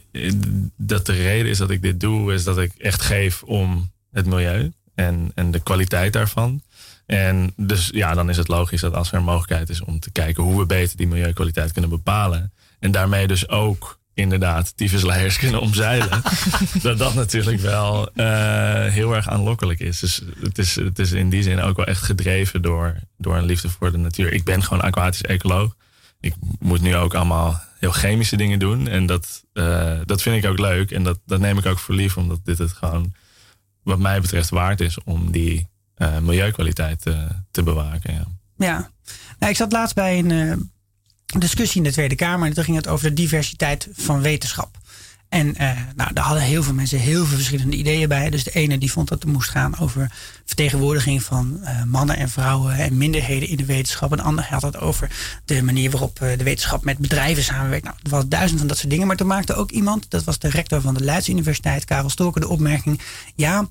dat 0.76 1.06
de 1.06 1.12
reden 1.12 1.50
is 1.50 1.58
dat 1.58 1.70
ik 1.70 1.82
dit 1.82 2.00
doe, 2.00 2.32
is 2.32 2.44
dat 2.44 2.58
ik 2.58 2.72
echt 2.74 3.02
geef 3.02 3.42
om 3.42 3.90
het 4.10 4.26
milieu 4.26 4.72
en, 4.94 5.30
en 5.34 5.50
de 5.50 5.60
kwaliteit 5.60 6.12
daarvan. 6.12 6.62
En 7.06 7.52
dus 7.56 7.90
ja, 7.92 8.14
dan 8.14 8.28
is 8.28 8.36
het 8.36 8.48
logisch 8.48 8.80
dat 8.80 8.94
als 8.94 9.08
er 9.12 9.18
een 9.18 9.24
mogelijkheid 9.24 9.68
is 9.68 9.82
om 9.82 10.00
te 10.00 10.10
kijken 10.10 10.42
hoe 10.42 10.58
we 10.58 10.66
beter 10.66 10.96
die 10.96 11.06
milieukwaliteit 11.06 11.72
kunnen 11.72 11.90
bepalen. 11.90 12.52
En 12.78 12.90
daarmee 12.90 13.26
dus 13.26 13.48
ook 13.48 14.00
inderdaad 14.14 14.76
tyfusleiers 14.76 15.38
kunnen 15.38 15.60
omzeilen. 15.60 16.22
dat 16.82 16.98
dat 16.98 17.14
natuurlijk 17.14 17.60
wel 17.60 18.08
uh, 18.14 18.24
heel 18.86 19.14
erg 19.14 19.28
aanlokkelijk 19.28 19.80
is. 19.80 20.00
Dus 20.00 20.22
het 20.40 20.58
is, 20.58 20.74
het 20.74 20.98
is 20.98 21.12
in 21.12 21.30
die 21.30 21.42
zin 21.42 21.60
ook 21.60 21.76
wel 21.76 21.86
echt 21.86 22.02
gedreven 22.02 22.62
door, 22.62 22.96
door 23.18 23.36
een 23.36 23.44
liefde 23.44 23.68
voor 23.68 23.92
de 23.92 23.98
natuur. 23.98 24.32
Ik 24.32 24.44
ben 24.44 24.62
gewoon 24.62 24.82
aquatisch 24.82 25.22
ecoloog. 25.22 25.76
Ik 26.20 26.34
moet 26.58 26.80
nu 26.80 26.96
ook 26.96 27.14
allemaal 27.14 27.60
heel 27.78 27.92
chemische 27.92 28.36
dingen 28.36 28.58
doen. 28.58 28.88
En 28.88 29.06
dat, 29.06 29.44
uh, 29.52 29.98
dat 30.04 30.22
vind 30.22 30.44
ik 30.44 30.50
ook 30.50 30.58
leuk. 30.58 30.90
En 30.90 31.02
dat, 31.02 31.18
dat 31.26 31.40
neem 31.40 31.58
ik 31.58 31.66
ook 31.66 31.78
voor 31.78 31.94
lief, 31.94 32.16
omdat 32.16 32.40
dit 32.44 32.58
het 32.58 32.72
gewoon, 32.72 33.12
wat 33.82 33.98
mij 33.98 34.20
betreft, 34.20 34.50
waard 34.50 34.80
is 34.80 34.98
om 35.04 35.30
die 35.30 35.68
uh, 35.98 36.18
milieukwaliteit 36.18 37.02
te, 37.02 37.26
te 37.50 37.62
bewaken. 37.62 38.14
Ja. 38.14 38.26
ja. 38.56 38.90
Nou, 39.38 39.50
ik 39.50 39.56
zat 39.56 39.72
laatst 39.72 39.94
bij 39.94 40.18
een 40.18 40.70
discussie 41.26 41.76
in 41.76 41.86
de 41.86 41.92
Tweede 41.92 42.14
Kamer. 42.14 42.48
En 42.48 42.54
toen 42.54 42.64
ging 42.64 42.76
het 42.76 42.88
over 42.88 43.08
de 43.08 43.14
diversiteit 43.14 43.88
van 43.92 44.20
wetenschap. 44.20 44.80
En 45.32 45.46
uh, 45.46 45.70
nou, 45.96 46.12
daar 46.12 46.24
hadden 46.24 46.42
heel 46.42 46.62
veel 46.62 46.74
mensen 46.74 46.98
heel 46.98 47.26
veel 47.26 47.36
verschillende 47.36 47.76
ideeën 47.76 48.08
bij. 48.08 48.30
Dus 48.30 48.44
de 48.44 48.50
ene 48.50 48.78
die 48.78 48.92
vond 48.92 49.08
dat 49.08 49.22
het 49.22 49.32
moest 49.32 49.50
gaan 49.50 49.78
over 49.78 50.12
vertegenwoordiging 50.44 51.22
van 51.22 51.60
uh, 51.62 51.82
mannen 51.84 52.16
en 52.16 52.28
vrouwen 52.28 52.74
en 52.74 52.96
minderheden 52.96 53.48
in 53.48 53.56
de 53.56 53.64
wetenschap. 53.64 54.10
En 54.10 54.16
de 54.16 54.22
ander 54.22 54.44
had 54.44 54.62
het 54.62 54.78
over 54.78 55.10
de 55.44 55.62
manier 55.62 55.90
waarop 55.90 56.20
uh, 56.22 56.38
de 56.38 56.44
wetenschap 56.44 56.84
met 56.84 56.98
bedrijven 56.98 57.42
samenwerkt. 57.42 57.84
Nou, 57.84 57.96
er 58.02 58.10
was 58.10 58.28
duizend 58.28 58.58
van 58.58 58.68
dat 58.68 58.78
soort 58.78 58.90
dingen. 58.90 59.06
Maar 59.06 59.16
toen 59.16 59.26
maakte 59.26 59.54
ook 59.54 59.70
iemand, 59.70 60.10
dat 60.10 60.24
was 60.24 60.38
de 60.38 60.48
rector 60.48 60.80
van 60.80 60.94
de 60.94 61.04
Leids 61.04 61.28
Universiteit, 61.28 61.84
Karel 61.84 62.10
Storker, 62.10 62.40
de 62.40 62.48
opmerking. 62.48 63.00
Ja, 63.34 63.68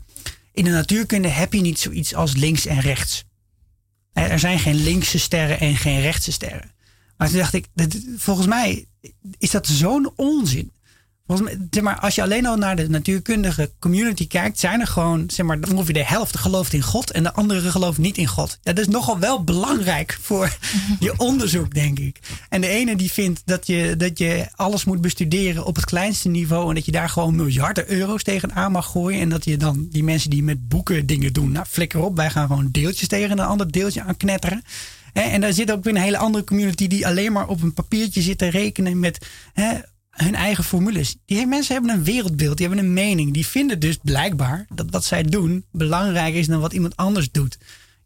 in 0.53 0.63
de 0.63 0.71
natuurkunde 0.71 1.27
heb 1.27 1.53
je 1.53 1.61
niet 1.61 1.79
zoiets 1.79 2.15
als 2.15 2.35
links 2.35 2.65
en 2.65 2.79
rechts. 2.79 3.23
Er 4.13 4.39
zijn 4.39 4.59
geen 4.59 4.83
linkse 4.83 5.19
sterren 5.19 5.59
en 5.59 5.75
geen 5.75 6.01
rechtse 6.01 6.31
sterren. 6.31 6.71
Maar 7.21 7.29
toen 7.29 7.39
dacht 7.39 7.53
ik, 7.53 7.67
volgens 8.17 8.47
mij 8.47 8.85
is 9.37 9.51
dat 9.51 9.67
zo'n 9.67 10.11
onzin. 10.15 10.71
Zeg 11.69 11.83
maar, 11.83 11.99
als 11.99 12.15
je 12.15 12.21
alleen 12.21 12.45
al 12.45 12.55
naar 12.55 12.75
de 12.75 12.89
natuurkundige 12.89 13.71
community 13.79 14.27
kijkt, 14.27 14.59
zijn 14.59 14.79
er 14.79 14.87
gewoon 14.87 15.29
zeg 15.29 15.45
maar, 15.45 15.59
ongeveer 15.71 15.93
de 15.93 16.05
helft 16.05 16.37
gelooft 16.37 16.73
in 16.73 16.81
God 16.81 17.11
en 17.11 17.23
de 17.23 17.33
andere 17.33 17.71
gelooft 17.71 17.97
niet 17.97 18.17
in 18.17 18.27
God. 18.27 18.59
dat 18.63 18.79
is 18.79 18.87
nogal 18.87 19.19
wel 19.19 19.43
belangrijk 19.43 20.17
voor 20.21 20.57
je 20.99 21.17
onderzoek, 21.27 21.73
denk 21.73 21.99
ik. 21.99 22.19
En 22.49 22.61
de 22.61 22.67
ene 22.67 22.95
die 22.95 23.11
vindt 23.11 23.41
dat 23.45 23.67
je, 23.67 23.97
dat 23.97 24.17
je 24.17 24.47
alles 24.55 24.85
moet 24.85 25.01
bestuderen 25.01 25.65
op 25.65 25.75
het 25.75 25.85
kleinste 25.85 26.29
niveau 26.29 26.69
en 26.69 26.75
dat 26.75 26.85
je 26.85 26.91
daar 26.91 27.09
gewoon 27.09 27.35
miljarden 27.35 27.91
euro's 27.91 28.23
tegenaan 28.23 28.71
mag 28.71 28.85
gooien. 28.85 29.21
En 29.21 29.29
dat 29.29 29.45
je 29.45 29.57
dan 29.57 29.87
die 29.89 30.03
mensen 30.03 30.29
die 30.29 30.43
met 30.43 30.67
boeken 30.67 31.05
dingen 31.05 31.33
doen, 31.33 31.51
nou 31.51 31.65
flikker 31.69 31.99
op, 31.99 32.15
wij 32.15 32.29
gaan 32.29 32.47
gewoon 32.47 32.69
deeltjes 32.71 33.07
tegen 33.07 33.31
een 33.31 33.45
ander 33.45 33.71
deeltje 33.71 34.03
aan 34.03 34.17
knetteren. 34.17 34.63
En 35.13 35.41
daar 35.41 35.53
zit 35.53 35.71
ook 35.71 35.83
weer 35.83 35.95
een 35.95 36.01
hele 36.01 36.17
andere 36.17 36.43
community 36.43 36.87
die 36.87 37.07
alleen 37.07 37.31
maar 37.31 37.47
op 37.47 37.61
een 37.61 37.73
papiertje 37.73 38.21
zit 38.21 38.37
te 38.37 38.47
rekenen 38.47 38.99
met 38.99 39.27
hun 40.11 40.35
eigen 40.35 40.63
formules. 40.63 41.15
Die 41.25 41.45
mensen 41.45 41.73
hebben 41.73 41.93
een 41.93 42.03
wereldbeeld, 42.03 42.57
die 42.57 42.67
hebben 42.67 42.85
een 42.85 42.93
mening. 42.93 43.33
Die 43.33 43.45
vinden 43.45 43.79
dus 43.79 43.97
blijkbaar 44.01 44.65
dat 44.73 44.89
wat 44.89 45.03
zij 45.05 45.23
doen 45.23 45.65
belangrijker 45.71 46.39
is 46.39 46.47
dan 46.47 46.59
wat 46.59 46.73
iemand 46.73 46.95
anders 46.95 47.31
doet. 47.31 47.57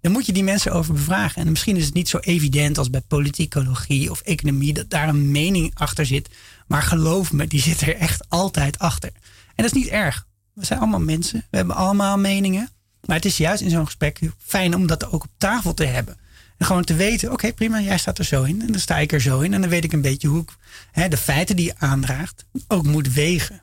Dan 0.02 0.12
moet 0.12 0.26
je 0.26 0.34
die 0.34 0.44
mensen 0.44 0.74
over 0.74 0.94
bevragen. 0.94 1.42
En 1.42 1.50
misschien 1.50 1.78
is 1.78 1.86
het 1.86 1.94
niet 1.94 2.10
zo 2.10 2.18
evident 2.18 2.78
als 2.78 2.90
bij 2.90 3.02
politicologie 3.02 4.12
of 4.12 4.22
economie 4.22 4.74
dat 4.74 4.90
daar 4.90 5.10
een 5.10 5.32
mening 5.32 5.72
achter 5.74 6.06
zit. 6.06 6.30
Maar 6.68 6.82
geloof 6.82 7.32
me, 7.32 7.48
die 7.48 7.62
zit 7.62 7.82
er 7.82 7.96
echt 7.96 8.30
altijd 8.30 8.80
achter. 8.80 9.12
En 9.56 9.64
dat 9.64 9.66
is 9.66 9.72
niet 9.72 9.88
erg. 9.88 10.28
We 10.54 10.66
zijn 10.66 10.80
allemaal 10.80 11.00
mensen. 11.00 11.46
We 11.50 11.58
hebben 11.58 11.76
allemaal 11.76 12.18
meningen. 12.18 12.70
Maar 13.06 13.16
het 13.16 13.26
is 13.26 13.38
juist 13.38 13.62
in 13.62 13.70
zo'n 13.70 13.86
gesprek 13.86 14.20
fijn 14.38 14.76
om 14.76 14.88
dat 14.88 15.12
ook 15.12 15.24
op 15.24 15.32
tafel 15.38 15.74
te 15.74 15.86
hebben. 15.86 16.18
En 16.58 16.66
gewoon 16.66 16.84
te 16.84 16.94
weten, 16.94 17.32
oké 17.32 17.54
prima, 17.54 17.82
jij 17.82 17.98
staat 17.98 18.18
er 18.18 18.26
zo 18.26 18.44
in. 18.44 18.62
En 18.62 18.72
dan 18.72 18.82
sta 18.82 18.98
ik 18.98 19.12
er 19.12 19.22
zo 19.22 19.40
in. 19.40 19.54
En 19.54 19.62
dan 19.62 19.70
weet 19.70 19.84
ik 19.84 19.94
een 19.94 20.02
beetje 20.02 20.28
hoe 20.28 20.42
ik 20.42 20.50
hè, 20.92 21.08
de 21.08 21.18
feiten 21.18 21.56
die 21.56 21.66
je 21.66 21.74
aandraagt 21.78 22.46
ook 22.68 22.86
moet 22.86 23.14
wegen. 23.14 23.62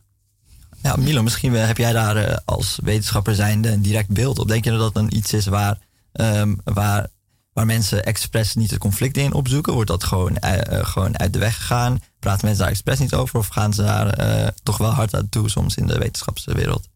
Ja, 0.83 0.97
Milo, 0.97 1.23
misschien 1.23 1.53
heb 1.53 1.77
jij 1.77 1.93
daar 1.93 2.17
eh, 2.17 2.37
als 2.45 2.79
wetenschapper 2.83 3.35
zijnde 3.35 3.71
een 3.71 3.83
direct 3.83 4.09
beeld 4.09 4.39
op. 4.39 4.49
Denk 4.49 4.65
je 4.65 4.71
dat 4.71 4.79
dat 4.79 4.95
dan 4.95 5.13
iets 5.13 5.33
is 5.33 5.47
waar, 5.47 5.79
um, 6.13 6.61
waar, 6.65 7.07
waar 7.53 7.67
mensen 7.67 8.05
expres 8.05 8.55
niet 8.55 8.71
het 8.71 8.79
conflict 8.79 9.17
in 9.17 9.33
opzoeken? 9.33 9.73
Wordt 9.73 9.91
dat 9.91 10.05
gewoon, 10.05 10.37
uh, 10.45 10.59
gewoon 10.85 11.19
uit 11.19 11.33
de 11.33 11.39
weg 11.39 11.57
gegaan? 11.57 12.01
Praten 12.19 12.45
mensen 12.45 12.63
daar 12.63 12.73
expres 12.73 12.99
niet 12.99 13.15
over? 13.15 13.39
Of 13.39 13.47
gaan 13.47 13.75
ze 13.75 13.83
daar 13.83 14.53
toch 14.63 14.77
wel 14.77 14.91
hard 14.91 15.15
aan 15.15 15.29
toe 15.29 15.51
soms 15.51 15.77
in 15.77 15.87
de 15.87 15.99
wetenschapswereld? 15.99 16.89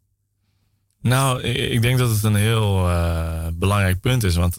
Nou, 1.06 1.42
ik 1.42 1.82
denk 1.82 1.98
dat 1.98 2.10
het 2.10 2.22
een 2.22 2.34
heel 2.34 2.90
belangrijk 3.54 4.00
punt 4.00 4.24
is. 4.24 4.34
Want 4.34 4.56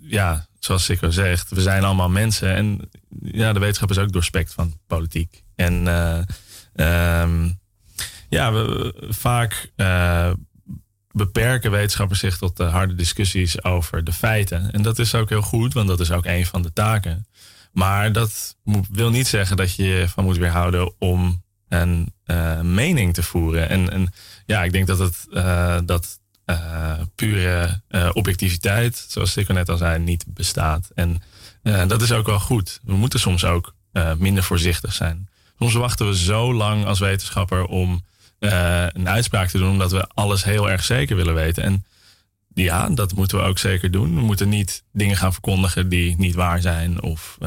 ja, 0.00 0.46
zoals 0.58 0.84
Sikko 0.84 1.10
zegt, 1.10 1.50
we 1.50 1.60
zijn 1.60 1.84
allemaal 1.84 2.08
mensen. 2.08 2.54
En 2.54 2.90
ja, 3.20 3.52
de 3.52 3.60
wetenschap 3.60 3.90
is 3.90 3.98
ook 3.98 4.12
doorspekt 4.12 4.54
van 4.54 4.78
politiek. 4.86 5.42
En 5.54 5.72
uh, 6.76 7.34
ja, 8.28 8.52
we, 8.52 8.94
vaak 9.08 9.70
uh, 9.76 10.30
beperken 11.10 11.70
wetenschappers 11.70 12.20
zich 12.20 12.38
tot 12.38 12.56
de 12.56 12.64
harde 12.64 12.94
discussies 12.94 13.64
over 13.64 14.04
de 14.04 14.12
feiten. 14.12 14.70
En 14.70 14.82
dat 14.82 14.98
is 14.98 15.14
ook 15.14 15.28
heel 15.28 15.42
goed, 15.42 15.74
want 15.74 15.88
dat 15.88 16.00
is 16.00 16.10
ook 16.10 16.26
een 16.26 16.46
van 16.46 16.62
de 16.62 16.72
taken. 16.72 17.26
Maar 17.72 18.12
dat 18.12 18.56
wil 18.90 19.10
niet 19.10 19.26
zeggen 19.26 19.56
dat 19.56 19.74
je 19.74 19.84
je 19.84 20.08
van 20.08 20.24
moet 20.24 20.36
weerhouden 20.36 20.94
om 20.98 21.44
een 21.68 22.12
mening 22.74 23.14
te 23.14 23.22
voeren. 23.22 23.68
En, 23.68 23.90
en 23.90 24.12
ja, 24.46 24.64
ik 24.64 24.72
denk 24.72 24.86
dat 24.86 24.98
het 24.98 25.26
dat 25.86 26.18
uh, 26.46 26.92
pure 27.14 27.80
uh, 27.88 28.10
objectiviteit, 28.12 29.04
zoals 29.08 29.32
Sikko 29.32 29.52
net 29.52 29.68
al 29.68 29.76
zei, 29.76 29.98
niet 29.98 30.24
bestaat. 30.28 30.90
En 30.94 31.22
dat 31.62 32.02
is 32.02 32.12
ook 32.12 32.26
wel 32.26 32.40
goed. 32.40 32.80
We 32.82 32.94
moeten 32.94 33.20
soms 33.20 33.44
ook 33.44 33.74
minder 34.16 34.42
voorzichtig 34.42 34.92
zijn. 34.92 35.28
Soms 35.58 35.74
wachten 35.74 36.06
we 36.06 36.16
zo 36.16 36.54
lang 36.54 36.84
als 36.84 36.98
wetenschapper 36.98 37.64
om 37.64 38.04
een 38.38 39.08
uitspraak 39.08 39.48
te 39.48 39.58
doen, 39.58 39.70
omdat 39.70 39.92
we 39.92 40.06
alles 40.06 40.44
heel 40.44 40.70
erg 40.70 40.84
zeker 40.84 41.16
willen 41.16 41.34
weten. 41.34 41.62
En 41.62 41.84
ja, 42.54 42.88
dat 42.88 43.14
moeten 43.14 43.38
we 43.38 43.44
ook 43.44 43.58
zeker 43.58 43.90
doen. 43.90 44.14
We 44.14 44.20
moeten 44.20 44.48
niet 44.48 44.82
dingen 44.92 45.16
gaan 45.16 45.32
verkondigen 45.32 45.88
die 45.88 46.16
niet 46.18 46.34
waar 46.34 46.60
zijn. 46.60 47.02
Of, 47.02 47.38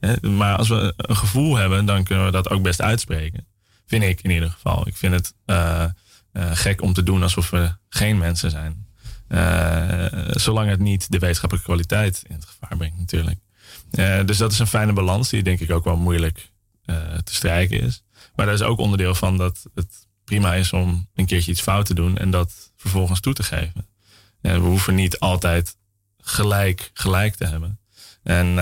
hè, 0.00 0.28
maar 0.28 0.56
als 0.56 0.68
we 0.68 0.94
een 0.96 1.16
gevoel 1.16 1.56
hebben, 1.56 1.84
dan 1.86 2.04
kunnen 2.04 2.24
we 2.24 2.30
dat 2.30 2.50
ook 2.50 2.62
best 2.62 2.80
uitspreken. 2.80 3.46
Vind 3.86 4.02
ik 4.02 4.20
in 4.20 4.30
ieder 4.30 4.50
geval. 4.50 4.86
Ik 4.86 4.96
vind 4.96 5.14
het 5.14 5.34
gek 6.32 6.82
om 6.82 6.92
te 6.92 7.02
doen 7.02 7.22
alsof 7.22 7.50
we 7.50 7.76
geen 7.88 8.18
mensen 8.18 8.50
zijn. 8.50 8.86
Uh, 9.28 10.06
zolang 10.30 10.70
het 10.70 10.78
niet 10.78 11.10
de 11.10 11.18
wetenschappelijke 11.18 11.70
kwaliteit 11.70 12.22
in 12.26 12.34
het 12.34 12.44
gevaar 12.44 12.76
brengt, 12.76 12.98
natuurlijk. 12.98 13.38
Uh, 13.92 14.24
dus 14.24 14.36
dat 14.36 14.52
is 14.52 14.58
een 14.58 14.66
fijne 14.66 14.92
balans 14.92 15.28
die 15.28 15.42
denk 15.42 15.60
ik 15.60 15.70
ook 15.70 15.84
wel 15.84 15.96
moeilijk 15.96 16.50
te 17.24 17.34
strijken 17.34 17.80
is. 17.80 18.02
Maar 18.34 18.46
dat 18.46 18.54
is 18.54 18.62
ook 18.62 18.78
onderdeel 18.78 19.14
van 19.14 19.36
dat 19.36 19.66
het 19.74 20.06
prima 20.24 20.54
is 20.54 20.72
om 20.72 21.08
een 21.14 21.26
keertje 21.26 21.50
iets 21.50 21.60
fout 21.60 21.86
te 21.86 21.94
doen 21.94 22.18
en 22.18 22.30
dat 22.30 22.72
vervolgens 22.76 23.20
toe 23.20 23.32
te 23.32 23.42
geven. 23.42 23.86
we 24.40 24.54
hoeven 24.54 24.94
niet 24.94 25.18
altijd 25.18 25.76
gelijk 26.18 26.90
gelijk 26.94 27.34
te 27.34 27.46
hebben. 27.46 27.80
En 28.22 28.54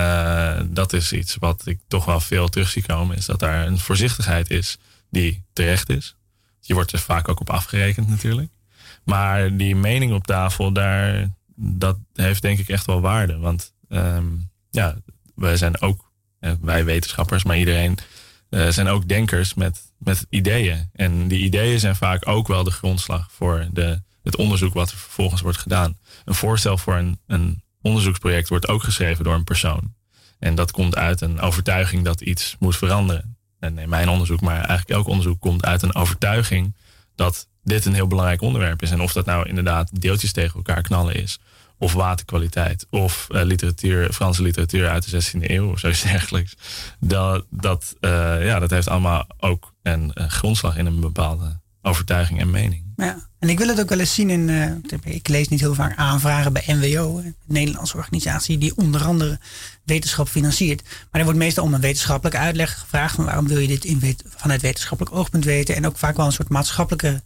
dat 0.73 0.93
is 0.93 1.13
iets 1.13 1.35
wat 1.35 1.61
ik 1.65 1.79
toch 1.87 2.05
wel 2.05 2.19
veel 2.19 2.47
terug 2.47 2.69
zie 2.69 2.83
komen, 2.83 3.17
is 3.17 3.25
dat 3.25 3.39
daar 3.39 3.67
een 3.67 3.79
voorzichtigheid 3.79 4.49
is 4.49 4.77
die 5.09 5.45
terecht 5.53 5.89
is. 5.89 6.16
Je 6.67 6.73
wordt 6.73 6.91
er 6.91 6.99
vaak 6.99 7.27
ook 7.27 7.39
op 7.39 7.49
afgerekend 7.49 8.09
natuurlijk. 8.09 8.51
Maar 9.03 9.57
die 9.57 9.75
mening 9.75 10.13
op 10.13 10.27
tafel, 10.27 10.71
daar, 10.71 11.29
dat 11.55 11.97
heeft 12.13 12.41
denk 12.41 12.59
ik 12.59 12.69
echt 12.69 12.85
wel 12.85 13.01
waarde. 13.01 13.37
Want 13.37 13.73
um, 13.89 14.49
ja, 14.69 14.95
wij 15.35 15.57
zijn 15.57 15.81
ook, 15.81 16.11
eh, 16.39 16.51
wij 16.61 16.85
wetenschappers, 16.85 17.43
maar 17.43 17.57
iedereen 17.57 17.97
uh, 18.49 18.67
zijn 18.67 18.87
ook 18.87 19.07
denkers 19.07 19.53
met, 19.53 19.81
met 19.97 20.25
ideeën. 20.29 20.89
En 20.93 21.27
die 21.27 21.39
ideeën 21.39 21.79
zijn 21.79 21.95
vaak 21.95 22.27
ook 22.27 22.47
wel 22.47 22.63
de 22.63 22.71
grondslag 22.71 23.31
voor 23.31 23.67
de, 23.71 24.01
het 24.23 24.35
onderzoek 24.35 24.73
wat 24.73 24.91
er 24.91 24.97
vervolgens 24.97 25.41
wordt 25.41 25.57
gedaan. 25.57 25.97
Een 26.25 26.35
voorstel 26.35 26.77
voor 26.77 26.95
een, 26.95 27.19
een 27.27 27.63
onderzoeksproject 27.81 28.49
wordt 28.49 28.67
ook 28.67 28.83
geschreven 28.83 29.23
door 29.23 29.33
een 29.33 29.43
persoon. 29.43 29.95
En 30.39 30.55
dat 30.55 30.71
komt 30.71 30.95
uit 30.95 31.21
een 31.21 31.39
overtuiging 31.39 32.03
dat 32.03 32.21
iets 32.21 32.55
moet 32.59 32.77
veranderen 32.77 33.36
en 33.59 33.77
in 33.77 33.89
mijn 33.89 34.09
onderzoek, 34.09 34.41
maar 34.41 34.55
eigenlijk 34.55 34.89
elk 34.89 35.07
onderzoek 35.07 35.39
komt 35.39 35.65
uit 35.65 35.81
een 35.81 35.95
overtuiging 35.95 36.75
dat 37.15 37.47
dit 37.63 37.85
een 37.85 37.93
heel 37.93 38.07
belangrijk 38.07 38.41
onderwerp 38.41 38.81
is. 38.81 38.91
En 38.91 39.01
of 39.01 39.13
dat 39.13 39.25
nou 39.25 39.47
inderdaad 39.47 40.01
deeltjes 40.01 40.31
tegen 40.31 40.55
elkaar 40.55 40.81
knallen 40.81 41.15
is, 41.15 41.39
of 41.77 41.93
waterkwaliteit, 41.93 42.87
of 42.89 43.27
uh, 43.31 43.43
literatuur, 43.43 44.13
Franse 44.13 44.41
literatuur 44.41 44.89
uit 44.89 45.11
de 45.11 45.23
16e 45.23 45.39
eeuw 45.41 45.71
of 45.71 45.79
zoiets 45.79 46.01
dergelijks. 46.11 46.55
Dat, 46.99 47.45
dat, 47.49 47.95
uh, 48.01 48.45
ja, 48.45 48.59
dat 48.59 48.69
heeft 48.69 48.89
allemaal 48.89 49.27
ook 49.37 49.73
een 49.83 50.11
grondslag 50.15 50.77
in 50.77 50.85
een 50.85 50.99
bepaalde 50.99 51.59
overtuiging 51.81 52.39
en 52.39 52.49
mening. 52.49 52.86
Ja, 52.97 53.27
en 53.39 53.49
ik 53.49 53.57
wil 53.57 53.67
het 53.67 53.79
ook 53.79 53.89
wel 53.89 53.99
eens 53.99 54.13
zien 54.13 54.29
in. 54.29 54.47
Uh, 54.47 54.71
ik 55.03 55.27
lees 55.27 55.47
niet 55.47 55.59
heel 55.59 55.73
vaak 55.73 55.97
aanvragen 55.97 56.53
bij 56.53 56.63
NWO, 56.67 57.17
een 57.17 57.35
Nederlandse 57.45 57.97
organisatie 57.97 58.57
die 58.57 58.75
onder 58.75 59.03
andere 59.03 59.39
wetenschap 59.83 60.27
financiert. 60.27 60.81
Maar 60.83 61.19
er 61.19 61.23
wordt 61.23 61.39
meestal 61.39 61.63
om 61.63 61.73
een 61.73 61.81
wetenschappelijke 61.81 62.39
uitleg 62.39 62.79
gevraagd 62.79 63.15
van 63.15 63.25
waarom 63.25 63.47
wil 63.47 63.59
je 63.59 63.67
dit 63.67 63.85
in 63.85 64.17
vanuit 64.25 64.61
wetenschappelijk 64.61 65.15
oogpunt 65.15 65.45
weten. 65.45 65.75
En 65.75 65.85
ook 65.85 65.97
vaak 65.97 66.17
wel 66.17 66.25
een 66.25 66.31
soort 66.31 66.49
maatschappelijke 66.49 67.21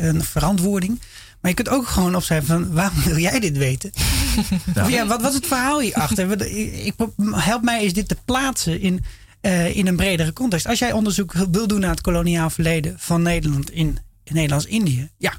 een 0.00 0.24
verantwoording. 0.24 1.00
Maar 1.40 1.50
je 1.50 1.56
kunt 1.56 1.68
ook 1.68 1.86
gewoon 1.86 2.16
opschrijven 2.16 2.46
van 2.46 2.72
waarom 2.72 3.02
wil 3.02 3.18
jij 3.18 3.40
dit 3.40 3.56
weten? 3.56 3.90
Of 4.82 4.90
ja, 4.90 5.06
wat 5.06 5.22
was 5.22 5.34
het 5.34 5.46
verhaal 5.46 5.80
hierachter? 5.80 6.42
Ik, 6.84 6.94
help 7.30 7.62
mij 7.62 7.80
eens 7.80 7.92
dit 7.92 8.08
te 8.08 8.16
plaatsen 8.24 8.80
in, 8.80 9.04
uh, 9.42 9.76
in 9.76 9.86
een 9.86 9.96
bredere 9.96 10.32
context. 10.32 10.66
Als 10.66 10.78
jij 10.78 10.92
onderzoek 10.92 11.32
wil 11.32 11.66
doen 11.66 11.80
naar 11.80 11.90
het 11.90 12.00
koloniaal 12.00 12.50
verleden 12.50 12.94
van 12.98 13.22
Nederland 13.22 13.70
in 13.70 13.98
Nederlands-Indië. 14.34 15.08
Ja, 15.18 15.32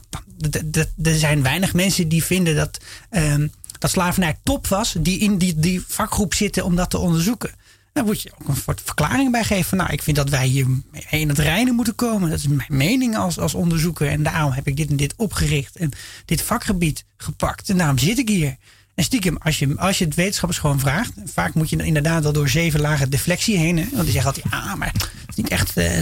er 1.04 1.16
zijn 1.16 1.44
weinig 1.44 1.74
mensen 1.74 2.08
die 2.08 2.24
vinden 2.24 2.56
dat, 2.56 2.80
um, 3.12 3.52
dat 3.80 3.92
slavernij 3.92 4.38
top 4.44 4.68
was, 4.68 4.96
die 5.00 5.20
in 5.20 5.38
die, 5.38 5.56
die 5.56 5.84
vakgroep 5.88 6.34
zitten 6.34 6.66
om 6.66 6.76
dat 6.76 6.90
te 6.90 6.98
onderzoeken. 6.98 7.52
Daar 7.94 8.04
moet 8.04 8.22
je 8.22 8.32
ook 8.40 8.48
een 8.48 8.56
soort 8.56 8.82
verklaring 8.86 9.32
bij 9.32 9.44
geven. 9.44 9.78
Nou, 9.78 9.92
ik 9.92 10.04
vind 10.04 10.18
dat 10.18 10.30
wij 10.30 10.48
hier 10.48 10.68
in 11.10 11.30
het 11.30 11.40
reinen 11.40 11.76
moeten 11.76 11.96
komen. 11.96 12.30
Dat 12.30 12.40
is 12.40 12.48
mijn 12.48 12.78
mening 12.78 13.18
als, 13.18 13.40
als 13.40 13.54
onderzoeker. 13.54 14.08
En 14.08 14.24
daarom 14.24 14.52
heb 14.52 14.68
ik 14.68 14.78
dit 14.78 14.90
en 14.90 14.96
dit 14.96 15.14
opgericht 15.18 15.76
en 15.76 15.92
dit 16.26 16.42
vakgebied 16.42 17.06
gepakt. 17.18 17.70
En 17.70 17.78
daarom 17.78 17.98
zit 17.98 18.18
ik 18.18 18.30
hier. 18.30 18.58
En 19.00 19.06
stiekem, 19.06 19.38
als 19.38 19.60
je, 19.60 19.78
als 19.78 19.97
je 19.97 20.06
het 20.06 20.16
wetenschappers 20.16 20.60
gewoon 20.60 20.80
vraagt, 20.80 21.12
vaak 21.26 21.54
moet 21.54 21.70
je 21.70 21.86
inderdaad 21.86 22.24
wel 22.24 22.32
door 22.32 22.50
zeven 22.50 22.80
lagen 22.80 23.10
deflectie 23.10 23.58
heen. 23.58 23.78
Hè? 23.78 23.88
Want 23.91 24.04
die 24.04 24.12
zeggen 24.12 24.34
altijd, 24.34 24.54
ah, 24.54 24.74
maar 24.74 24.91
het 24.91 25.10
is 25.30 25.36
niet 25.36 25.50
echt, 25.50 25.78
uh, 25.78 26.00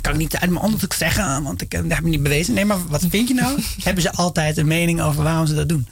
kan 0.00 0.12
ik 0.12 0.18
niet 0.18 0.36
uit 0.36 0.50
mijn 0.50 0.64
onderzoek 0.64 0.92
zeggen, 0.92 1.42
want 1.42 1.62
ik, 1.62 1.70
dat 1.70 1.82
heb 1.88 1.98
ik 1.98 2.04
niet 2.04 2.22
bewezen. 2.22 2.54
Nee, 2.54 2.64
maar 2.64 2.86
wat 2.86 3.04
vind 3.08 3.28
je 3.28 3.34
nou? 3.34 3.62
Hebben 3.84 4.02
ze 4.02 4.12
altijd 4.12 4.56
een 4.56 4.66
mening 4.66 5.00
over 5.00 5.22
waarom 5.22 5.46
ze 5.46 5.54
dat 5.54 5.68
doen? 5.68 5.88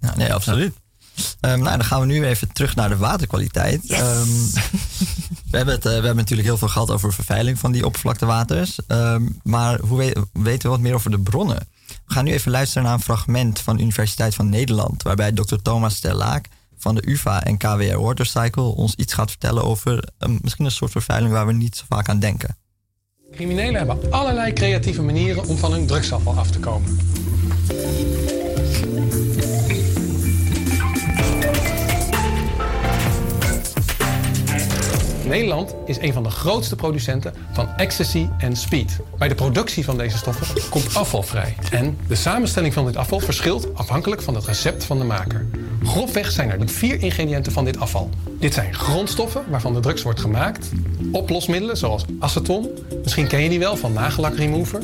Ja, 0.00 0.16
nee, 0.16 0.34
absoluut. 0.34 0.74
Um, 1.40 1.62
nou, 1.62 1.76
dan 1.76 1.84
gaan 1.84 2.00
we 2.00 2.06
nu 2.06 2.26
even 2.26 2.52
terug 2.52 2.76
naar 2.76 2.88
de 2.88 2.96
waterkwaliteit. 2.96 3.80
Yes. 3.82 3.98
Um, 3.98 4.50
we, 5.50 5.56
hebben 5.56 5.74
het, 5.74 5.84
uh, 5.84 5.90
we 5.90 5.90
hebben 5.90 6.16
natuurlijk 6.16 6.48
heel 6.48 6.58
veel 6.58 6.68
gehad 6.68 6.90
over 6.90 7.12
vervuiling 7.12 7.58
van 7.58 7.72
die 7.72 7.86
oppervlaktewaters. 7.86 8.78
Um, 8.88 9.40
maar 9.42 9.80
hoe 9.80 9.98
we, 9.98 10.26
weten 10.32 10.62
we 10.62 10.68
wat 10.68 10.80
meer 10.80 10.94
over 10.94 11.10
de 11.10 11.20
bronnen? 11.20 11.68
We 12.06 12.14
gaan 12.14 12.24
nu 12.24 12.32
even 12.32 12.50
luisteren 12.50 12.82
naar 12.82 12.92
een 12.92 13.00
fragment 13.00 13.60
van 13.60 13.76
de 13.76 13.82
Universiteit 13.82 14.34
van 14.34 14.48
Nederland, 14.48 15.02
waarbij 15.02 15.32
Dr. 15.32 15.56
Thomas 15.62 15.98
Terlaak 15.98 16.48
van 16.78 16.94
de 16.94 17.08
UvA 17.10 17.44
en 17.44 17.56
KWR 17.56 18.00
Watercycle 18.00 18.62
ons 18.62 18.94
iets 18.94 19.12
gaat 19.12 19.30
vertellen 19.30 19.64
over 19.64 20.08
um, 20.18 20.38
misschien 20.42 20.64
een 20.64 20.70
soort 20.70 20.90
vervuiling 20.90 21.32
waar 21.32 21.46
we 21.46 21.52
niet 21.52 21.76
zo 21.76 21.84
vaak 21.88 22.08
aan 22.08 22.18
denken. 22.18 22.56
Criminelen 23.32 23.74
hebben 23.74 24.12
allerlei 24.12 24.52
creatieve 24.52 25.02
manieren 25.02 25.46
om 25.46 25.56
van 25.56 25.72
hun 25.72 25.86
drugsafval 25.86 26.38
af 26.38 26.50
te 26.50 26.58
komen. 26.58 26.98
Nederland 35.24 35.74
is 35.84 35.98
een 35.98 36.12
van 36.12 36.22
de 36.22 36.30
grootste 36.30 36.76
producenten 36.76 37.34
van 37.52 37.68
ecstasy 37.76 38.28
en 38.38 38.56
speed. 38.56 38.98
Bij 39.18 39.28
de 39.28 39.34
productie 39.34 39.84
van 39.84 39.96
deze 39.96 40.16
stoffen 40.16 40.70
komt 40.70 40.94
afval 40.94 41.22
vrij. 41.22 41.54
En 41.70 41.98
de 42.06 42.14
samenstelling 42.14 42.72
van 42.72 42.86
dit 42.86 42.96
afval 42.96 43.20
verschilt 43.20 43.74
afhankelijk 43.74 44.22
van 44.22 44.34
het 44.34 44.46
recept 44.46 44.84
van 44.84 44.98
de 44.98 45.04
maker. 45.04 45.46
Grofweg 45.84 46.30
zijn 46.30 46.50
er 46.50 46.68
vier 46.68 47.02
ingrediënten 47.02 47.52
van 47.52 47.64
dit 47.64 47.78
afval. 47.78 48.10
Dit 48.38 48.54
zijn 48.54 48.74
grondstoffen 48.74 49.44
waarvan 49.48 49.74
de 49.74 49.80
drugs 49.80 50.02
wordt 50.02 50.20
gemaakt, 50.20 50.70
oplosmiddelen 51.12 51.76
zoals 51.76 52.04
aceton, 52.18 52.68
misschien 53.02 53.26
ken 53.26 53.42
je 53.42 53.48
die 53.48 53.58
wel 53.58 53.76
van 53.76 53.92
nagellakremover. 53.92 54.80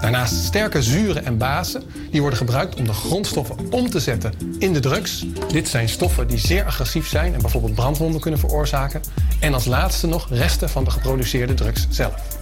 Daarnaast 0.00 0.34
sterke 0.44 0.82
zuren 0.82 1.24
en 1.24 1.38
bazen 1.38 1.82
die 2.10 2.20
worden 2.20 2.38
gebruikt 2.38 2.74
om 2.74 2.84
de 2.84 2.92
grondstoffen 2.92 3.56
om 3.70 3.90
te 3.90 4.00
zetten 4.00 4.32
in 4.58 4.72
de 4.72 4.80
drugs. 4.80 5.26
Dit 5.52 5.68
zijn 5.68 5.88
stoffen 5.88 6.28
die 6.28 6.38
zeer 6.38 6.64
agressief 6.64 7.08
zijn 7.08 7.34
en 7.34 7.40
bijvoorbeeld 7.40 7.74
brandwonden 7.74 8.20
kunnen 8.20 8.40
veroorzaken. 8.40 9.00
En 9.40 9.54
als 9.54 9.64
laatste 9.64 10.06
nog 10.06 10.28
resten 10.30 10.68
van 10.68 10.84
de 10.84 10.90
geproduceerde 10.90 11.54
drugs 11.54 11.86
zelf. 11.90 12.38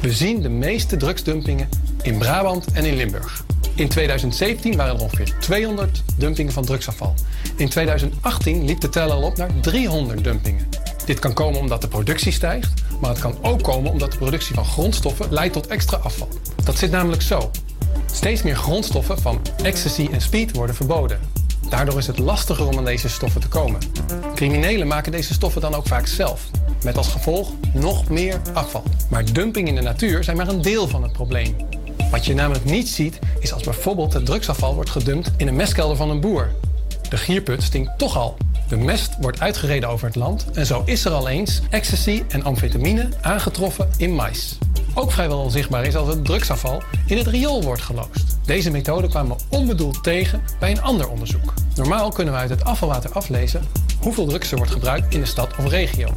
We 0.00 0.12
zien 0.12 0.42
de 0.42 0.48
meeste 0.48 0.96
drugsdumpingen 0.96 1.68
in 2.02 2.18
Brabant 2.18 2.72
en 2.72 2.84
in 2.84 2.96
Limburg. 2.96 3.44
In 3.74 3.88
2017 3.88 4.76
waren 4.76 4.94
er 4.94 5.02
ongeveer 5.02 5.34
200 5.40 6.02
dumpingen 6.16 6.52
van 6.52 6.64
drugsafval. 6.64 7.14
In 7.56 7.68
2018 7.68 8.64
liep 8.64 8.80
de 8.80 8.88
teller 8.88 9.14
al 9.14 9.22
op 9.22 9.36
naar 9.36 9.50
300 9.60 10.24
dumpingen. 10.24 10.68
Dit 11.04 11.18
kan 11.18 11.32
komen 11.32 11.60
omdat 11.60 11.80
de 11.80 11.88
productie 11.88 12.32
stijgt, 12.32 12.72
maar 13.00 13.10
het 13.10 13.18
kan 13.18 13.38
ook 13.42 13.62
komen 13.62 13.90
omdat 13.90 14.12
de 14.12 14.18
productie 14.18 14.54
van 14.54 14.64
grondstoffen 14.64 15.32
leidt 15.32 15.52
tot 15.52 15.66
extra 15.66 15.96
afval. 15.96 16.28
Dat 16.64 16.78
zit 16.78 16.90
namelijk 16.90 17.22
zo. 17.22 17.50
Steeds 18.12 18.42
meer 18.42 18.56
grondstoffen 18.56 19.18
van 19.18 19.40
ecstasy 19.62 20.08
en 20.12 20.20
speed 20.20 20.56
worden 20.56 20.74
verboden. 20.74 21.20
Daardoor 21.68 21.98
is 21.98 22.06
het 22.06 22.18
lastiger 22.18 22.66
om 22.66 22.78
aan 22.78 22.84
deze 22.84 23.08
stoffen 23.08 23.40
te 23.40 23.48
komen. 23.48 23.80
Criminelen 24.34 24.86
maken 24.86 25.12
deze 25.12 25.32
stoffen 25.32 25.60
dan 25.60 25.74
ook 25.74 25.86
vaak 25.86 26.06
zelf, 26.06 26.50
met 26.84 26.96
als 26.96 27.08
gevolg 27.08 27.52
nog 27.72 28.08
meer 28.08 28.40
afval. 28.52 28.82
Maar 29.10 29.32
dumping 29.32 29.68
in 29.68 29.74
de 29.74 29.80
natuur 29.80 30.24
zijn 30.24 30.36
maar 30.36 30.48
een 30.48 30.62
deel 30.62 30.88
van 30.88 31.02
het 31.02 31.12
probleem. 31.12 31.56
Wat 32.14 32.26
je 32.26 32.34
namelijk 32.34 32.64
niet 32.64 32.88
ziet, 32.88 33.18
is 33.38 33.52
als 33.52 33.62
bijvoorbeeld 33.62 34.12
het 34.12 34.26
drugsafval 34.26 34.74
wordt 34.74 34.90
gedumpt 34.90 35.30
in 35.36 35.48
een 35.48 35.56
mestkelder 35.56 35.96
van 35.96 36.10
een 36.10 36.20
boer. 36.20 36.50
De 37.08 37.16
gierput 37.16 37.62
stinkt 37.62 37.98
toch 37.98 38.16
al. 38.16 38.36
De 38.68 38.76
mest 38.76 39.16
wordt 39.20 39.40
uitgereden 39.40 39.88
over 39.88 40.06
het 40.06 40.16
land 40.16 40.46
en 40.52 40.66
zo 40.66 40.82
is 40.84 41.04
er 41.04 41.12
al 41.12 41.28
eens 41.28 41.60
ecstasy 41.70 42.22
en 42.28 42.44
amfetamine 42.44 43.08
aangetroffen 43.20 43.90
in 43.96 44.14
mais. 44.14 44.58
Ook 44.94 45.12
vrijwel 45.12 45.38
onzichtbaar 45.38 45.84
is 45.84 45.96
als 45.96 46.08
het 46.08 46.24
drugsafval 46.24 46.82
in 47.06 47.16
het 47.16 47.26
riool 47.26 47.62
wordt 47.62 47.82
geloosd. 47.82 48.36
Deze 48.44 48.70
methode 48.70 49.08
kwamen 49.08 49.36
we 49.36 49.56
onbedoeld 49.56 50.02
tegen 50.02 50.42
bij 50.58 50.70
een 50.70 50.82
ander 50.82 51.08
onderzoek. 51.08 51.54
Normaal 51.74 52.10
kunnen 52.10 52.34
we 52.34 52.40
uit 52.40 52.50
het 52.50 52.64
afvalwater 52.64 53.10
aflezen 53.10 53.62
hoeveel 54.04 54.26
drugs 54.26 54.50
er 54.50 54.56
wordt 54.56 54.72
gebruikt 54.72 55.14
in 55.14 55.20
de 55.20 55.26
stad 55.26 55.56
of 55.58 55.68
regio. 55.68 56.08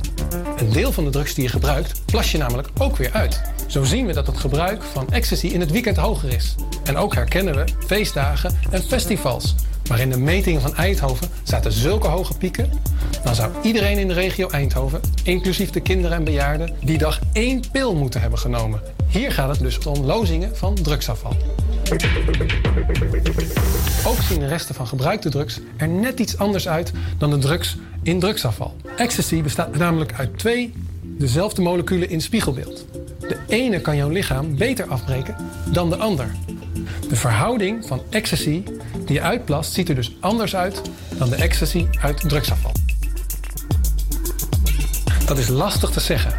Een 0.57 0.71
deel 0.71 0.91
van 0.91 1.03
de 1.03 1.09
drugs 1.09 1.34
die 1.34 1.43
je 1.43 1.49
gebruikt, 1.49 2.01
plas 2.05 2.32
je 2.32 2.38
namelijk 2.38 2.69
ook 2.78 2.97
weer 2.97 3.11
uit. 3.11 3.41
Zo 3.67 3.84
zien 3.84 4.05
we 4.05 4.13
dat 4.13 4.28
het 4.28 4.38
gebruik 4.38 4.84
van 4.84 5.09
ecstasy 5.09 5.47
in 5.47 5.59
het 5.59 5.71
weekend 5.71 5.97
hoger 5.97 6.34
is. 6.34 6.55
En 6.84 6.97
ook 6.97 7.13
herkennen 7.13 7.55
we 7.55 7.63
feestdagen 7.86 8.59
en 8.69 8.84
festivals. 8.84 9.55
Maar 9.89 9.99
in 9.99 10.09
de 10.09 10.17
metingen 10.17 10.61
van 10.61 10.75
Eindhoven 10.75 11.30
zaten 11.43 11.71
zulke 11.71 12.07
hoge 12.07 12.34
pieken, 12.34 12.69
dan 13.24 13.36
zou 13.36 13.51
iedereen 13.63 13.97
in 13.97 14.07
de 14.07 14.13
regio 14.13 14.49
Eindhoven, 14.49 15.01
inclusief 15.24 15.70
de 15.70 15.80
kinderen 15.80 16.18
en 16.18 16.24
bejaarden, 16.24 16.76
die 16.84 16.97
dag 16.97 17.20
één 17.34 17.61
pil 17.72 17.95
moeten 17.95 18.22
hebben 18.22 18.39
genomen. 18.39 18.82
Hier 19.09 19.32
gaat 19.32 19.49
het 19.49 19.59
dus 19.59 19.80
om 19.80 20.05
lozingen 20.05 20.57
van 20.57 20.76
drugsafval. 20.76 21.36
Ook 24.05 24.22
zien 24.22 24.39
de 24.39 24.47
resten 24.47 24.76
van 24.76 24.88
gebruikte 24.88 25.30
drugs 25.30 25.59
er 25.78 25.88
net 25.88 26.20
iets 26.20 26.38
anders 26.38 26.68
uit 26.68 26.91
dan 27.18 27.30
de 27.30 27.38
drugs 27.38 27.78
in 28.03 28.20
drugsafval. 28.20 28.76
Ecstasy 28.97 29.41
bestaat 29.41 29.78
namelijk 29.78 30.13
uit 30.13 30.39
twee 30.39 30.74
dezelfde 31.01 31.61
moleculen 31.61 32.09
in 32.09 32.22
spiegelbeeld. 32.22 32.86
De 33.20 33.38
ene 33.47 33.82
kan 33.82 33.95
jouw 33.95 34.09
lichaam 34.09 34.57
beter 34.57 34.86
afbreken 34.86 35.36
dan 35.72 35.89
de 35.89 35.97
ander. 35.97 36.32
De 37.09 37.15
verhouding 37.15 37.86
van 37.86 38.01
ecstasy 38.09 38.63
die 39.05 39.15
je 39.15 39.22
uitplast 39.22 39.74
ziet 39.74 39.89
er 39.89 39.95
dus 39.95 40.15
anders 40.20 40.55
uit 40.55 40.82
dan 41.18 41.30
de 41.30 41.36
ecstasy 41.36 41.86
uit 42.01 42.30
drugsafval. 42.30 42.72
Dat 45.28 45.38
is 45.38 45.47
lastig 45.47 45.89
te 45.89 45.99
zeggen. 45.99 46.34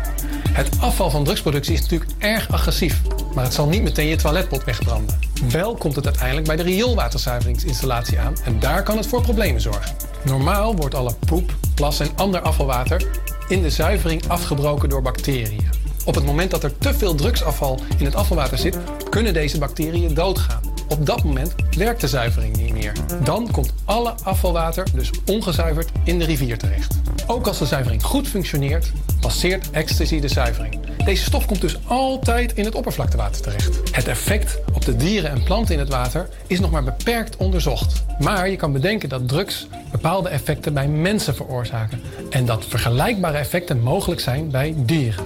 Het 0.50 0.68
afval 0.80 1.10
van 1.10 1.24
drugsproductie 1.24 1.74
is 1.74 1.80
natuurlijk 1.80 2.10
erg 2.18 2.52
agressief, 2.52 3.00
maar 3.34 3.44
het 3.44 3.54
zal 3.54 3.68
niet 3.68 3.82
meteen 3.82 4.06
je 4.06 4.16
toiletpot 4.16 4.64
wegbranden. 4.64 5.18
Wel 5.50 5.74
komt 5.74 5.96
het 5.96 6.04
uiteindelijk 6.04 6.46
bij 6.46 6.56
de 6.56 6.62
rioolwaterzuiveringsinstallatie 6.62 8.18
aan 8.18 8.36
en 8.44 8.60
daar 8.60 8.82
kan 8.82 8.96
het 8.96 9.06
voor 9.06 9.22
problemen 9.22 9.60
zorgen. 9.60 9.96
Normaal 10.22 10.76
wordt 10.76 10.94
alle 10.94 11.14
poep, 11.26 11.54
plas 11.74 12.00
en 12.00 12.10
ander 12.16 12.40
afvalwater 12.40 13.06
in 13.48 13.62
de 13.62 13.70
zuivering 13.70 14.28
afgebroken 14.28 14.88
door 14.88 15.02
bacteriën. 15.02 15.70
Op 16.04 16.14
het 16.14 16.24
moment 16.24 16.50
dat 16.50 16.64
er 16.64 16.78
te 16.78 16.94
veel 16.94 17.14
drugsafval 17.14 17.80
in 17.98 18.04
het 18.04 18.14
afvalwater 18.14 18.58
zit, 18.58 18.78
kunnen 19.10 19.32
deze 19.32 19.58
bacteriën 19.58 20.14
doodgaan. 20.14 20.77
Op 20.88 21.06
dat 21.06 21.24
moment 21.24 21.54
werkt 21.76 22.00
de 22.00 22.08
zuivering 22.08 22.56
niet 22.56 22.72
meer. 22.72 22.92
Dan 23.24 23.50
komt 23.50 23.72
alle 23.84 24.14
afvalwater 24.22 24.86
dus 24.94 25.10
ongezuiverd 25.26 25.90
in 26.04 26.18
de 26.18 26.24
rivier 26.24 26.58
terecht. 26.58 26.94
Ook 27.26 27.46
als 27.46 27.58
de 27.58 27.66
zuivering 27.66 28.02
goed 28.02 28.28
functioneert, 28.28 28.92
passeert 29.20 29.70
ecstasy 29.70 30.20
de 30.20 30.28
zuivering. 30.28 30.78
Deze 31.04 31.24
stof 31.24 31.46
komt 31.46 31.60
dus 31.60 31.76
altijd 31.86 32.52
in 32.54 32.64
het 32.64 32.74
oppervlaktewater 32.74 33.42
terecht. 33.42 33.80
Het 33.92 34.08
effect 34.08 34.58
op 34.74 34.84
de 34.84 34.96
dieren 34.96 35.30
en 35.30 35.42
planten 35.42 35.74
in 35.74 35.80
het 35.80 35.88
water 35.88 36.28
is 36.46 36.60
nog 36.60 36.70
maar 36.70 36.84
beperkt 36.84 37.36
onderzocht. 37.36 38.04
Maar 38.18 38.50
je 38.50 38.56
kan 38.56 38.72
bedenken 38.72 39.08
dat 39.08 39.28
drugs 39.28 39.66
bepaalde 39.90 40.28
effecten 40.28 40.74
bij 40.74 40.88
mensen 40.88 41.34
veroorzaken 41.34 42.00
en 42.30 42.44
dat 42.44 42.64
vergelijkbare 42.64 43.38
effecten 43.38 43.80
mogelijk 43.80 44.20
zijn 44.20 44.50
bij 44.50 44.74
dieren. 44.76 45.24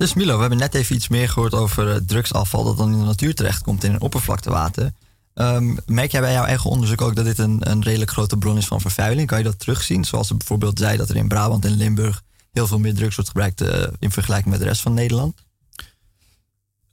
Dus 0.00 0.14
Milo, 0.14 0.34
we 0.34 0.40
hebben 0.40 0.58
net 0.58 0.74
even 0.74 0.96
iets 0.96 1.08
meer 1.08 1.28
gehoord 1.28 1.54
over 1.54 1.90
eh, 1.90 1.96
drugsafval 2.06 2.64
dat 2.64 2.76
dan 2.76 2.92
in 2.92 2.98
de 2.98 3.04
natuur 3.04 3.34
terechtkomt 3.34 3.84
in 3.84 3.94
een 3.94 4.00
oppervlaktewater. 4.00 4.92
Um, 5.34 5.78
merk 5.86 6.10
jij 6.10 6.20
bij 6.20 6.32
jouw 6.32 6.44
eigen 6.44 6.70
onderzoek 6.70 7.00
ook 7.00 7.16
dat 7.16 7.24
dit 7.24 7.38
een, 7.38 7.70
een 7.70 7.82
redelijk 7.82 8.10
grote 8.10 8.36
bron 8.36 8.56
is 8.56 8.66
van 8.66 8.80
vervuiling? 8.80 9.28
Kan 9.28 9.38
je 9.38 9.44
dat 9.44 9.58
terugzien? 9.58 10.04
Zoals 10.04 10.26
ze 10.26 10.34
bijvoorbeeld 10.34 10.78
zei 10.78 10.96
dat 10.96 11.08
er 11.08 11.16
in 11.16 11.28
Brabant 11.28 11.64
en 11.64 11.76
Limburg 11.76 12.22
heel 12.52 12.66
veel 12.66 12.78
meer 12.78 12.94
drugs 12.94 13.14
wordt 13.14 13.30
gebruikt 13.30 13.62
uh, 13.62 13.82
in 13.98 14.10
vergelijking 14.10 14.50
met 14.50 14.58
de 14.58 14.68
rest 14.68 14.80
van 14.80 14.94
Nederland? 14.94 15.34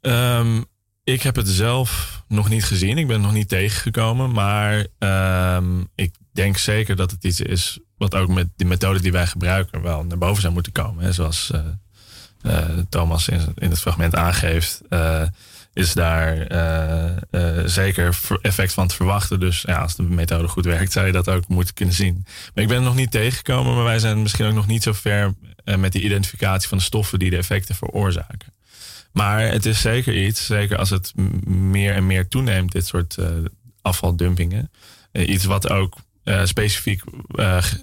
Um, 0.02 0.66
ik 1.04 1.22
heb 1.22 1.36
het 1.36 1.48
zelf 1.48 2.22
nog 2.28 2.50
niet 2.50 2.66
gezien. 2.66 2.98
Ik 2.98 3.08
ben 3.08 3.22
nog 3.22 3.34
niet 3.34 3.50
tegengekomen. 3.50 4.32
Maar 4.32 4.88
um, 5.58 5.88
ik 5.96 6.16
denk 6.32 6.58
zeker 6.58 6.96
dat 6.96 7.12
het 7.12 7.24
iets 7.24 7.42
is 7.42 7.80
wat 7.98 8.16
ook 8.16 8.30
met 8.30 8.48
de 8.56 8.66
methode 8.66 9.02
die 9.02 9.12
wij 9.12 9.28
gebruiken 9.28 9.82
wel 9.82 10.04
naar 10.04 10.18
boven 10.18 10.42
zou 10.42 10.54
moeten 10.54 10.72
komen. 10.72 11.04
Hè? 11.04 11.12
Zoals 11.12 11.52
uh, 11.56 11.62
Thomas 12.90 13.28
in, 13.28 13.54
het 13.56 13.80
fragment 13.80 14.16
aangeeft, 14.16 14.82
uh, 14.90 15.22
is 15.74 15.94
daar 15.94 16.52
uh, 17.32 17.66
zeker 17.66 18.20
effect 18.42 18.74
van 18.74 18.88
te 18.88 18.96
verwachten. 18.96 19.40
Dus 19.40 19.62
ja, 19.62 19.82
als 19.82 19.96
de 19.96 20.04
methode 20.04 20.48
goed 20.48 20.66
werkt, 20.66 20.92
zou 20.92 21.06
je 21.06 21.12
dat 21.12 21.30
ook 21.30 21.48
moeten 21.48 21.74
kunnen 21.74 21.96
zien. 21.96 22.26
Maar 22.54 22.64
ik 22.64 22.70
ben 22.70 22.78
er 22.78 22.84
nog 22.84 22.96
niet 22.96 23.12
tegengekomen, 23.12 23.76
maar 23.76 23.84
wij 23.84 24.00
zijn 24.00 24.22
misschien 24.22 24.46
ook 24.46 24.54
nog 24.54 24.68
niet 24.68 24.84
zo 24.84 24.94
ver 24.94 25.34
met 25.78 25.92
die 25.92 26.02
identificatie 26.02 26.70
van 26.70 26.78
de 26.78 26.84
stoffen 26.84 27.20
die 27.20 27.30
de 27.30 27.38
effecten 27.38 27.76
veroorzaken. 27.76 28.54
Maar 29.12 29.40
het 29.40 29.66
is 29.66 29.82
zeker 29.82 30.26
iets, 30.26 30.46
zeker 30.46 30.78
als 30.78 30.90
het 30.90 31.14
meer 31.46 31.94
en 31.94 32.06
meer 32.06 32.28
toeneemt, 32.28 32.72
dit 32.72 32.88
soort 32.88 33.18
afvaldumpingen. 33.82 34.72
iets 35.12 35.46
wat 35.46 35.70
ook 35.70 35.98
specifiek 36.44 37.04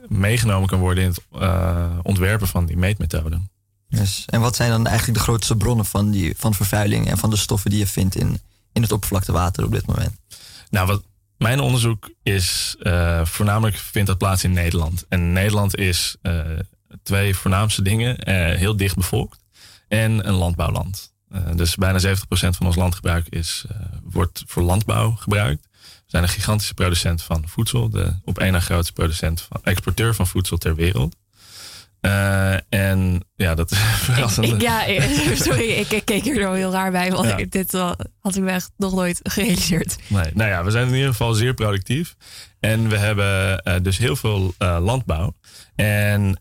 meegenomen 0.08 0.68
kan 0.68 0.78
worden 0.78 1.04
in 1.04 1.10
het 1.10 1.20
ontwerpen 2.02 2.46
van 2.48 2.66
die 2.66 2.76
meetmethoden. 2.76 3.50
Yes. 3.97 4.22
En 4.26 4.40
wat 4.40 4.57
zijn 4.57 4.70
dan 4.70 4.86
eigenlijk 4.86 5.18
de 5.18 5.24
grootste 5.24 5.57
bronnen 5.57 5.86
van, 5.86 6.11
die, 6.11 6.34
van 6.36 6.55
vervuiling 6.55 7.09
en 7.09 7.18
van 7.18 7.30
de 7.30 7.36
stoffen 7.36 7.70
die 7.70 7.78
je 7.78 7.86
vindt 7.86 8.16
in, 8.16 8.40
in 8.72 8.82
het 8.82 8.92
oppervlaktewater 8.92 9.64
op 9.64 9.72
dit 9.72 9.86
moment? 9.86 10.16
Nou, 10.70 10.86
wat 10.86 11.03
mijn 11.38 11.61
onderzoek 11.61 12.11
is, 12.22 12.76
uh, 12.78 13.24
voornamelijk 13.24 13.76
vindt 13.76 14.09
dat 14.09 14.18
plaats 14.18 14.45
in 14.45 14.53
Nederland. 14.53 15.05
En 15.09 15.32
Nederland 15.32 15.76
is 15.76 16.16
uh, 16.22 16.40
twee 17.03 17.36
voornaamste 17.36 17.82
dingen, 17.82 18.16
uh, 18.28 18.57
heel 18.57 18.76
dicht 18.76 18.97
bevolkt 18.97 19.38
en 19.88 20.28
een 20.28 20.34
landbouwland. 20.34 21.12
dus 21.55 21.74
bijna 21.74 22.01
70% 22.01 22.14
van 22.28 22.66
ons 22.66 22.76
landgebruik 22.76 23.28
is, 23.28 23.64
wordt 24.03 24.42
voor 24.47 24.62
landbouw 24.62 25.11
gebruikt. 25.11 25.68
We 25.72 26.11
zijn 26.11 26.22
een 26.22 26.28
gigantische 26.28 26.74
producent 26.74 27.22
van 27.22 27.49
voedsel, 27.49 27.90
de 27.90 28.14
op 28.24 28.38
één 28.38 28.53
na 28.53 28.61
grootste 28.61 28.92
producent 28.92 29.40
van, 29.40 29.61
exporteur 29.62 30.14
van 30.14 30.26
voedsel 30.26 30.57
ter 30.57 30.74
wereld. 30.74 31.16
Uh, 32.05 32.55
en 32.68 33.26
ja, 33.36 33.55
dat 33.55 33.70
is 33.70 33.78
verrassend. 34.09 34.61
ja, 34.62 34.80
sorry, 35.34 35.70
ik, 35.70 36.02
keek 36.05 36.26
er 36.26 36.42
zo 36.42 36.52
heel 36.52 36.72
raar 36.72 36.90
bij. 36.90 37.11
Want 37.11 37.52
dit 37.52 37.72
had 38.20 38.36
ik 38.36 38.42
me 38.42 38.50
echt 38.50 38.70
nog 38.76 38.94
nooit 38.94 39.20
gerealiseerd. 39.22 39.96
Nee, 40.07 40.30
nou 40.34 40.50
ja, 40.50 40.64
we 40.64 40.70
zijn 40.70 40.88
in 40.88 40.94
ieder 40.94 41.11
geval 41.11 41.34
zeer 41.34 41.55
productief. 41.55 42.16
En 42.61 42.88
we 42.88 42.98
hebben 42.98 43.62
uh, 43.64 43.74
dus 43.82 43.98
heel 43.98 44.16
veel 44.16 44.55
uh, 44.59 44.78
landbouw. 44.80 45.34
En 45.74 46.38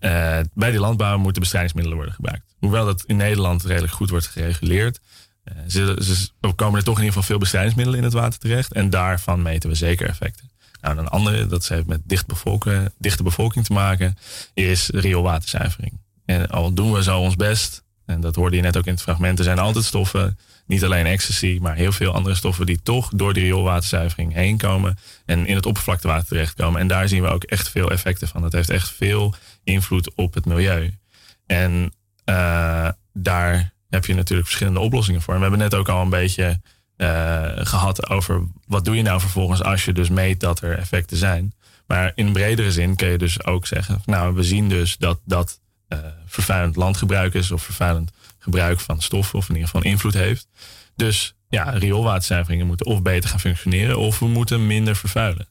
bij 0.54 0.72
die 0.72 0.80
landbouw 0.80 1.18
moeten 1.18 1.42
bestrijdingsmiddelen 1.42 1.98
worden 1.98 2.16
gebruikt. 2.16 2.56
Hoewel 2.60 2.86
dat 2.86 3.04
in 3.06 3.18
Nederland 3.18 3.64
redelijk 3.64 3.94
goed 3.94 4.10
wordt 4.10 4.28
gereguleerd. 4.28 5.00
Ze, 5.68 5.98
ze, 6.02 6.30
komen 6.56 6.80
er 6.80 6.86
toch 6.86 6.98
in 6.98 7.04
ieder 7.04 7.06
geval 7.06 7.24
veel 7.24 7.38
bestrijdingsmiddelen 7.38 8.00
in 8.00 8.06
het 8.06 8.14
water 8.14 8.40
terecht. 8.40 8.74
En 8.74 8.90
daarvan 8.90 9.42
meten 9.42 9.70
we 9.70 9.76
zeker 9.76 10.08
effecten. 10.08 10.52
Nou, 10.84 10.98
een 10.98 11.08
andere, 11.08 11.46
dat 11.46 11.68
heeft 11.68 11.86
met 11.86 12.02
dichte 13.00 13.24
bevolking 13.24 13.66
te 13.66 13.74
maken, 13.74 14.18
is 14.54 14.90
rioolwaterzuivering. 14.90 16.00
En 16.26 16.48
al 16.48 16.74
doen 16.74 16.92
we 16.92 17.04
zo 17.04 17.20
ons 17.20 17.36
best, 17.36 17.84
en 18.06 18.22
dat 18.22 18.36
hoorde 18.36 18.56
je 18.56 18.62
net 18.62 18.78
ook 18.78 18.86
in 18.86 18.94
het 18.94 19.02
fragment, 19.02 19.38
er 19.38 19.44
zijn 19.44 19.60
altijd 19.60 19.86
stoffen, 19.86 20.38
niet 20.66 20.84
alleen 20.84 21.06
ecstasy, 21.06 21.58
maar 21.62 21.76
heel 21.76 21.92
veel 21.92 22.14
andere 22.14 22.36
stoffen 22.36 22.66
die 22.66 22.82
toch 22.82 23.10
door 23.16 23.34
de 23.34 23.40
rioolwaterzuivering 23.40 24.34
heen 24.34 24.58
komen 24.58 24.98
en 25.26 25.46
in 25.46 25.56
het 25.56 25.66
oppervlaktewater 25.66 26.28
terechtkomen. 26.28 26.82
En 26.82 26.88
daar 26.88 27.08
zien 27.08 27.22
we 27.22 27.28
ook 27.28 27.44
echt 27.44 27.70
veel 27.70 27.92
effecten 27.92 28.28
van. 28.28 28.42
Dat 28.42 28.52
heeft 28.52 28.70
echt 28.70 28.90
veel 28.90 29.36
invloed 29.64 30.16
op 30.16 30.34
het 30.34 30.46
milieu. 30.46 30.94
En 31.46 31.94
uh, 32.26 32.90
daar 33.14 33.74
heb 33.90 34.06
je 34.06 34.14
natuurlijk 34.14 34.48
verschillende 34.48 34.80
oplossingen 34.80 35.22
voor. 35.22 35.34
En 35.34 35.40
we 35.40 35.46
hebben 35.46 35.70
net 35.70 35.76
ook 35.76 35.90
al 35.90 36.02
een 36.02 36.10
beetje 36.10 36.62
uh, 37.04 37.66
gehad 37.66 38.10
over 38.10 38.42
wat 38.68 38.86
doe 38.86 38.96
je 38.96 39.02
nou 39.02 39.20
vervolgens 39.20 39.64
als 39.64 39.86
je 39.86 39.94
dus 39.94 40.10
meet 40.10 40.40
dat 40.40 40.62
er 40.62 40.78
effecten 40.78 41.18
zijn. 41.18 41.54
Maar 41.88 42.12
in 42.16 42.28
een 42.28 42.34
bredere 42.34 42.72
zin 42.72 42.96
kun 42.96 43.08
je 43.08 43.18
dus 43.18 43.46
ook 43.46 43.68
zeggen, 43.68 44.02
nou 44.06 44.36
we 44.36 44.44
zien 44.44 44.70
dus 44.70 44.98
dat 44.98 45.20
dat 45.26 45.60
uh, 45.90 46.00
vervuilend 46.26 46.76
landgebruik 46.76 47.34
is 47.34 47.52
of 47.52 47.64
vervuilend 47.64 48.12
gebruik 48.40 48.80
van 48.80 49.02
stoffen 49.02 49.40
of 49.40 49.50
in 49.50 49.56
ieder 49.56 49.70
geval 49.70 49.92
invloed 49.92 50.14
heeft. 50.14 50.48
Dus 50.96 51.36
ja, 51.50 51.70
rioolwaterzuiveringen 51.70 52.68
moeten 52.68 52.86
of 52.86 53.02
beter 53.02 53.30
gaan 53.30 53.40
functioneren 53.40 53.98
of 53.98 54.20
we 54.20 54.28
moeten 54.28 54.68
minder 54.68 54.96
vervuilen. 54.96 55.48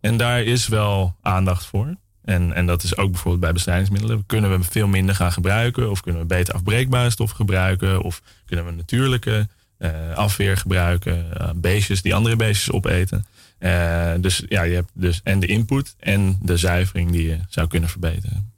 En 0.00 0.16
daar 0.16 0.42
is 0.42 0.68
wel 0.68 1.16
aandacht 1.20 1.66
voor. 1.66 1.94
En, 2.24 2.52
en 2.52 2.66
dat 2.66 2.82
is 2.82 2.96
ook 2.96 3.10
bijvoorbeeld 3.10 3.42
bij 3.42 3.52
bestrijdingsmiddelen. 3.52 4.26
Kunnen 4.26 4.58
we 4.58 4.64
veel 4.64 4.86
minder 4.86 5.14
gaan 5.14 5.32
gebruiken? 5.32 5.90
Of 5.90 6.00
kunnen 6.00 6.20
we 6.20 6.26
beter 6.26 6.54
afbreekbare 6.54 7.10
stoffen 7.10 7.36
gebruiken? 7.36 8.02
Of 8.02 8.22
kunnen 8.46 8.66
we 8.66 8.72
natuurlijke 8.72 9.48
afweer 10.14 10.56
gebruiken, 10.56 11.26
uh, 11.40 11.48
beestjes 11.54 12.02
die 12.02 12.14
andere 12.14 12.36
beestjes 12.36 12.70
opeten. 12.70 13.26
Uh, 13.58 14.12
dus 14.20 14.42
ja, 14.48 14.62
je 14.62 14.74
hebt 14.74 14.90
dus 14.94 15.20
en 15.22 15.40
de 15.40 15.46
input 15.46 15.94
en 15.98 16.38
de 16.42 16.56
zuivering 16.56 17.10
die 17.10 17.26
je 17.26 17.38
zou 17.48 17.68
kunnen 17.68 17.88
verbeteren. 17.88 18.52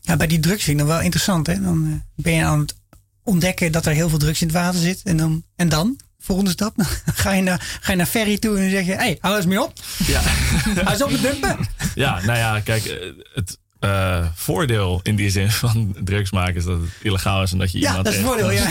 Ja, 0.00 0.16
bij 0.16 0.26
die 0.26 0.40
drugs 0.40 0.64
vind 0.64 0.80
ik 0.80 0.86
wel 0.86 1.00
interessant. 1.00 1.46
Hè? 1.46 1.60
Dan 1.60 2.02
ben 2.14 2.32
je 2.32 2.44
aan 2.44 2.60
het 2.60 2.74
ontdekken 3.22 3.72
dat 3.72 3.86
er 3.86 3.92
heel 3.92 4.08
veel 4.08 4.18
drugs 4.18 4.40
in 4.40 4.46
het 4.46 4.56
water 4.56 4.80
zit. 4.80 5.00
En 5.04 5.16
dan? 5.16 5.42
En 5.56 5.68
dan? 5.68 5.98
Volgende 6.20 6.50
stap, 6.50 6.74
ga 7.14 7.32
je 7.32 7.42
naar, 7.42 7.78
ga 7.80 7.90
je 7.90 7.96
naar 7.96 8.06
Ferry 8.06 8.38
toe 8.38 8.58
en 8.58 8.70
zeg 8.70 8.86
je: 8.86 8.92
Hé, 8.92 8.98
hey, 8.98 9.18
hou 9.20 9.36
eens 9.36 9.46
mee 9.46 9.62
op. 9.62 9.72
Ja. 10.06 10.20
Hij 10.84 10.94
is 10.94 11.02
op 11.02 11.10
de 11.10 11.20
dumpen. 11.20 11.68
Ja, 11.94 12.20
nou 12.24 12.38
ja, 12.38 12.60
kijk, 12.60 13.12
het, 13.34 13.58
uh, 13.80 14.26
voordeel 14.34 15.00
in 15.02 15.16
die 15.16 15.30
zin 15.30 15.50
van 15.50 15.96
drugs 16.04 16.30
maken 16.30 16.54
is 16.54 16.64
dat 16.64 16.80
het 16.80 16.90
illegaal 17.02 17.42
is 17.42 17.52
en 17.52 17.58
dat 17.58 17.72
je 17.72 17.78
ja, 17.78 17.86
iemand 17.86 18.04
dat 18.04 18.14
is 18.14 18.20
voordeel, 18.20 18.50
ja. 18.50 18.70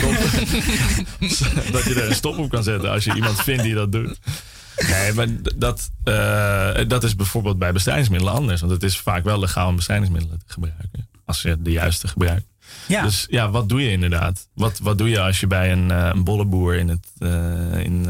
dat 1.72 1.84
je 1.84 1.94
er 1.94 2.08
een 2.08 2.14
stop 2.14 2.38
op 2.38 2.50
kan 2.50 2.62
zetten 2.62 2.90
als 2.90 3.04
je 3.04 3.14
iemand 3.14 3.42
vindt 3.42 3.62
die 3.62 3.74
dat 3.74 3.92
doet. 3.92 4.18
Nee, 4.88 5.12
maar 5.12 5.26
dat, 5.56 5.90
uh, 6.04 6.88
dat 6.88 7.04
is 7.04 7.16
bijvoorbeeld 7.16 7.58
bij 7.58 7.72
bestrijdingsmiddelen 7.72 8.34
anders. 8.34 8.60
Want 8.60 8.72
het 8.72 8.82
is 8.82 8.98
vaak 8.98 9.24
wel 9.24 9.38
legaal 9.38 9.68
om 9.68 9.76
bestrijdingsmiddelen 9.76 10.38
te 10.46 10.52
gebruiken. 10.52 11.08
Als 11.24 11.42
je 11.42 11.56
de 11.62 11.70
juiste 11.70 12.08
gebruikt. 12.08 12.46
Ja. 12.86 13.02
Dus 13.02 13.26
ja, 13.30 13.50
wat 13.50 13.68
doe 13.68 13.82
je 13.82 13.90
inderdaad? 13.90 14.48
Wat, 14.54 14.78
wat 14.78 14.98
doe 14.98 15.08
je 15.08 15.20
als 15.20 15.40
je 15.40 15.46
bij 15.46 15.72
een, 15.72 15.90
uh, 15.90 16.10
een 16.12 16.24
bolleboer 16.24 16.74
in 16.74 16.88
het, 16.88 17.06
in, 17.84 18.06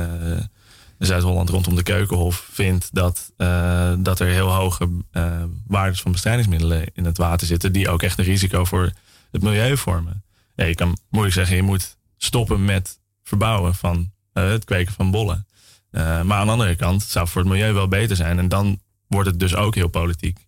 Zuid-Holland 0.99 1.49
rondom 1.49 1.75
de 1.75 1.83
Keukenhof 1.83 2.49
vindt 2.51 2.89
dat, 2.93 3.33
uh, 3.37 3.93
dat 3.99 4.21
er 4.21 4.27
heel 4.27 4.53
hoge 4.53 4.89
uh, 5.13 5.43
waardes 5.67 6.01
van 6.01 6.13
bestrijdingsmiddelen 6.13 6.85
in 6.93 7.05
het 7.05 7.19
water 7.19 7.47
zitten, 7.47 7.73
die 7.73 7.89
ook 7.89 8.03
echt 8.03 8.19
een 8.19 8.25
risico 8.25 8.65
voor 8.65 8.93
het 9.31 9.43
milieu 9.43 9.77
vormen. 9.77 10.25
Ja, 10.55 10.65
je 10.65 10.75
kan 10.75 10.99
moeilijk 11.11 11.35
zeggen, 11.35 11.57
je 11.57 11.63
moet 11.63 11.97
stoppen 12.17 12.65
met 12.65 13.01
verbouwen 13.23 13.75
van 13.75 14.11
uh, 14.35 14.49
het 14.49 14.65
kweken 14.65 14.93
van 14.93 15.11
bollen. 15.11 15.47
maar 15.91 16.33
aan 16.33 16.47
de 16.47 16.53
andere 16.53 16.77
kant 16.77 17.03
zou 17.03 17.25
het 17.25 17.33
voor 17.33 17.43
het 17.43 17.51
milieu 17.51 17.73
wel 17.73 17.89
beter 17.89 18.17
zijn. 18.17 18.39
En 18.39 18.49
dan 18.49 18.81
wordt 19.07 19.29
het 19.29 19.41
dus 19.41 19.55
ook 19.55 19.75
heel 19.75 19.89
politiek. 19.89 20.47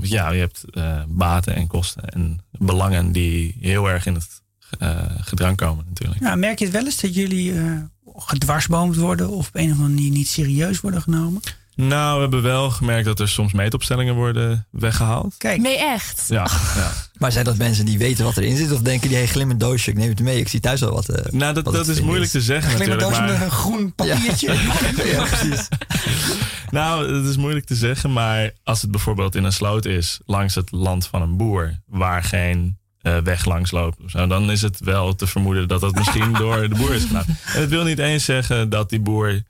ja, 0.00 0.30
je 0.30 0.38
hebt 0.38 0.64
baten 1.08 1.54
en 1.54 1.66
kosten 1.66 2.08
en 2.08 2.38
belangen 2.50 3.12
die 3.12 3.56
heel 3.60 3.90
erg 3.90 4.06
in 4.06 4.14
het 4.14 4.42
gedrang 5.20 5.56
komen 5.56 5.84
natuurlijk. 5.88 6.20
Ja, 6.20 6.34
merk 6.34 6.58
je 6.58 6.64
het 6.64 6.74
wel 6.74 6.84
eens 6.84 7.00
dat 7.00 7.14
jullie 7.14 7.54
gedwarsboomd 8.16 8.96
worden 8.96 9.28
of 9.28 9.48
op 9.48 9.54
een 9.54 9.70
of 9.70 9.76
andere 9.76 9.88
manier 9.94 10.10
niet 10.10 10.28
serieus 10.28 10.80
worden 10.80 11.02
genomen? 11.02 11.40
Nou, 11.76 12.14
we 12.14 12.20
hebben 12.20 12.42
wel 12.42 12.70
gemerkt 12.70 13.04
dat 13.04 13.20
er 13.20 13.28
soms 13.28 13.52
meetopstellingen 13.52 14.14
worden 14.14 14.66
weggehaald. 14.70 15.34
Kijk. 15.38 15.60
Nee, 15.60 15.78
echt? 15.78 16.24
Ja, 16.28 16.46
ja. 16.76 16.92
Maar 17.18 17.32
zijn 17.32 17.44
dat 17.44 17.56
mensen 17.56 17.84
die 17.84 17.98
weten 17.98 18.24
wat 18.24 18.36
erin 18.36 18.56
zit? 18.56 18.72
Of 18.72 18.80
denken 18.80 19.08
die, 19.08 19.16
hey, 19.16 19.26
glimmend 19.26 19.60
doosje, 19.60 19.90
ik 19.90 19.96
neem 19.96 20.08
het 20.08 20.20
mee. 20.20 20.38
Ik 20.38 20.48
zie 20.48 20.60
thuis 20.60 20.84
al 20.84 20.92
wat 20.92 21.10
uh, 21.10 21.16
Nou, 21.30 21.54
dat, 21.54 21.64
dat 21.64 21.88
is 21.88 22.00
moeilijk 22.00 22.30
te 22.30 22.40
zeggen 22.40 22.72
glimmend 22.72 23.00
doosje 23.00 23.22
met 23.22 23.40
een 23.40 23.50
groen 23.50 23.94
papiertje. 23.94 24.52
Ja. 25.04 25.24
precies. 25.24 25.68
nou, 26.70 27.14
het 27.16 27.26
is 27.26 27.36
moeilijk 27.36 27.66
te 27.66 27.74
zeggen. 27.74 28.12
Maar 28.12 28.50
als 28.64 28.82
het 28.82 28.90
bijvoorbeeld 28.90 29.34
in 29.34 29.44
een 29.44 29.52
sloot 29.52 29.84
is, 29.84 30.20
langs 30.26 30.54
het 30.54 30.70
land 30.70 31.06
van 31.06 31.22
een 31.22 31.36
boer... 31.36 31.80
waar 31.86 32.22
geen 32.22 32.78
uh, 33.04 33.18
weg 33.18 33.44
langs. 33.44 33.70
Zo, 34.06 34.26
dan 34.26 34.50
is 34.50 34.62
het 34.62 34.80
wel 34.80 35.14
te 35.14 35.26
vermoeden 35.26 35.68
dat 35.68 35.80
dat 35.80 35.94
misschien 35.94 36.32
door 36.42 36.68
de 36.68 36.74
boer 36.74 36.94
is 36.94 37.04
gedaan. 37.04 37.24
En 37.26 37.60
het 37.60 37.70
wil 37.70 37.84
niet 37.84 37.98
eens 37.98 38.24
zeggen 38.24 38.68
dat 38.68 38.90
die 38.90 39.00
boer 39.00 39.42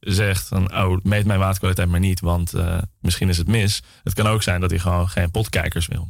zegt 0.00 0.48
van, 0.48 0.74
oh, 0.74 0.98
meet 1.02 1.26
mijn 1.26 1.38
waterkwaliteit 1.38 1.88
maar 1.88 2.00
niet, 2.00 2.20
want 2.20 2.54
uh, 2.54 2.78
misschien 3.00 3.28
is 3.28 3.38
het 3.38 3.48
mis. 3.48 3.82
Het 4.02 4.14
kan 4.14 4.26
ook 4.26 4.42
zijn 4.42 4.60
dat 4.60 4.70
hij 4.70 4.78
gewoon 4.78 5.08
geen 5.08 5.30
potkijkers 5.30 5.86
wil. 5.86 6.08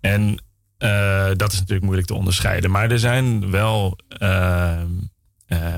En 0.00 0.42
uh, 0.78 1.26
dat 1.36 1.52
is 1.52 1.58
natuurlijk 1.58 1.84
moeilijk 1.84 2.06
te 2.06 2.14
onderscheiden. 2.14 2.70
Maar 2.70 2.90
er 2.90 2.98
zijn 2.98 3.50
wel 3.50 3.98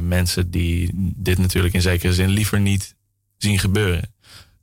mensen 0.01 0.51
die 0.51 0.91
dit 1.17 1.39
natuurlijk 1.39 1.75
in 1.75 1.83
zekere 1.83 2.14
zin 2.14 2.29
liever 2.29 2.61
niet 2.61 2.95
zien 3.37 3.59
gebeuren. 3.59 4.14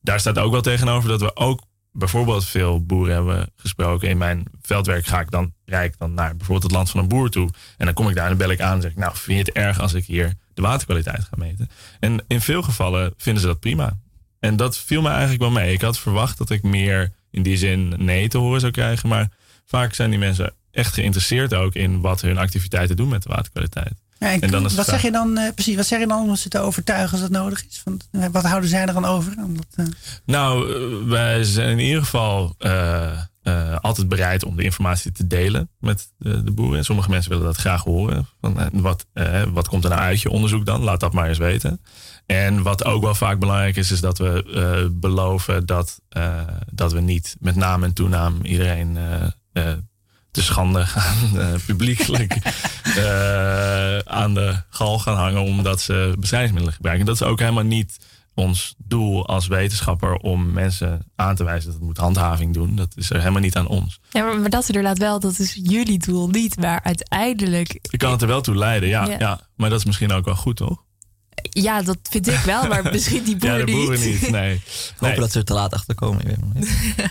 Daar 0.02 0.20
staat 0.20 0.38
ook 0.38 0.52
wel 0.52 0.62
tegenover 0.62 1.10
dat 1.10 1.22
we 1.22 1.36
ook 1.36 1.62
bijvoorbeeld 1.94 2.46
veel 2.46 2.86
boeren 2.86 3.14
hebben 3.14 3.52
gesproken. 3.56 4.10
In 4.10 4.18
mijn 4.18 4.46
veldwerk 4.62 5.06
ga 5.06 5.20
ik 5.20 5.32
dan, 5.32 5.54
rijk 5.66 5.98
dan 5.98 6.14
naar 6.14 6.30
bijvoorbeeld 6.36 6.64
het 6.64 6.72
land 6.72 6.90
van 6.90 7.00
een 7.00 7.08
boer 7.08 7.30
toe. 7.30 7.50
En 7.78 7.86
dan 7.86 7.94
kom 7.94 8.10
ik 8.10 8.16
daar 8.16 8.24
en 8.24 8.30
dan 8.30 8.48
bel 8.48 8.56
ik 8.56 8.62
aan 8.62 8.76
en 8.76 8.82
zeg 8.82 8.92
ik, 8.92 8.98
nou, 8.98 9.16
vind 9.16 9.40
je 9.40 9.52
het 9.52 9.64
erg 9.64 9.80
als 9.80 9.94
ik 9.94 10.06
hier 10.06 10.34
de 10.54 10.62
waterkwaliteit 10.62 11.24
ga 11.24 11.36
meten? 11.38 11.70
En 12.00 12.24
in 12.28 12.42
veel 12.42 12.62
gevallen 12.62 13.14
vinden 13.18 13.42
ze 13.42 13.48
dat 13.48 13.60
prima. 13.60 13.98
En 14.40 14.56
dat 14.56 14.78
viel 14.78 15.02
me 15.02 15.10
eigenlijk 15.10 15.42
wel 15.42 15.52
mee. 15.52 15.74
Ik 15.74 15.82
had 15.82 16.00
verwacht 16.00 16.38
dat 16.38 16.50
ik 16.50 16.64
meer 16.64 17.12
in 17.32 17.44
die 17.44 17.58
zin 17.58 17.94
nee 17.98 18.28
te 18.28 18.38
horen 18.38 18.60
zou 18.60 18.72
krijgen. 18.72 19.10
Maar 19.10 19.32
vaak 19.66 19.94
zijn 19.94 20.10
die 20.10 20.20
mensen 20.20 20.54
echt 20.72 20.94
geïnteresseerd 20.94 21.54
ook 21.54 21.74
in 21.74 22.02
wat 22.02 22.22
hun 22.22 22.38
activiteiten 22.38 22.96
doen 22.96 23.10
met 23.10 23.24
de 23.24 23.30
waterkwaliteit. 23.30 23.94
Ja, 24.24 24.40
en 24.40 24.52
dan 24.52 24.64
wat 24.76 24.86
zeg 24.86 25.02
je 25.02 25.12
dan 25.12 25.38
uh, 25.38 25.50
precies? 25.54 25.76
Wat 25.76 25.86
zeg 25.86 26.00
je 26.00 26.08
dan 26.08 26.30
om 26.30 26.36
ze 26.36 26.50
te 26.50 26.60
overtuigen 26.60 27.12
als 27.12 27.22
dat 27.22 27.30
nodig 27.30 27.66
is? 27.70 27.84
Uh, 28.12 28.26
wat 28.32 28.44
houden 28.44 28.70
zij 28.70 28.82
er 28.86 28.94
dan 28.94 29.06
over? 29.06 29.34
Omdat, 29.38 29.66
uh... 29.76 29.86
Nou, 30.26 30.68
wij 31.06 31.44
zijn 31.44 31.70
in 31.70 31.86
ieder 31.86 32.04
geval 32.04 32.56
altijd 33.82 34.08
bereid 34.10 34.44
om 34.44 34.56
de 34.56 34.64
informatie 34.64 35.12
te 35.12 35.28
delen 35.28 35.70
met 35.80 36.12
de, 36.18 36.44
de, 36.44 36.52
boeren. 36.52 36.78
En 36.78 36.86
sommige 36.86 37.10
mensen 37.10 37.32
willen 37.32 37.46
dat 37.46 37.58
graag 37.58 37.84
horen. 37.84 38.28
Van, 38.42 38.70
wat, 38.74 39.06
wat 39.54 39.68
komt 39.68 39.84
er 39.84 39.90
nou 39.90 40.02
uit 40.02 40.22
je 40.22 40.30
onderzoek 40.30 40.66
dan? 40.66 40.82
Laat 40.82 41.00
dat 41.00 41.14
maar 41.14 41.28
eens 41.28 41.38
weten. 41.38 41.82
En 42.26 42.62
wat 42.62 42.86
ook 42.86 43.04
wel 43.04 43.16
vaak 43.16 43.40
belangrijk 43.40 43.76
is, 43.76 43.92
is 43.92 44.02
dat 44.02 44.18
we 44.18 44.92
beloven 45.00 45.66
dat, 45.66 46.00
dat 46.72 46.94
we 46.94 47.00
niet 47.00 47.36
met 47.40 47.56
naam 47.56 47.84
en 47.84 47.94
toenaam 47.94 48.40
iedereen 48.44 48.98
te 50.34 50.44
schande 50.44 50.86
gaan 50.86 51.30
uh, 51.36 51.48
publiekelijk 51.66 52.38
uh, 52.98 53.98
aan 54.22 54.34
de 54.34 54.62
gal 54.70 55.00
gaan 55.00 55.16
hangen 55.16 55.42
omdat 55.42 55.82
ze 55.82 56.14
bestrijdingsmiddelen 56.20 56.76
gebruiken. 56.76 57.06
Dat 57.06 57.16
is 57.16 57.24
ook 57.24 57.40
helemaal 57.40 57.64
niet 57.64 57.98
ons 58.34 58.76
doel 58.78 59.28
als 59.28 59.48
wetenschapper 59.48 60.16
om 60.16 60.52
mensen 60.52 61.06
aan 61.16 61.36
te 61.36 61.44
wijzen 61.44 61.66
dat 61.66 61.74
het 61.74 61.84
moet 61.84 61.98
handhaving 61.98 62.54
doen. 62.54 62.76
Dat 62.76 62.94
is 62.96 63.10
er 63.10 63.20
helemaal 63.20 63.42
niet 63.42 63.56
aan 63.56 63.68
ons. 63.68 64.00
Ja, 64.10 64.34
maar, 64.34 64.50
dat 64.50 64.62
is 64.62 64.68
inderdaad 64.68 64.98
wel, 64.98 65.20
dat 65.20 65.40
is 65.40 65.60
jullie 65.64 66.00
doel 66.00 66.28
niet, 66.28 66.58
maar 66.58 66.80
uiteindelijk. 66.84 67.80
Je 67.82 67.98
kan 67.98 68.12
het 68.12 68.22
er 68.22 68.28
wel 68.28 68.42
toe 68.42 68.56
leiden, 68.56 68.90
ja, 68.90 69.06
ja. 69.20 69.40
Maar 69.56 69.70
dat 69.70 69.80
is 69.80 69.86
misschien 69.86 70.12
ook 70.12 70.26
wel 70.26 70.36
goed, 70.36 70.56
toch? 70.56 70.84
Ja, 71.50 71.82
dat 71.82 71.98
vind 72.02 72.28
ik 72.28 72.40
wel, 72.40 72.68
maar 72.68 72.84
misschien 72.92 73.24
die 73.24 73.36
boeren, 73.40 73.60
ja, 73.60 73.66
de 73.66 73.72
boeren 73.72 74.00
niet. 74.00 74.22
niet. 74.22 74.32
Nee. 74.32 74.62
Hopen 74.98 75.20
dat 75.20 75.32
ze 75.32 75.40
er 75.40 75.46
te 75.46 75.54
laat 75.54 75.74
achter 75.74 75.96
komen. 75.96 76.24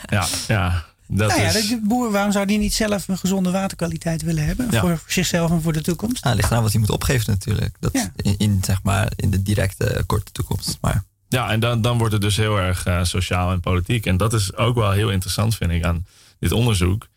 ja, 0.06 0.26
ja. 0.48 0.84
Dat 1.14 1.28
nou 1.28 1.40
ja, 1.40 1.52
de 1.52 1.80
boer, 1.82 2.10
waarom 2.10 2.32
zou 2.32 2.46
die 2.46 2.58
niet 2.58 2.74
zelf 2.74 3.08
een 3.08 3.18
gezonde 3.18 3.50
waterkwaliteit 3.50 4.22
willen 4.22 4.44
hebben? 4.44 4.72
Voor 4.74 5.02
zichzelf 5.06 5.50
en 5.50 5.62
voor 5.62 5.72
de 5.72 5.80
toekomst? 5.80 6.24
Ah, 6.24 6.34
ligt 6.34 6.50
eraan 6.50 6.62
wat 6.62 6.72
hij 6.72 6.80
moet 6.80 6.90
opgeven 6.90 7.30
natuurlijk. 7.30 7.76
Dat 7.80 8.10
in, 8.16 8.34
in, 8.38 8.58
zeg 8.64 8.82
maar, 8.82 9.12
in 9.16 9.30
de 9.30 9.42
directe 9.42 10.04
korte 10.06 10.32
toekomst. 10.32 10.78
Maar. 10.80 11.04
Ja, 11.28 11.50
en 11.50 11.60
dan, 11.60 11.82
dan 11.82 11.98
wordt 11.98 12.12
het 12.12 12.22
dus 12.22 12.36
heel 12.36 12.58
erg 12.58 12.86
uh, 12.86 13.04
sociaal 13.04 13.52
en 13.52 13.60
politiek. 13.60 14.06
En 14.06 14.16
dat 14.16 14.32
is 14.32 14.56
ook 14.56 14.74
wel 14.74 14.90
heel 14.90 15.10
interessant, 15.10 15.56
vind 15.56 15.70
ik, 15.70 15.84
aan 15.84 16.06
dit 16.38 16.52
onderzoek. 16.52 17.08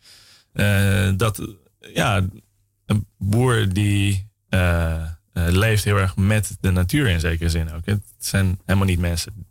dat 1.18 1.42
ja, 1.94 2.22
een 2.86 3.06
boer 3.18 3.74
die 3.74 4.28
leeft 5.34 5.84
heel 5.84 5.98
erg 5.98 6.16
met 6.16 6.58
de 6.60 6.72
natuur 6.72 7.08
in 7.10 7.20
zekere 7.20 7.50
zin 7.50 7.74
ook. 7.74 7.86
Het 7.86 8.04
zijn 8.20 8.60
helemaal 8.66 8.88
niet 8.88 9.00
mensen 9.00 9.32
die 9.36 9.45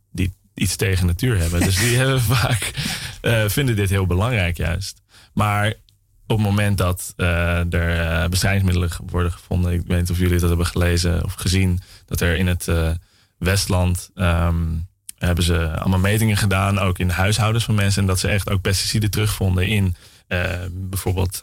iets 0.54 0.76
tegen 0.76 1.06
natuur 1.06 1.38
hebben. 1.38 1.60
Dus 1.60 1.78
die 1.78 1.96
hebben 2.00 2.20
vaak 2.20 2.72
vinden 3.46 3.76
dit 3.76 3.90
heel 3.90 4.06
belangrijk 4.06 4.56
juist. 4.56 5.02
Maar 5.32 5.74
op 6.26 6.36
het 6.36 6.46
moment 6.46 6.78
dat 6.78 7.14
uh, 7.16 7.72
er 7.72 8.22
uh, 8.22 8.28
bestrijdingsmiddelen 8.28 8.90
worden 9.06 9.32
gevonden, 9.32 9.72
ik 9.72 9.82
weet 9.86 10.00
niet 10.00 10.10
of 10.10 10.18
jullie 10.18 10.38
dat 10.38 10.48
hebben 10.48 10.66
gelezen 10.66 11.24
of 11.24 11.34
gezien, 11.34 11.80
dat 12.06 12.20
er 12.20 12.36
in 12.36 12.46
het 12.46 12.68
Westland 13.38 14.10
um, 14.14 14.86
hebben 15.18 15.44
ze 15.44 15.78
allemaal 15.78 15.98
metingen 15.98 16.36
gedaan, 16.36 16.78
ook 16.78 16.98
in 16.98 17.08
de 17.08 17.14
huishoudens 17.14 17.64
van 17.64 17.74
mensen, 17.74 18.02
en 18.02 18.08
dat 18.08 18.18
ze 18.18 18.28
echt 18.28 18.50
ook 18.50 18.60
pesticiden 18.60 19.10
terugvonden 19.10 19.66
in 19.66 19.96
bijvoorbeeld 20.70 21.42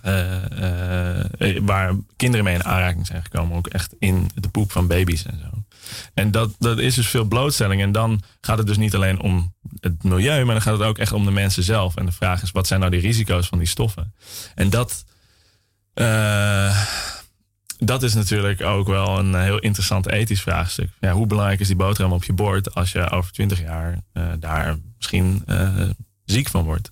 waar 1.61 1.95
kinderen 2.15 2.45
mee 2.45 2.55
in 2.55 2.63
aanraking 2.63 3.07
zijn 3.07 3.23
gekomen, 3.23 3.57
ook 3.57 3.67
echt 3.67 3.95
in 3.99 4.29
de 4.35 4.49
poep 4.49 4.71
van 4.71 4.87
baby's 4.87 5.25
en 5.25 5.39
zo. 5.39 5.60
En 6.13 6.31
dat, 6.31 6.55
dat 6.59 6.79
is 6.79 6.95
dus 6.95 7.07
veel 7.07 7.25
blootstelling. 7.25 7.81
En 7.81 7.91
dan 7.91 8.21
gaat 8.41 8.57
het 8.57 8.67
dus 8.67 8.77
niet 8.77 8.95
alleen 8.95 9.19
om 9.19 9.53
het 9.79 10.03
milieu, 10.03 10.43
maar 10.43 10.53
dan 10.53 10.61
gaat 10.61 10.77
het 10.77 10.87
ook 10.87 10.97
echt 10.97 11.11
om 11.11 11.25
de 11.25 11.31
mensen 11.31 11.63
zelf. 11.63 11.95
En 11.95 12.05
de 12.05 12.11
vraag 12.11 12.41
is, 12.41 12.51
wat 12.51 12.67
zijn 12.67 12.79
nou 12.79 12.91
die 12.91 13.01
risico's 13.01 13.47
van 13.47 13.57
die 13.57 13.67
stoffen? 13.67 14.13
En 14.55 14.69
dat, 14.69 15.03
uh, 15.95 16.87
dat 17.77 18.03
is 18.03 18.13
natuurlijk 18.13 18.61
ook 18.61 18.87
wel 18.87 19.19
een 19.19 19.35
heel 19.35 19.59
interessant 19.59 20.07
ethisch 20.07 20.41
vraagstuk. 20.41 20.89
Ja, 20.99 21.11
hoe 21.11 21.27
belangrijk 21.27 21.59
is 21.59 21.67
die 21.67 21.75
boterham 21.75 22.13
op 22.13 22.23
je 22.23 22.33
bord 22.33 22.75
als 22.75 22.91
je 22.91 23.09
over 23.09 23.31
twintig 23.31 23.59
jaar 23.59 24.03
uh, 24.13 24.23
daar 24.39 24.77
misschien 24.97 25.43
uh, 25.47 25.89
ziek 26.25 26.49
van 26.49 26.63
wordt? 26.63 26.91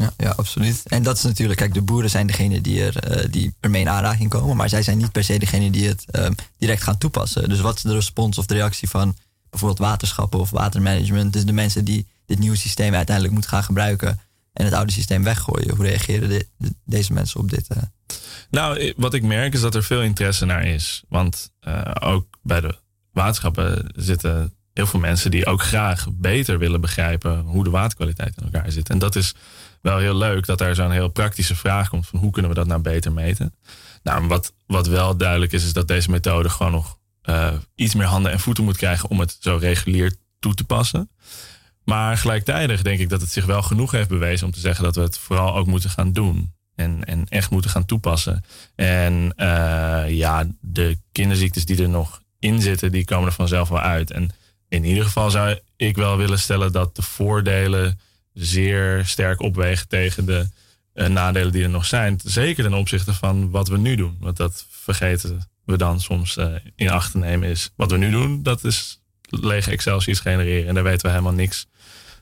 Ja, 0.00 0.12
ja, 0.16 0.30
absoluut. 0.30 0.82
En 0.86 1.02
dat 1.02 1.16
is 1.16 1.22
natuurlijk, 1.22 1.58
kijk, 1.58 1.74
de 1.74 1.82
boeren 1.82 2.10
zijn 2.10 2.26
degene 2.26 2.60
die, 2.60 2.84
er, 2.84 3.24
uh, 3.24 3.32
die 3.32 3.54
ermee 3.60 3.80
in 3.80 3.88
aanraking 3.88 4.30
komen, 4.30 4.56
maar 4.56 4.68
zij 4.68 4.82
zijn 4.82 4.98
niet 4.98 5.12
per 5.12 5.24
se 5.24 5.38
degene 5.38 5.70
die 5.70 5.88
het 5.88 6.04
uh, 6.10 6.26
direct 6.58 6.82
gaan 6.82 6.98
toepassen. 6.98 7.48
Dus 7.48 7.60
wat 7.60 7.76
is 7.76 7.82
de 7.82 7.92
respons 7.92 8.38
of 8.38 8.46
de 8.46 8.54
reactie 8.54 8.88
van 8.88 9.16
bijvoorbeeld 9.50 9.80
waterschappen 9.80 10.40
of 10.40 10.50
watermanagement? 10.50 11.32
Dus 11.32 11.44
de 11.44 11.52
mensen 11.52 11.84
die 11.84 12.06
dit 12.26 12.38
nieuwe 12.38 12.56
systeem 12.56 12.94
uiteindelijk 12.94 13.34
moeten 13.34 13.50
gaan 13.52 13.64
gebruiken 13.64 14.20
en 14.52 14.64
het 14.64 14.74
oude 14.74 14.92
systeem 14.92 15.22
weggooien. 15.22 15.76
Hoe 15.76 15.86
reageren 15.86 16.28
de, 16.28 16.46
deze 16.84 17.12
mensen 17.12 17.40
op 17.40 17.50
dit? 17.50 17.66
Uh? 17.76 17.82
Nou, 18.50 18.92
wat 18.96 19.14
ik 19.14 19.22
merk 19.22 19.54
is 19.54 19.60
dat 19.60 19.74
er 19.74 19.84
veel 19.84 20.02
interesse 20.02 20.44
naar 20.44 20.66
is. 20.66 21.02
Want 21.08 21.50
ook 22.00 22.26
bij 22.42 22.60
de 22.60 22.78
waterschappen 23.12 23.92
zitten 23.96 24.52
heel 24.72 24.86
veel 24.86 25.00
mensen 25.00 25.30
die 25.30 25.46
ook 25.46 25.62
graag 25.62 26.06
beter 26.12 26.58
willen 26.58 26.80
begrijpen 26.80 27.40
hoe 27.40 27.64
de 27.64 27.70
waterkwaliteit 27.70 28.36
in 28.36 28.44
elkaar 28.44 28.72
zit. 28.72 28.88
En 28.88 28.98
dat 28.98 29.16
is 29.16 29.34
wel 29.80 29.98
heel 29.98 30.16
leuk 30.16 30.46
dat 30.46 30.60
er 30.60 30.74
zo'n 30.74 30.90
heel 30.90 31.08
praktische 31.08 31.56
vraag 31.56 31.88
komt 31.88 32.06
van 32.06 32.18
hoe 32.18 32.30
kunnen 32.30 32.50
we 32.50 32.56
dat 32.56 32.66
nou 32.66 32.80
beter 32.80 33.12
meten. 33.12 33.54
Nou, 34.02 34.26
wat, 34.26 34.52
wat 34.66 34.86
wel 34.86 35.16
duidelijk 35.16 35.52
is, 35.52 35.64
is 35.64 35.72
dat 35.72 35.88
deze 35.88 36.10
methode 36.10 36.48
gewoon 36.48 36.72
nog 36.72 36.98
uh, 37.24 37.52
iets 37.74 37.94
meer 37.94 38.06
handen 38.06 38.32
en 38.32 38.40
voeten 38.40 38.64
moet 38.64 38.76
krijgen 38.76 39.08
om 39.10 39.20
het 39.20 39.36
zo 39.40 39.56
regulier 39.60 40.16
toe 40.38 40.54
te 40.54 40.64
passen. 40.64 41.10
Maar 41.84 42.16
gelijktijdig 42.16 42.82
denk 42.82 43.00
ik 43.00 43.08
dat 43.08 43.20
het 43.20 43.30
zich 43.30 43.46
wel 43.46 43.62
genoeg 43.62 43.90
heeft 43.90 44.08
bewezen 44.08 44.46
om 44.46 44.52
te 44.52 44.60
zeggen 44.60 44.84
dat 44.84 44.94
we 44.94 45.02
het 45.02 45.18
vooral 45.18 45.56
ook 45.56 45.66
moeten 45.66 45.90
gaan 45.90 46.12
doen. 46.12 46.52
En, 46.74 47.04
en 47.04 47.28
echt 47.28 47.50
moeten 47.50 47.70
gaan 47.70 47.84
toepassen. 47.84 48.44
En 48.74 49.32
uh, 49.36 50.04
ja, 50.08 50.46
de 50.60 50.98
kinderziektes 51.12 51.64
die 51.64 51.82
er 51.82 51.88
nog 51.88 52.22
in 52.38 52.60
zitten, 52.60 52.92
die 52.92 53.04
komen 53.04 53.26
er 53.26 53.34
vanzelf 53.34 53.68
wel 53.68 53.80
uit. 53.80 54.10
En 54.10 54.30
in 54.68 54.84
ieder 54.84 55.04
geval 55.04 55.30
zou 55.30 55.58
ik 55.76 55.96
wel 55.96 56.16
willen 56.16 56.38
stellen 56.38 56.72
dat 56.72 56.96
de 56.96 57.02
voordelen 57.02 57.98
zeer 58.40 59.06
sterk 59.06 59.40
opwegen 59.40 59.88
tegen 59.88 60.26
de 60.26 60.48
uh, 60.94 61.06
nadelen 61.06 61.52
die 61.52 61.62
er 61.62 61.70
nog 61.70 61.86
zijn. 61.86 62.20
Zeker 62.24 62.64
ten 62.64 62.74
opzichte 62.74 63.14
van 63.14 63.50
wat 63.50 63.68
we 63.68 63.78
nu 63.78 63.96
doen. 63.96 64.16
Want 64.20 64.36
dat 64.36 64.66
vergeten 64.70 65.48
we 65.64 65.76
dan 65.76 66.00
soms 66.00 66.36
uh, 66.36 66.54
in 66.76 66.90
acht 66.90 67.10
te 67.10 67.18
nemen 67.18 67.48
is. 67.48 67.70
Wat 67.76 67.90
we 67.90 67.96
nu 67.96 68.10
doen, 68.10 68.42
dat 68.42 68.64
is 68.64 69.00
lege 69.22 69.70
Excel-sheets 69.70 70.20
genereren. 70.20 70.68
En 70.68 70.74
daar 70.74 70.82
weten 70.82 71.06
we 71.06 71.12
helemaal 71.12 71.32
niks 71.32 71.66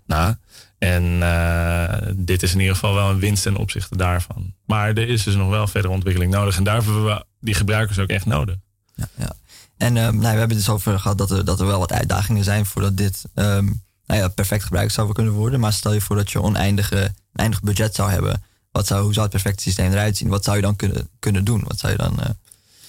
na. 0.07 0.39
En 0.79 1.03
uh, 1.05 1.95
dit 2.17 2.43
is 2.43 2.53
in 2.53 2.59
ieder 2.61 2.75
geval 2.75 2.95
wel 2.95 3.11
een 3.11 3.19
winst 3.19 3.43
ten 3.43 3.57
opzichte 3.57 3.97
daarvan. 3.97 4.55
Maar 4.67 4.89
er 4.89 5.09
is 5.09 5.23
dus 5.23 5.35
nog 5.35 5.49
wel 5.49 5.67
verdere 5.67 5.93
ontwikkeling 5.93 6.33
nodig. 6.33 6.57
En 6.57 6.65
daarvoor 6.65 6.95
hebben 6.95 7.15
we 7.15 7.25
die 7.41 7.55
gebruikers 7.55 7.99
ook 7.99 8.09
echt 8.09 8.27
nodig. 8.27 8.57
Ja, 8.95 9.09
ja. 9.17 9.33
En 9.77 9.97
um, 9.97 10.17
nou, 10.17 10.19
we 10.19 10.27
hebben 10.27 10.49
het 10.49 10.67
dus 10.67 10.69
over 10.69 10.99
gehad 10.99 11.19
dat 11.19 11.31
er, 11.31 11.45
dat 11.45 11.61
er 11.61 11.67
wel 11.67 11.79
wat 11.79 11.93
uitdagingen 11.93 12.45
zijn 12.45 12.67
voordat 12.67 12.97
dit 12.97 13.25
um, 13.35 13.83
nou 14.09 14.21
ja, 14.21 14.29
perfect 14.29 14.65
gebruikt 14.65 14.93
zou 14.93 15.13
kunnen 15.13 15.33
worden. 15.33 15.61
Maar 15.61 15.73
stel 15.73 15.93
je 15.93 16.01
voor 16.01 16.17
dat 16.17 16.31
je 16.31 16.43
oneindige, 16.43 17.15
eindig 17.33 17.63
budget 17.63 17.95
zou 17.95 18.11
hebben. 18.11 18.43
Wat 18.71 18.87
zou, 18.87 19.03
hoe 19.03 19.13
zou 19.13 19.27
het 19.27 19.35
perfecte 19.35 19.63
systeem 19.63 19.93
eruit 19.93 20.17
zien? 20.17 20.29
Wat 20.29 20.45
zou 20.45 20.57
je 20.57 20.63
dan 20.63 20.77
kunnen, 20.77 21.09
kunnen 21.19 21.45
doen? 21.45 21.63
Wat 21.65 21.79
zou 21.79 21.93
je 21.93 21.99
dan 21.99 22.17
uh, 22.21 22.27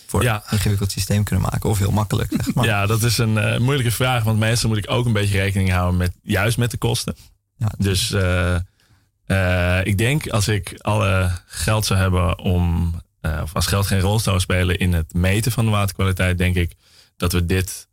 voor 0.07 0.23
ja. 0.23 0.35
een 0.35 0.51
ingewikkeld 0.51 0.91
systeem 0.91 1.23
kunnen 1.23 1.45
maken? 1.51 1.69
Of 1.69 1.77
heel 1.77 1.91
makkelijk, 1.91 2.31
zeg 2.35 2.53
maar. 2.53 2.65
Ja, 2.73 2.85
dat 2.85 3.03
is 3.03 3.17
een 3.17 3.35
uh, 3.35 3.57
moeilijke 3.57 3.91
vraag. 3.91 4.23
Want 4.23 4.39
meestal 4.39 4.69
moet 4.69 4.77
ik 4.77 4.91
ook 4.91 5.05
een 5.05 5.13
beetje 5.13 5.39
rekening 5.39 5.71
houden 5.71 5.97
met 5.97 6.11
juist 6.23 6.57
met 6.57 6.71
de 6.71 6.77
kosten. 6.77 7.15
Ja, 7.57 7.71
dus 7.77 8.11
uh, 8.11 9.79
ik 9.83 9.97
denk 9.97 10.29
als 10.29 10.47
ik 10.47 10.79
alle 10.81 11.31
geld 11.45 11.85
zou 11.85 11.99
hebben 11.99 12.39
om, 12.39 12.93
of 13.21 13.53
als 13.53 13.67
geld 13.67 13.87
geen 13.87 13.99
rol 13.99 14.19
zou 14.19 14.39
spelen 14.39 14.77
in 14.77 14.93
het 14.93 15.13
meten 15.13 15.51
van 15.51 15.65
de 15.65 15.71
waterkwaliteit, 15.71 16.37
denk 16.37 16.55
ik 16.55 16.75
dat 17.17 17.31
we 17.31 17.45
dit 17.45 17.88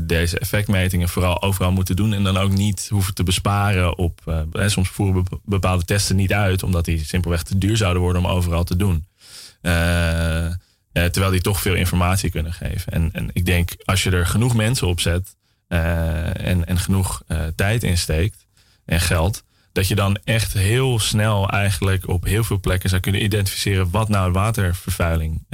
deze 0.00 0.38
effectmetingen 0.38 1.08
vooral 1.08 1.42
overal 1.42 1.72
moeten 1.72 1.96
doen. 1.96 2.12
En 2.12 2.24
dan 2.24 2.36
ook 2.36 2.52
niet 2.52 2.88
hoeven 2.90 3.14
te 3.14 3.22
besparen 3.22 3.98
op. 3.98 4.20
Uh, 4.26 4.68
soms 4.68 4.88
voeren 4.88 5.24
bepaalde 5.44 5.84
testen 5.84 6.16
niet 6.16 6.32
uit, 6.32 6.62
omdat 6.62 6.84
die 6.84 7.04
simpelweg 7.04 7.42
te 7.42 7.58
duur 7.58 7.76
zouden 7.76 8.02
worden 8.02 8.24
om 8.24 8.30
overal 8.30 8.64
te 8.64 8.76
doen. 8.76 9.06
Uh, 9.62 9.72
terwijl 10.92 11.30
die 11.30 11.40
toch 11.40 11.60
veel 11.60 11.74
informatie 11.74 12.30
kunnen 12.30 12.52
geven. 12.52 12.92
En, 12.92 13.10
en 13.12 13.30
ik 13.32 13.46
denk, 13.46 13.70
als 13.84 14.02
je 14.02 14.10
er 14.10 14.26
genoeg 14.26 14.54
mensen 14.54 14.86
op 14.86 15.00
zet 15.00 15.36
en, 15.68 16.66
en 16.66 16.78
genoeg 16.78 17.22
tijd 17.54 17.82
in 17.82 17.98
steekt 17.98 18.46
en 18.84 19.00
geld, 19.00 19.44
dat 19.72 19.88
je 19.88 19.94
dan 19.94 20.18
echt 20.24 20.52
heel 20.52 20.98
snel 20.98 21.50
eigenlijk 21.50 22.08
op 22.08 22.24
heel 22.24 22.44
veel 22.44 22.60
plekken 22.60 22.88
zou 22.88 23.00
kunnen 23.00 23.22
identificeren 23.22 23.90
wat 23.90 24.08
nou 24.08 24.32
watervervuiling 24.32 25.46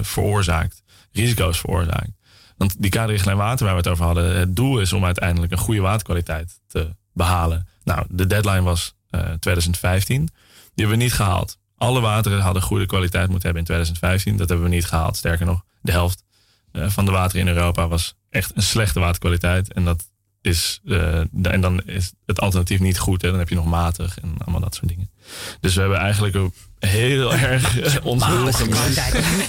veroorzaakt, 0.00 0.82
risico's 1.12 1.58
veroorzaakt. 1.58 2.15
Want 2.56 2.74
die 2.82 2.90
kaderrichtlijn 2.90 3.36
water 3.36 3.64
waar 3.64 3.74
we 3.74 3.80
het 3.80 3.90
over 3.90 4.04
hadden, 4.04 4.38
het 4.38 4.56
doel 4.56 4.80
is 4.80 4.92
om 4.92 5.04
uiteindelijk 5.04 5.52
een 5.52 5.58
goede 5.58 5.80
waterkwaliteit 5.80 6.60
te 6.66 6.94
behalen. 7.12 7.68
Nou, 7.84 8.06
de 8.08 8.26
deadline 8.26 8.62
was 8.62 8.94
uh, 9.10 9.20
eh, 9.20 9.38
2015. 9.38 10.26
Die 10.26 10.30
hebben 10.74 10.98
we 10.98 11.02
niet 11.02 11.12
gehaald. 11.12 11.58
Alle 11.76 12.00
wateren 12.00 12.40
hadden 12.40 12.62
goede 12.62 12.86
kwaliteit 12.86 13.28
moeten 13.28 13.44
hebben 13.44 13.60
in 13.60 13.66
2015. 13.66 14.36
Dat 14.36 14.48
hebben 14.48 14.68
we 14.68 14.74
niet 14.74 14.86
gehaald. 14.86 15.16
Sterker 15.16 15.46
nog, 15.46 15.64
de 15.80 15.92
helft 15.92 16.24
uh, 16.72 16.88
van 16.88 17.04
de 17.04 17.10
wateren 17.10 17.46
in 17.46 17.54
Europa 17.54 17.88
was 17.88 18.14
echt 18.30 18.52
een 18.56 18.62
slechte 18.62 19.00
waterkwaliteit. 19.00 19.72
En 19.72 19.84
dat 19.84 20.10
is, 20.40 20.80
uh, 20.84 21.18
en 21.42 21.60
dan 21.60 21.82
is 21.84 22.12
het 22.26 22.40
alternatief 22.40 22.80
niet 22.80 22.98
goed. 22.98 23.22
Hè? 23.22 23.30
Dan 23.30 23.38
heb 23.38 23.48
je 23.48 23.54
nog 23.54 23.66
matig 23.66 24.20
en 24.20 24.34
allemaal 24.38 24.60
dat 24.60 24.74
soort 24.74 24.88
dingen. 24.88 25.10
Dus 25.60 25.74
we 25.74 25.80
hebben 25.80 25.98
eigenlijk 25.98 26.36
heel 26.78 27.34
erg 27.52 27.76
uh, 27.78 28.58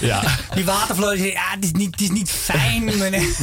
ja. 0.00 0.22
Die 0.54 0.64
watervloot, 0.64 1.18
ja, 1.18 1.50
het 1.50 1.64
is 1.64 1.72
niet, 1.72 1.90
het 1.90 2.00
is 2.00 2.10
niet 2.10 2.30
fijn. 2.30 2.84
nee, 3.10 3.34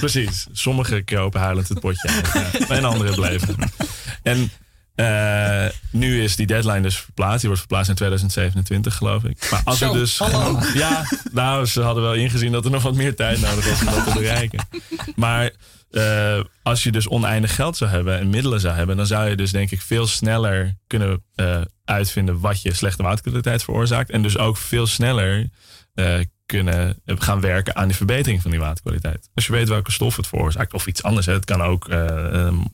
precies. 0.00 0.46
Sommigen 0.52 1.04
kropen 1.04 1.40
huilend 1.40 1.68
het 1.68 1.80
potje 1.80 2.08
uit. 2.08 2.66
En 2.68 2.84
anderen 2.84 3.14
bleven. 3.14 3.56
En 4.22 4.50
uh, 4.96 5.64
nu 5.90 6.22
is 6.22 6.36
die 6.36 6.46
deadline 6.46 6.80
dus 6.80 6.96
verplaatst. 6.96 7.38
Die 7.38 7.48
wordt 7.48 7.60
verplaatst 7.60 7.90
in 7.90 7.96
2027, 7.96 8.96
geloof 8.96 9.24
ik. 9.24 9.48
Maar 9.50 9.60
als 9.64 9.78
Zo, 9.78 9.92
we 9.92 9.98
dus. 9.98 10.18
Hallo. 10.18 10.58
Ja, 10.74 11.06
nou, 11.32 11.66
ze 11.66 11.80
hadden 11.80 12.02
wel 12.02 12.14
ingezien 12.14 12.52
dat 12.52 12.64
er 12.64 12.70
nog 12.70 12.82
wat 12.82 12.94
meer 12.94 13.14
tijd 13.14 13.40
nodig 13.40 13.68
was 13.68 13.80
om 13.80 13.86
dat 13.86 14.04
te 14.04 14.12
bereiken. 14.12 14.68
Maar 15.16 15.50
uh, 15.94 16.40
als 16.62 16.82
je 16.82 16.92
dus 16.92 17.08
oneindig 17.08 17.54
geld 17.54 17.76
zou 17.76 17.90
hebben 17.90 18.18
en 18.18 18.30
middelen 18.30 18.60
zou 18.60 18.74
hebben, 18.74 18.96
dan 18.96 19.06
zou 19.06 19.28
je 19.28 19.36
dus 19.36 19.50
denk 19.50 19.70
ik 19.70 19.80
veel 19.80 20.06
sneller 20.06 20.76
kunnen 20.86 21.24
uh, 21.36 21.60
uitvinden 21.84 22.40
wat 22.40 22.62
je 22.62 22.74
slechte 22.74 23.02
waterkwaliteit 23.02 23.64
veroorzaakt. 23.64 24.10
En 24.10 24.22
dus 24.22 24.38
ook 24.38 24.56
veel 24.56 24.86
sneller 24.86 25.48
uh, 25.94 26.18
kunnen 26.46 27.00
gaan 27.04 27.40
werken 27.40 27.76
aan 27.76 27.88
de 27.88 27.94
verbetering 27.94 28.42
van 28.42 28.50
die 28.50 28.60
waterkwaliteit. 28.60 29.28
Als 29.34 29.46
je 29.46 29.52
weet 29.52 29.68
welke 29.68 29.92
stof 29.92 30.16
het 30.16 30.26
veroorzaakt 30.26 30.72
of 30.72 30.86
iets 30.86 31.02
anders. 31.02 31.26
Het 31.26 31.44
kan 31.44 31.62
ook 31.62 31.88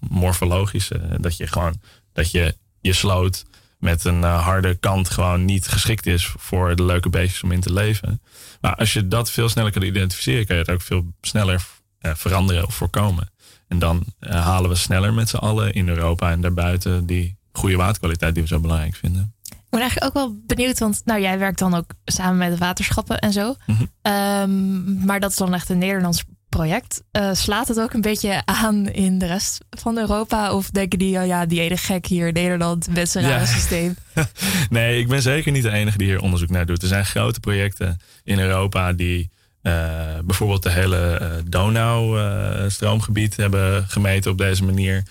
morfologisch, 0.00 0.90
dat 1.16 1.36
je 1.36 1.46
gewoon 1.46 1.80
dat 2.12 2.30
je 2.30 2.56
je 2.80 2.92
sloot 2.92 3.44
met 3.78 4.04
een 4.04 4.22
harde 4.22 4.74
kant 4.74 5.10
gewoon 5.10 5.44
niet 5.44 5.68
geschikt 5.68 6.06
is 6.06 6.32
voor 6.38 6.76
de 6.76 6.84
leuke 6.84 7.10
beestjes 7.10 7.42
om 7.42 7.52
in 7.52 7.60
te 7.60 7.72
leven. 7.72 8.22
Maar 8.60 8.74
als 8.74 8.92
je 8.92 9.08
dat 9.08 9.30
veel 9.30 9.48
sneller 9.48 9.72
kan 9.72 9.82
identificeren, 9.82 10.46
kan 10.46 10.56
je 10.56 10.62
het 10.62 10.70
ook 10.70 10.82
veel 10.82 11.14
sneller 11.20 11.66
veranderen 12.00 12.66
of 12.66 12.74
voorkomen. 12.74 13.30
En 13.68 13.78
dan 13.78 14.04
uh, 14.20 14.30
halen 14.30 14.70
we 14.70 14.76
sneller 14.76 15.12
met 15.12 15.28
z'n 15.28 15.36
allen 15.36 15.72
in 15.72 15.88
Europa 15.88 16.30
en 16.30 16.40
daarbuiten 16.40 17.06
die 17.06 17.36
goede 17.52 17.76
waterkwaliteit 17.76 18.34
die 18.34 18.42
we 18.42 18.48
zo 18.48 18.60
belangrijk 18.60 18.94
vinden. 18.94 19.34
Ik 19.48 19.76
ben 19.76 19.80
eigenlijk 19.80 20.16
ook 20.16 20.22
wel 20.22 20.40
benieuwd, 20.46 20.78
want 20.78 21.02
nou, 21.04 21.20
jij 21.20 21.38
werkt 21.38 21.58
dan 21.58 21.74
ook 21.74 21.90
samen 22.04 22.36
met 22.36 22.50
de 22.50 22.58
waterschappen 22.58 23.18
en 23.18 23.32
zo. 23.32 23.54
Mm 23.66 23.76
-hmm. 23.76 24.12
um, 24.12 25.04
maar 25.04 25.20
dat 25.20 25.30
is 25.30 25.36
dan 25.36 25.54
echt 25.54 25.68
een 25.68 25.78
Nederlands 25.78 26.24
project. 26.48 27.02
Uh, 27.12 27.30
slaat 27.32 27.68
het 27.68 27.80
ook 27.80 27.92
een 27.92 28.00
beetje 28.00 28.42
aan 28.44 28.88
in 28.88 29.18
de 29.18 29.26
rest 29.26 29.64
van 29.70 29.98
Europa? 29.98 30.52
Of 30.54 30.70
denken 30.70 30.98
die, 30.98 31.18
oh 31.18 31.26
ja, 31.26 31.46
die 31.46 31.60
ene 31.60 31.76
gek 31.76 32.06
hier 32.06 32.32
Nederland, 32.32 32.88
best 32.92 33.14
een 33.14 33.22
raar 33.22 33.46
systeem? 33.46 33.96
nee, 34.70 35.00
ik 35.00 35.08
ben 35.08 35.22
zeker 35.22 35.52
niet 35.52 35.62
de 35.62 35.70
enige 35.70 35.98
die 35.98 36.06
hier 36.06 36.20
onderzoek 36.20 36.50
naar 36.50 36.66
doet. 36.66 36.82
Er 36.82 36.88
zijn 36.88 37.06
grote 37.06 37.40
projecten 37.40 38.00
in 38.24 38.38
Europa 38.38 38.92
die 38.92 39.30
uh, 39.62 40.18
bijvoorbeeld 40.24 40.62
de 40.62 40.70
hele 40.70 41.18
uh, 41.22 41.28
Donau-stroomgebied 41.46 43.36
hebben 43.36 43.88
gemeten 43.88 44.30
op 44.30 44.38
deze 44.38 44.64
manier. 44.64 45.02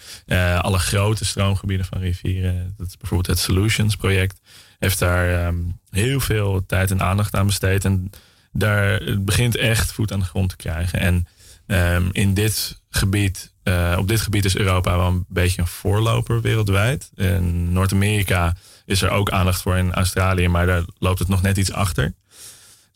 alle 0.61 0.79
grote 0.79 1.25
stroomgebieden 1.25 1.85
van 1.85 1.99
rivieren, 1.99 2.73
dat 2.77 2.87
is 2.87 2.97
bijvoorbeeld 2.97 3.37
het 3.37 3.45
Solutions-project, 3.45 4.39
heeft 4.79 4.99
daar 4.99 5.47
um, 5.47 5.79
heel 5.89 6.19
veel 6.19 6.65
tijd 6.65 6.91
en 6.91 7.01
aandacht 7.01 7.35
aan 7.35 7.45
besteed. 7.45 7.85
En 7.85 8.09
daar 8.51 8.91
het 8.91 9.25
begint 9.25 9.55
echt 9.55 9.91
voet 9.91 10.13
aan 10.13 10.19
de 10.19 10.25
grond 10.25 10.49
te 10.49 10.55
krijgen. 10.55 10.99
En 10.99 11.27
um, 11.67 12.09
in 12.11 12.33
dit 12.33 12.81
gebied, 12.89 13.53
op 13.97 14.07
dit 14.07 14.21
gebied 14.21 14.45
is 14.45 14.57
Europa 14.57 14.97
wel 14.97 15.07
een 15.07 15.25
beetje 15.27 15.61
een 15.61 15.67
voorloper 15.67 16.41
wereldwijd. 16.41 17.11
In 17.15 17.73
Noord-Amerika 17.73 18.55
is 18.85 19.01
er 19.01 19.09
ook 19.09 19.29
aandacht 19.29 19.61
voor 19.61 19.77
in 19.77 19.93
Australië, 19.93 20.47
maar 20.47 20.65
daar 20.65 20.83
loopt 20.97 21.19
het 21.19 21.27
nog 21.27 21.41
net 21.41 21.57
iets 21.57 21.71
achter. 21.71 22.13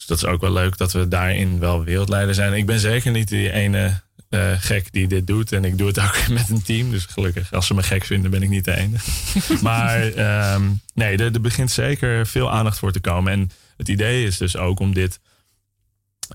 Dus 0.06 0.20
dat 0.20 0.30
is 0.30 0.36
ook 0.36 0.42
wel 0.42 0.52
leuk 0.52 0.78
dat 0.78 0.92
we 0.92 1.08
daarin 1.08 1.60
wel 1.60 1.84
wereldleider 1.84 2.36
zijn. 2.36 2.54
Ik 2.54 2.66
ben 2.66 2.80
zeker 2.80 3.12
niet 3.12 3.28
die 3.28 3.52
ene 3.52 4.02
uh, 4.30 4.52
gek 4.58 4.92
die 4.92 5.08
dit 5.08 5.28
doet. 5.28 5.52
En 5.52 5.66
ik 5.66 5.78
doe 5.78 5.88
het 5.88 6.00
ook 6.00 6.28
met 6.40 6.50
een 6.50 6.62
team. 6.62 6.92
Dus 6.92 7.06
gelukkig, 7.06 7.54
als 7.54 7.68
ze 7.68 7.74
me 7.74 7.84
gek 7.84 8.04
vinden, 8.04 8.32
ben 8.32 8.44
ik 8.44 8.50
niet 8.50 8.66
de 8.66 8.76
enige. 8.76 9.12
maar 9.62 10.04
um, 10.54 10.82
nee, 10.94 11.18
er, 11.18 11.34
er 11.34 11.42
begint 11.42 11.72
zeker 11.72 12.28
veel 12.28 12.52
aandacht 12.52 12.80
voor 12.80 12.92
te 12.92 13.00
komen. 13.00 13.32
En 13.32 13.50
het 13.78 13.88
idee 13.88 14.26
is 14.26 14.38
dus 14.38 14.58
ook 14.58 14.80
om 14.80 14.94
dit 14.94 15.20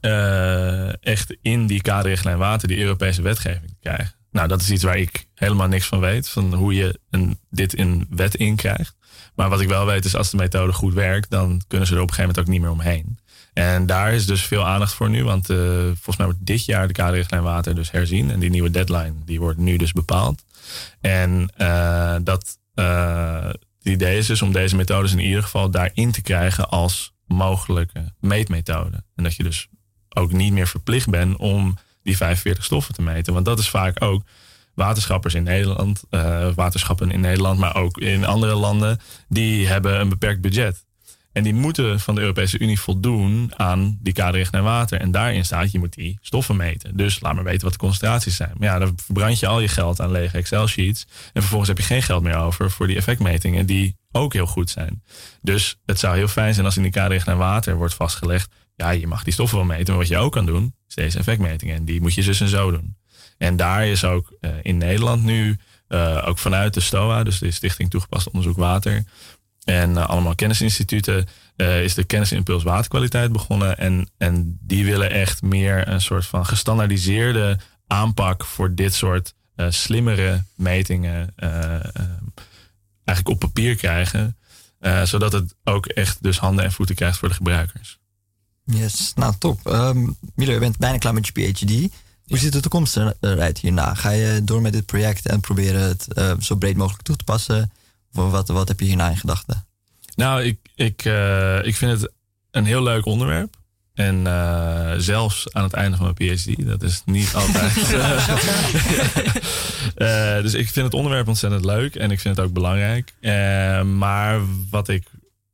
uh, 0.00 1.04
echt 1.04 1.36
in 1.42 1.66
die 1.66 1.82
kaderrichtlijn 1.82 2.38
water, 2.38 2.68
die 2.68 2.80
Europese 2.80 3.22
wetgeving 3.22 3.68
te 3.68 3.76
krijgen. 3.80 4.14
Nou, 4.30 4.48
dat 4.48 4.60
is 4.60 4.70
iets 4.70 4.82
waar 4.82 4.98
ik 4.98 5.26
helemaal 5.34 5.68
niks 5.68 5.86
van 5.86 6.00
weet. 6.00 6.28
Van 6.28 6.54
hoe 6.54 6.74
je 6.74 7.00
een, 7.10 7.38
dit 7.50 7.74
in 7.74 8.06
wet 8.10 8.34
in 8.34 8.56
krijgt. 8.56 8.96
Maar 9.34 9.48
wat 9.48 9.60
ik 9.60 9.68
wel 9.68 9.86
weet 9.86 10.04
is, 10.04 10.14
als 10.14 10.30
de 10.30 10.36
methode 10.36 10.72
goed 10.72 10.94
werkt, 10.94 11.30
dan 11.30 11.62
kunnen 11.68 11.86
ze 11.86 11.94
er 11.94 12.00
op 12.00 12.08
een 12.08 12.14
gegeven 12.14 12.34
moment 12.34 12.38
ook 12.38 12.52
niet 12.54 12.62
meer 12.62 12.70
omheen. 12.70 13.18
En 13.58 13.86
daar 13.86 14.12
is 14.12 14.26
dus 14.26 14.42
veel 14.42 14.66
aandacht 14.66 14.94
voor 14.94 15.10
nu. 15.10 15.24
Want 15.24 15.50
uh, 15.50 15.58
volgens 15.84 16.16
mij 16.16 16.26
wordt 16.26 16.46
dit 16.46 16.64
jaar 16.64 16.86
de 16.86 16.92
kaderrichtlijn 16.92 17.42
water 17.42 17.74
dus 17.74 17.90
herzien. 17.90 18.30
En 18.30 18.40
die 18.40 18.50
nieuwe 18.50 18.70
deadline 18.70 19.14
die 19.24 19.40
wordt 19.40 19.58
nu 19.58 19.76
dus 19.76 19.92
bepaald. 19.92 20.44
En 21.00 21.52
uh, 21.56 22.16
dat 22.22 22.58
uh, 22.74 23.44
het 23.44 23.58
idee 23.82 24.18
is 24.18 24.26
dus 24.26 24.42
om 24.42 24.52
deze 24.52 24.76
methodes 24.76 25.12
in 25.12 25.18
ieder 25.18 25.42
geval 25.42 25.70
daarin 25.70 26.12
te 26.12 26.22
krijgen 26.22 26.68
als 26.68 27.12
mogelijke 27.26 28.12
meetmethode. 28.20 29.02
En 29.16 29.24
dat 29.24 29.36
je 29.36 29.42
dus 29.42 29.68
ook 30.08 30.32
niet 30.32 30.52
meer 30.52 30.68
verplicht 30.68 31.10
bent 31.10 31.36
om 31.36 31.78
die 32.02 32.16
45 32.16 32.64
stoffen 32.64 32.94
te 32.94 33.02
meten. 33.02 33.32
Want 33.32 33.44
dat 33.44 33.58
is 33.58 33.68
vaak 33.68 34.02
ook 34.02 34.22
waterschappers 34.74 35.34
in 35.34 35.42
Nederland, 35.42 36.02
waterschappen 36.54 37.10
in 37.10 37.20
Nederland, 37.20 37.58
maar 37.58 37.76
ook 37.76 37.98
in 37.98 38.24
andere 38.24 38.54
landen, 38.54 39.00
die 39.28 39.66
hebben 39.66 40.00
een 40.00 40.08
beperkt 40.08 40.40
budget. 40.40 40.86
En 41.38 41.44
die 41.44 41.54
moeten 41.54 42.00
van 42.00 42.14
de 42.14 42.20
Europese 42.20 42.58
Unie 42.58 42.80
voldoen 42.80 43.52
aan 43.56 43.98
die 44.00 44.12
kaderrichtlijn 44.12 44.64
water. 44.64 45.00
En 45.00 45.10
daarin 45.10 45.44
staat, 45.44 45.72
je 45.72 45.78
moet 45.78 45.94
die 45.94 46.18
stoffen 46.20 46.56
meten. 46.56 46.96
Dus 46.96 47.20
laat 47.20 47.34
maar 47.34 47.44
weten 47.44 47.62
wat 47.62 47.72
de 47.72 47.78
concentraties 47.78 48.36
zijn. 48.36 48.52
Maar 48.58 48.68
ja, 48.68 48.78
dan 48.78 48.92
verbrand 49.04 49.38
je 49.38 49.46
al 49.46 49.60
je 49.60 49.68
geld 49.68 50.00
aan 50.00 50.10
lege 50.10 50.36
Excel-sheets. 50.36 51.06
En 51.32 51.40
vervolgens 51.40 51.68
heb 51.68 51.78
je 51.78 51.84
geen 51.84 52.02
geld 52.02 52.22
meer 52.22 52.36
over 52.36 52.70
voor 52.70 52.86
die 52.86 52.96
effectmetingen 52.96 53.66
die 53.66 53.96
ook 54.12 54.32
heel 54.32 54.46
goed 54.46 54.70
zijn. 54.70 55.02
Dus 55.42 55.76
het 55.86 55.98
zou 55.98 56.16
heel 56.16 56.28
fijn 56.28 56.54
zijn 56.54 56.66
als 56.66 56.76
in 56.76 56.82
die 56.82 56.92
kaderrichtlijn 56.92 57.38
water 57.38 57.76
wordt 57.76 57.94
vastgelegd 57.94 58.50
ja, 58.78 58.90
je 58.90 59.06
mag 59.06 59.22
die 59.22 59.32
stoffen 59.32 59.58
wel 59.58 59.66
meten, 59.66 59.86
maar 59.86 60.02
wat 60.02 60.08
je 60.08 60.16
ook 60.16 60.32
kan 60.32 60.46
doen, 60.46 60.74
is 60.88 60.94
deze 60.94 61.18
effectmetingen. 61.18 61.76
En 61.76 61.84
die 61.84 62.00
moet 62.00 62.14
je 62.14 62.22
dus 62.22 62.40
en 62.40 62.48
zo 62.48 62.70
doen. 62.70 62.96
En 63.38 63.56
daar 63.56 63.86
is 63.86 64.04
ook 64.04 64.32
uh, 64.40 64.50
in 64.62 64.78
Nederland 64.78 65.22
nu, 65.22 65.58
uh, 65.88 66.22
ook 66.26 66.38
vanuit 66.38 66.74
de 66.74 66.80
STOA, 66.80 67.22
dus 67.22 67.38
de 67.38 67.50
Stichting 67.50 67.90
Toegepast 67.90 68.30
Onderzoek 68.30 68.56
Water, 68.56 69.04
en 69.68 69.90
uh, 69.90 70.06
allemaal 70.06 70.34
kennisinstituten, 70.34 71.26
is 71.56 71.94
de 71.94 72.04
kennisimpuls 72.04 72.62
waterkwaliteit 72.62 73.32
begonnen. 73.32 73.78
En, 73.78 74.10
en 74.18 74.58
die 74.60 74.84
willen 74.84 75.10
echt 75.10 75.42
meer 75.42 75.88
een 75.88 76.00
soort 76.00 76.26
van 76.26 76.46
gestandaardiseerde 76.46 77.58
aanpak 77.86 78.44
voor 78.44 78.74
dit 78.74 78.94
soort 78.94 79.34
slimmere 79.68 80.42
metingen 80.54 81.34
eigenlijk 83.04 83.28
op 83.28 83.38
papier 83.38 83.76
krijgen. 83.76 84.36
zodat 85.04 85.32
het 85.32 85.54
ook 85.64 85.86
echt 85.86 86.22
dus 86.22 86.38
handen 86.38 86.64
en 86.64 86.72
voeten 86.72 86.94
krijgt 86.94 87.18
voor 87.18 87.28
de 87.28 87.34
gebruikers. 87.34 87.98
Yes, 88.64 89.12
nou 89.14 89.34
top. 89.38 89.66
Um, 89.66 90.16
Milo, 90.34 90.52
je 90.52 90.58
bent 90.58 90.78
bijna 90.78 90.98
klaar 90.98 91.14
met 91.14 91.26
je 91.26 91.32
PhD. 91.32 91.92
Hoe 92.26 92.38
ziet 92.38 92.52
de 92.52 92.60
toekomst 92.60 92.98
eruit 93.20 93.58
hierna? 93.58 93.94
Ga 93.94 94.10
je 94.10 94.44
door 94.44 94.60
met 94.60 94.72
dit 94.72 94.86
project 94.86 95.26
en 95.26 95.40
proberen 95.40 95.82
het 95.82 96.06
zo 96.40 96.56
breed 96.56 96.76
mogelijk 96.76 97.02
toe 97.02 97.16
te 97.16 97.24
passen? 97.24 97.72
Wat, 98.12 98.48
wat 98.48 98.68
heb 98.68 98.80
je 98.80 98.86
hierna 98.86 99.08
in 99.08 99.16
gedachten? 99.16 99.66
Nou, 100.14 100.42
ik, 100.42 100.58
ik, 100.74 101.04
uh, 101.04 101.64
ik 101.64 101.76
vind 101.76 102.00
het 102.00 102.12
een 102.50 102.64
heel 102.64 102.82
leuk 102.82 103.06
onderwerp. 103.06 103.56
En 103.94 104.24
uh, 104.26 104.92
zelfs 104.96 105.52
aan 105.52 105.62
het 105.62 105.72
einde 105.72 105.96
van 105.96 106.14
mijn 106.14 106.36
PhD, 106.36 106.66
dat 106.66 106.82
is 106.82 107.02
niet 107.04 107.34
altijd. 107.34 107.74
dus 110.44 110.54
ik 110.54 110.68
vind 110.68 110.86
het 110.86 110.94
onderwerp 110.94 111.28
ontzettend 111.28 111.64
leuk 111.64 111.94
en 111.94 112.10
ik 112.10 112.20
vind 112.20 112.36
het 112.36 112.46
ook 112.46 112.52
belangrijk. 112.52 113.12
maar 113.84 114.40
wat 114.70 114.88
ik 114.88 115.04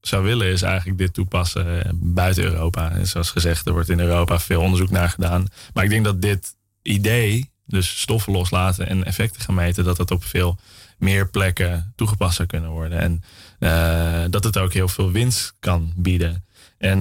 zou 0.00 0.24
willen, 0.24 0.46
is 0.46 0.62
eigenlijk 0.62 0.98
dit 0.98 1.14
toepassen 1.14 1.90
buiten 1.94 2.44
Europa. 2.44 2.90
En 2.90 3.06
zoals 3.06 3.30
gezegd, 3.30 3.66
er 3.66 3.72
wordt 3.72 3.88
in 3.88 4.00
Europa 4.00 4.38
veel 4.38 4.60
onderzoek 4.60 4.90
naar 4.90 5.08
gedaan. 5.08 5.46
Maar 5.72 5.84
ik 5.84 5.90
denk 5.90 6.04
dat 6.04 6.22
dit 6.22 6.54
idee, 6.82 7.50
dus 7.66 8.00
stoffen 8.00 8.32
loslaten 8.32 8.88
en 8.88 9.04
effecten 9.04 9.40
gaan 9.40 9.54
meten, 9.54 9.84
dat 9.84 9.96
dat 9.96 10.10
op 10.10 10.24
veel 10.24 10.58
meer 10.98 11.28
plekken 11.28 11.92
toegepast 11.96 12.36
zou 12.36 12.48
kunnen 12.48 12.70
worden. 12.70 12.98
En 12.98 13.22
uh, 13.58 14.24
dat 14.30 14.44
het 14.44 14.58
ook 14.58 14.72
heel 14.72 14.88
veel 14.88 15.10
winst 15.10 15.54
kan 15.60 15.92
bieden. 15.96 16.44
En 16.78 16.98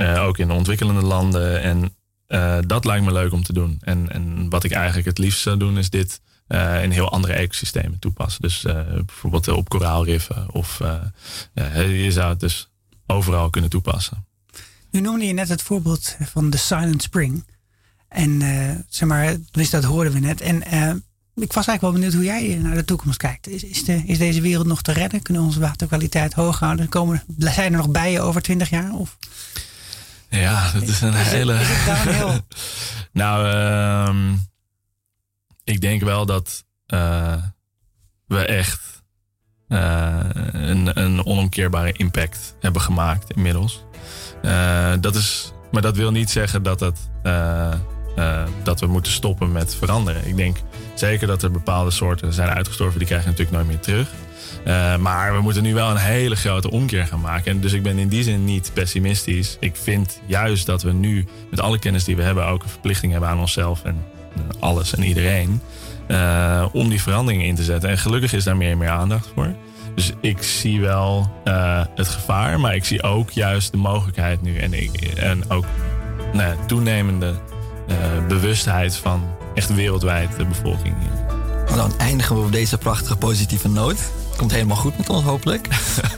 uh, 0.00 0.24
ook 0.24 0.38
in 0.38 0.50
ontwikkelende 0.50 1.02
landen. 1.02 1.62
En 1.62 1.94
uh, 2.28 2.58
dat 2.66 2.84
lijkt 2.84 3.04
me 3.04 3.12
leuk 3.12 3.32
om 3.32 3.42
te 3.42 3.52
doen. 3.52 3.78
En, 3.80 4.12
en 4.12 4.48
wat 4.48 4.64
ik 4.64 4.72
eigenlijk 4.72 5.06
het 5.06 5.18
liefst 5.18 5.40
zou 5.40 5.56
doen, 5.56 5.78
is 5.78 5.90
dit 5.90 6.20
in 6.82 6.90
heel 6.90 7.10
andere 7.10 7.32
ecosystemen 7.32 7.98
toepassen. 7.98 8.42
Dus 8.42 8.62
bijvoorbeeld 9.06 9.48
op 9.48 9.68
koraalriffen. 9.68 10.52
Of 10.52 10.80
je 11.74 12.08
zou 12.10 12.28
het 12.28 12.40
dus 12.40 12.70
overal 13.06 13.50
kunnen 13.50 13.70
toepassen. 13.70 14.26
Nu 14.90 15.00
noemde 15.00 15.24
je 15.24 15.32
net 15.32 15.48
het 15.48 15.62
voorbeeld 15.62 16.16
van 16.20 16.50
de 16.50 16.56
Silent 16.56 17.02
Spring. 17.02 17.44
En 18.08 18.42
zeg 18.88 19.08
maar, 19.08 19.36
dus 19.50 19.70
dat 19.70 19.84
hoorden 19.84 20.12
we 20.12 20.18
net. 20.18 20.40
En 20.40 21.04
ik 21.40 21.52
was 21.52 21.66
eigenlijk 21.66 21.80
wel 21.80 21.92
benieuwd 21.92 22.12
hoe 22.12 22.24
jij 22.24 22.58
naar 22.62 22.74
de 22.74 22.84
toekomst 22.84 23.18
kijkt. 23.18 23.48
Is, 23.48 23.64
is, 23.64 23.84
de, 23.84 24.02
is 24.06 24.18
deze 24.18 24.40
wereld 24.40 24.66
nog 24.66 24.82
te 24.82 24.92
redden? 24.92 25.22
Kunnen 25.22 25.42
we 25.42 25.48
onze 25.48 25.60
waterkwaliteit 25.60 26.32
hoog 26.32 26.58
houden? 26.58 26.88
Komen, 26.88 27.22
zijn 27.38 27.72
er 27.72 27.78
nog 27.78 27.90
bijen 27.90 28.22
over 28.22 28.42
twintig 28.42 28.70
jaar? 28.70 28.92
Of? 28.92 29.16
Ja, 30.28 30.72
dat 30.72 30.82
is 30.82 31.00
een 31.00 31.14
hele. 31.14 31.54
is 31.54 31.66
het 31.68 32.14
heel... 32.14 32.38
nou, 33.22 33.46
um, 34.08 34.48
ik 35.64 35.80
denk 35.80 36.02
wel 36.02 36.26
dat 36.26 36.64
uh, 36.86 37.34
we 38.26 38.44
echt 38.44 39.02
uh, 39.68 40.18
een, 40.52 41.00
een, 41.00 41.24
onomkeerbare 41.24 41.92
impact 41.92 42.54
hebben 42.60 42.82
gemaakt 42.82 43.30
inmiddels. 43.30 43.84
Dat 45.00 45.14
is, 45.14 45.52
maar 45.70 45.82
dat 45.82 45.96
wil 45.96 46.10
niet 46.10 46.30
zeggen 46.30 46.62
dat, 46.62 46.80
het, 46.80 46.98
dat 48.62 48.80
we 48.80 48.86
moeten 48.86 49.12
stoppen 49.12 49.52
met 49.52 49.74
veranderen. 49.74 50.26
Ik 50.26 50.36
denk 50.36 50.56
zeker 51.00 51.26
dat 51.26 51.42
er 51.42 51.50
bepaalde 51.50 51.90
soorten 51.90 52.32
zijn 52.32 52.48
uitgestorven, 52.48 52.98
die 52.98 53.08
krijgen 53.08 53.28
natuurlijk 53.28 53.56
nooit 53.56 53.68
meer 53.68 53.80
terug. 53.80 54.08
Uh, 54.66 54.96
maar 54.96 55.34
we 55.34 55.40
moeten 55.40 55.62
nu 55.62 55.74
wel 55.74 55.90
een 55.90 55.96
hele 55.96 56.36
grote 56.36 56.70
omkeer 56.70 57.06
gaan 57.06 57.20
maken. 57.20 57.50
En 57.50 57.60
dus 57.60 57.72
ik 57.72 57.82
ben 57.82 57.98
in 57.98 58.08
die 58.08 58.22
zin 58.22 58.44
niet 58.44 58.70
pessimistisch. 58.74 59.56
Ik 59.60 59.76
vind 59.76 60.20
juist 60.26 60.66
dat 60.66 60.82
we 60.82 60.92
nu 60.92 61.26
met 61.50 61.60
alle 61.60 61.78
kennis 61.78 62.04
die 62.04 62.16
we 62.16 62.22
hebben 62.22 62.46
ook 62.46 62.62
een 62.62 62.68
verplichting 62.68 63.12
hebben 63.12 63.30
aan 63.30 63.38
onszelf 63.38 63.84
en 63.84 64.04
alles 64.58 64.94
en 64.94 65.02
iedereen. 65.02 65.60
Uh, 66.08 66.66
om 66.72 66.88
die 66.88 67.02
veranderingen 67.02 67.46
in 67.46 67.54
te 67.54 67.62
zetten. 67.62 67.90
En 67.90 67.98
gelukkig 67.98 68.32
is 68.32 68.44
daar 68.44 68.56
meer 68.56 68.70
en 68.70 68.78
meer 68.78 68.88
aandacht 68.88 69.30
voor. 69.34 69.54
Dus 69.94 70.12
ik 70.20 70.42
zie 70.42 70.80
wel 70.80 71.30
uh, 71.44 71.84
het 71.94 72.08
gevaar, 72.08 72.60
maar 72.60 72.74
ik 72.74 72.84
zie 72.84 73.02
ook 73.02 73.30
juist 73.30 73.70
de 73.70 73.76
mogelijkheid 73.76 74.42
nu. 74.42 74.58
En, 74.58 74.82
ik, 74.82 75.00
en 75.02 75.50
ook 75.50 75.64
nou, 76.32 76.56
toenemende 76.66 77.26
uh, 77.26 77.59
bewustheid 78.28 78.96
van 78.96 79.22
echt 79.54 79.74
wereldwijd 79.74 80.36
de 80.36 80.44
bevolking 80.44 80.94
hier. 80.98 81.38
Nou, 81.66 81.76
dan 81.76 81.98
eindigen 81.98 82.36
we 82.36 82.42
op 82.42 82.52
deze 82.52 82.78
prachtige 82.78 83.16
positieve 83.16 83.68
noot. 83.68 83.98
Komt 84.36 84.52
helemaal 84.52 84.76
goed 84.76 84.98
met 84.98 85.08
ons, 85.08 85.24
hopelijk. 85.24 85.66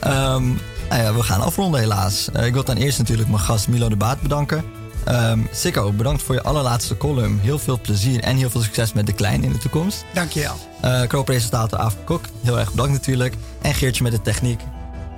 um, 0.07 0.59
nou 0.89 1.01
ja, 1.01 1.13
we 1.13 1.23
gaan 1.23 1.41
afronden 1.41 1.79
helaas. 1.79 2.29
ik 2.43 2.53
wil 2.53 2.63
dan 2.63 2.75
eerst 2.75 2.97
natuurlijk 2.97 3.29
mijn 3.29 3.41
gast 3.41 3.67
Milo 3.67 3.89
de 3.89 3.95
Baat 3.95 4.21
bedanken. 4.21 4.63
Um, 5.07 5.47
Sikko, 5.51 5.91
bedankt 5.91 6.23
voor 6.23 6.35
je 6.35 6.43
allerlaatste 6.43 6.97
column. 6.97 7.39
Heel 7.39 7.59
veel 7.59 7.79
plezier 7.81 8.19
en 8.21 8.37
heel 8.37 8.49
veel 8.49 8.61
succes 8.61 8.93
met 8.93 9.05
de 9.05 9.13
klein 9.13 9.43
in 9.43 9.51
de 9.51 9.57
toekomst. 9.57 10.05
Dankjewel. 10.13 10.55
Uh, 10.85 11.01
Co-presentator 11.01 11.79
Aaf 11.79 11.95
Kok, 12.03 12.21
heel 12.43 12.59
erg 12.59 12.71
bedankt 12.71 12.91
natuurlijk. 12.91 13.35
En 13.61 13.73
Geertje 13.73 14.03
met 14.03 14.11
de 14.11 14.21
techniek. 14.21 14.61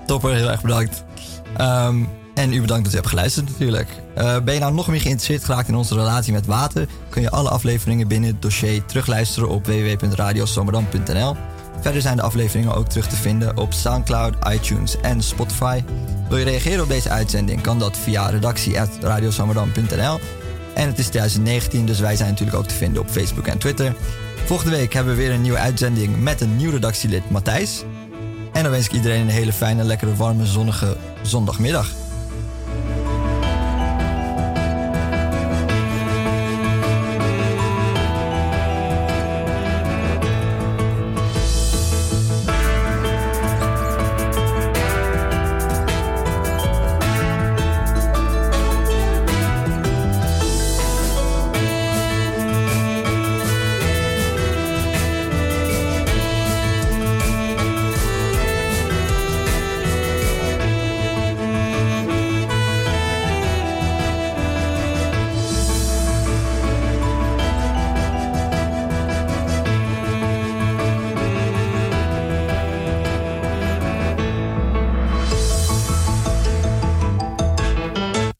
Topper, 0.05 0.33
heel 0.33 0.51
erg 0.51 0.61
bedankt. 0.61 1.03
Um, 1.61 2.09
En 2.35 2.53
u 2.53 2.61
bedankt 2.61 2.83
dat 2.83 2.93
u 2.93 2.95
hebt 2.95 3.07
geluisterd 3.07 3.49
natuurlijk. 3.49 3.89
Uh, 4.17 4.39
ben 4.39 4.53
je 4.53 4.59
nou 4.59 4.73
nog 4.73 4.87
meer 4.87 5.01
geïnteresseerd 5.01 5.43
geraakt 5.43 5.67
in 5.67 5.75
onze 5.75 5.95
relatie 5.95 6.33
met 6.33 6.45
water? 6.45 6.87
Kun 7.09 7.21
je 7.21 7.29
alle 7.29 7.49
afleveringen 7.49 8.07
binnen 8.07 8.29
het 8.29 8.41
dossier 8.41 8.85
terugluisteren 8.85 9.49
op 9.49 9.65
www.radiosomerdam.nl. 9.65 11.35
Verder 11.81 12.01
zijn 12.01 12.15
de 12.15 12.21
afleveringen 12.21 12.75
ook 12.75 12.87
terug 12.87 13.07
te 13.07 13.15
vinden 13.15 13.57
op 13.57 13.73
Soundcloud, 13.73 14.35
iTunes 14.49 14.99
en 15.01 15.23
Spotify. 15.23 15.83
Wil 16.29 16.37
je 16.37 16.43
reageren 16.43 16.83
op 16.83 16.89
deze 16.89 17.09
uitzending? 17.09 17.61
Kan 17.61 17.79
dat 17.79 17.97
via 17.97 18.29
redactie.radiosomerdam.nl. 18.29 20.19
En 20.73 20.87
het 20.87 20.99
is 20.99 21.07
2019, 21.07 21.85
dus 21.85 21.99
wij 21.99 22.15
zijn 22.15 22.29
natuurlijk 22.29 22.57
ook 22.57 22.67
te 22.67 22.75
vinden 22.75 23.01
op 23.01 23.09
Facebook 23.09 23.47
en 23.47 23.57
Twitter. 23.57 23.95
Volgende 24.45 24.77
week 24.77 24.93
hebben 24.93 25.15
we 25.15 25.21
weer 25.21 25.31
een 25.31 25.41
nieuwe 25.41 25.57
uitzending 25.57 26.21
met 26.21 26.41
een 26.41 26.55
nieuw 26.55 26.71
redactielid 26.71 27.29
Matthijs. 27.29 27.83
En 28.53 28.63
dan 28.63 28.71
wens 28.71 28.85
ik 28.85 28.91
iedereen 28.91 29.21
een 29.21 29.27
hele 29.27 29.53
fijne, 29.53 29.83
lekkere, 29.83 30.15
warme, 30.15 30.45
zonnige 30.45 30.97
zondagmiddag. 31.21 31.87
thank 32.75 32.99
you 32.99 33.04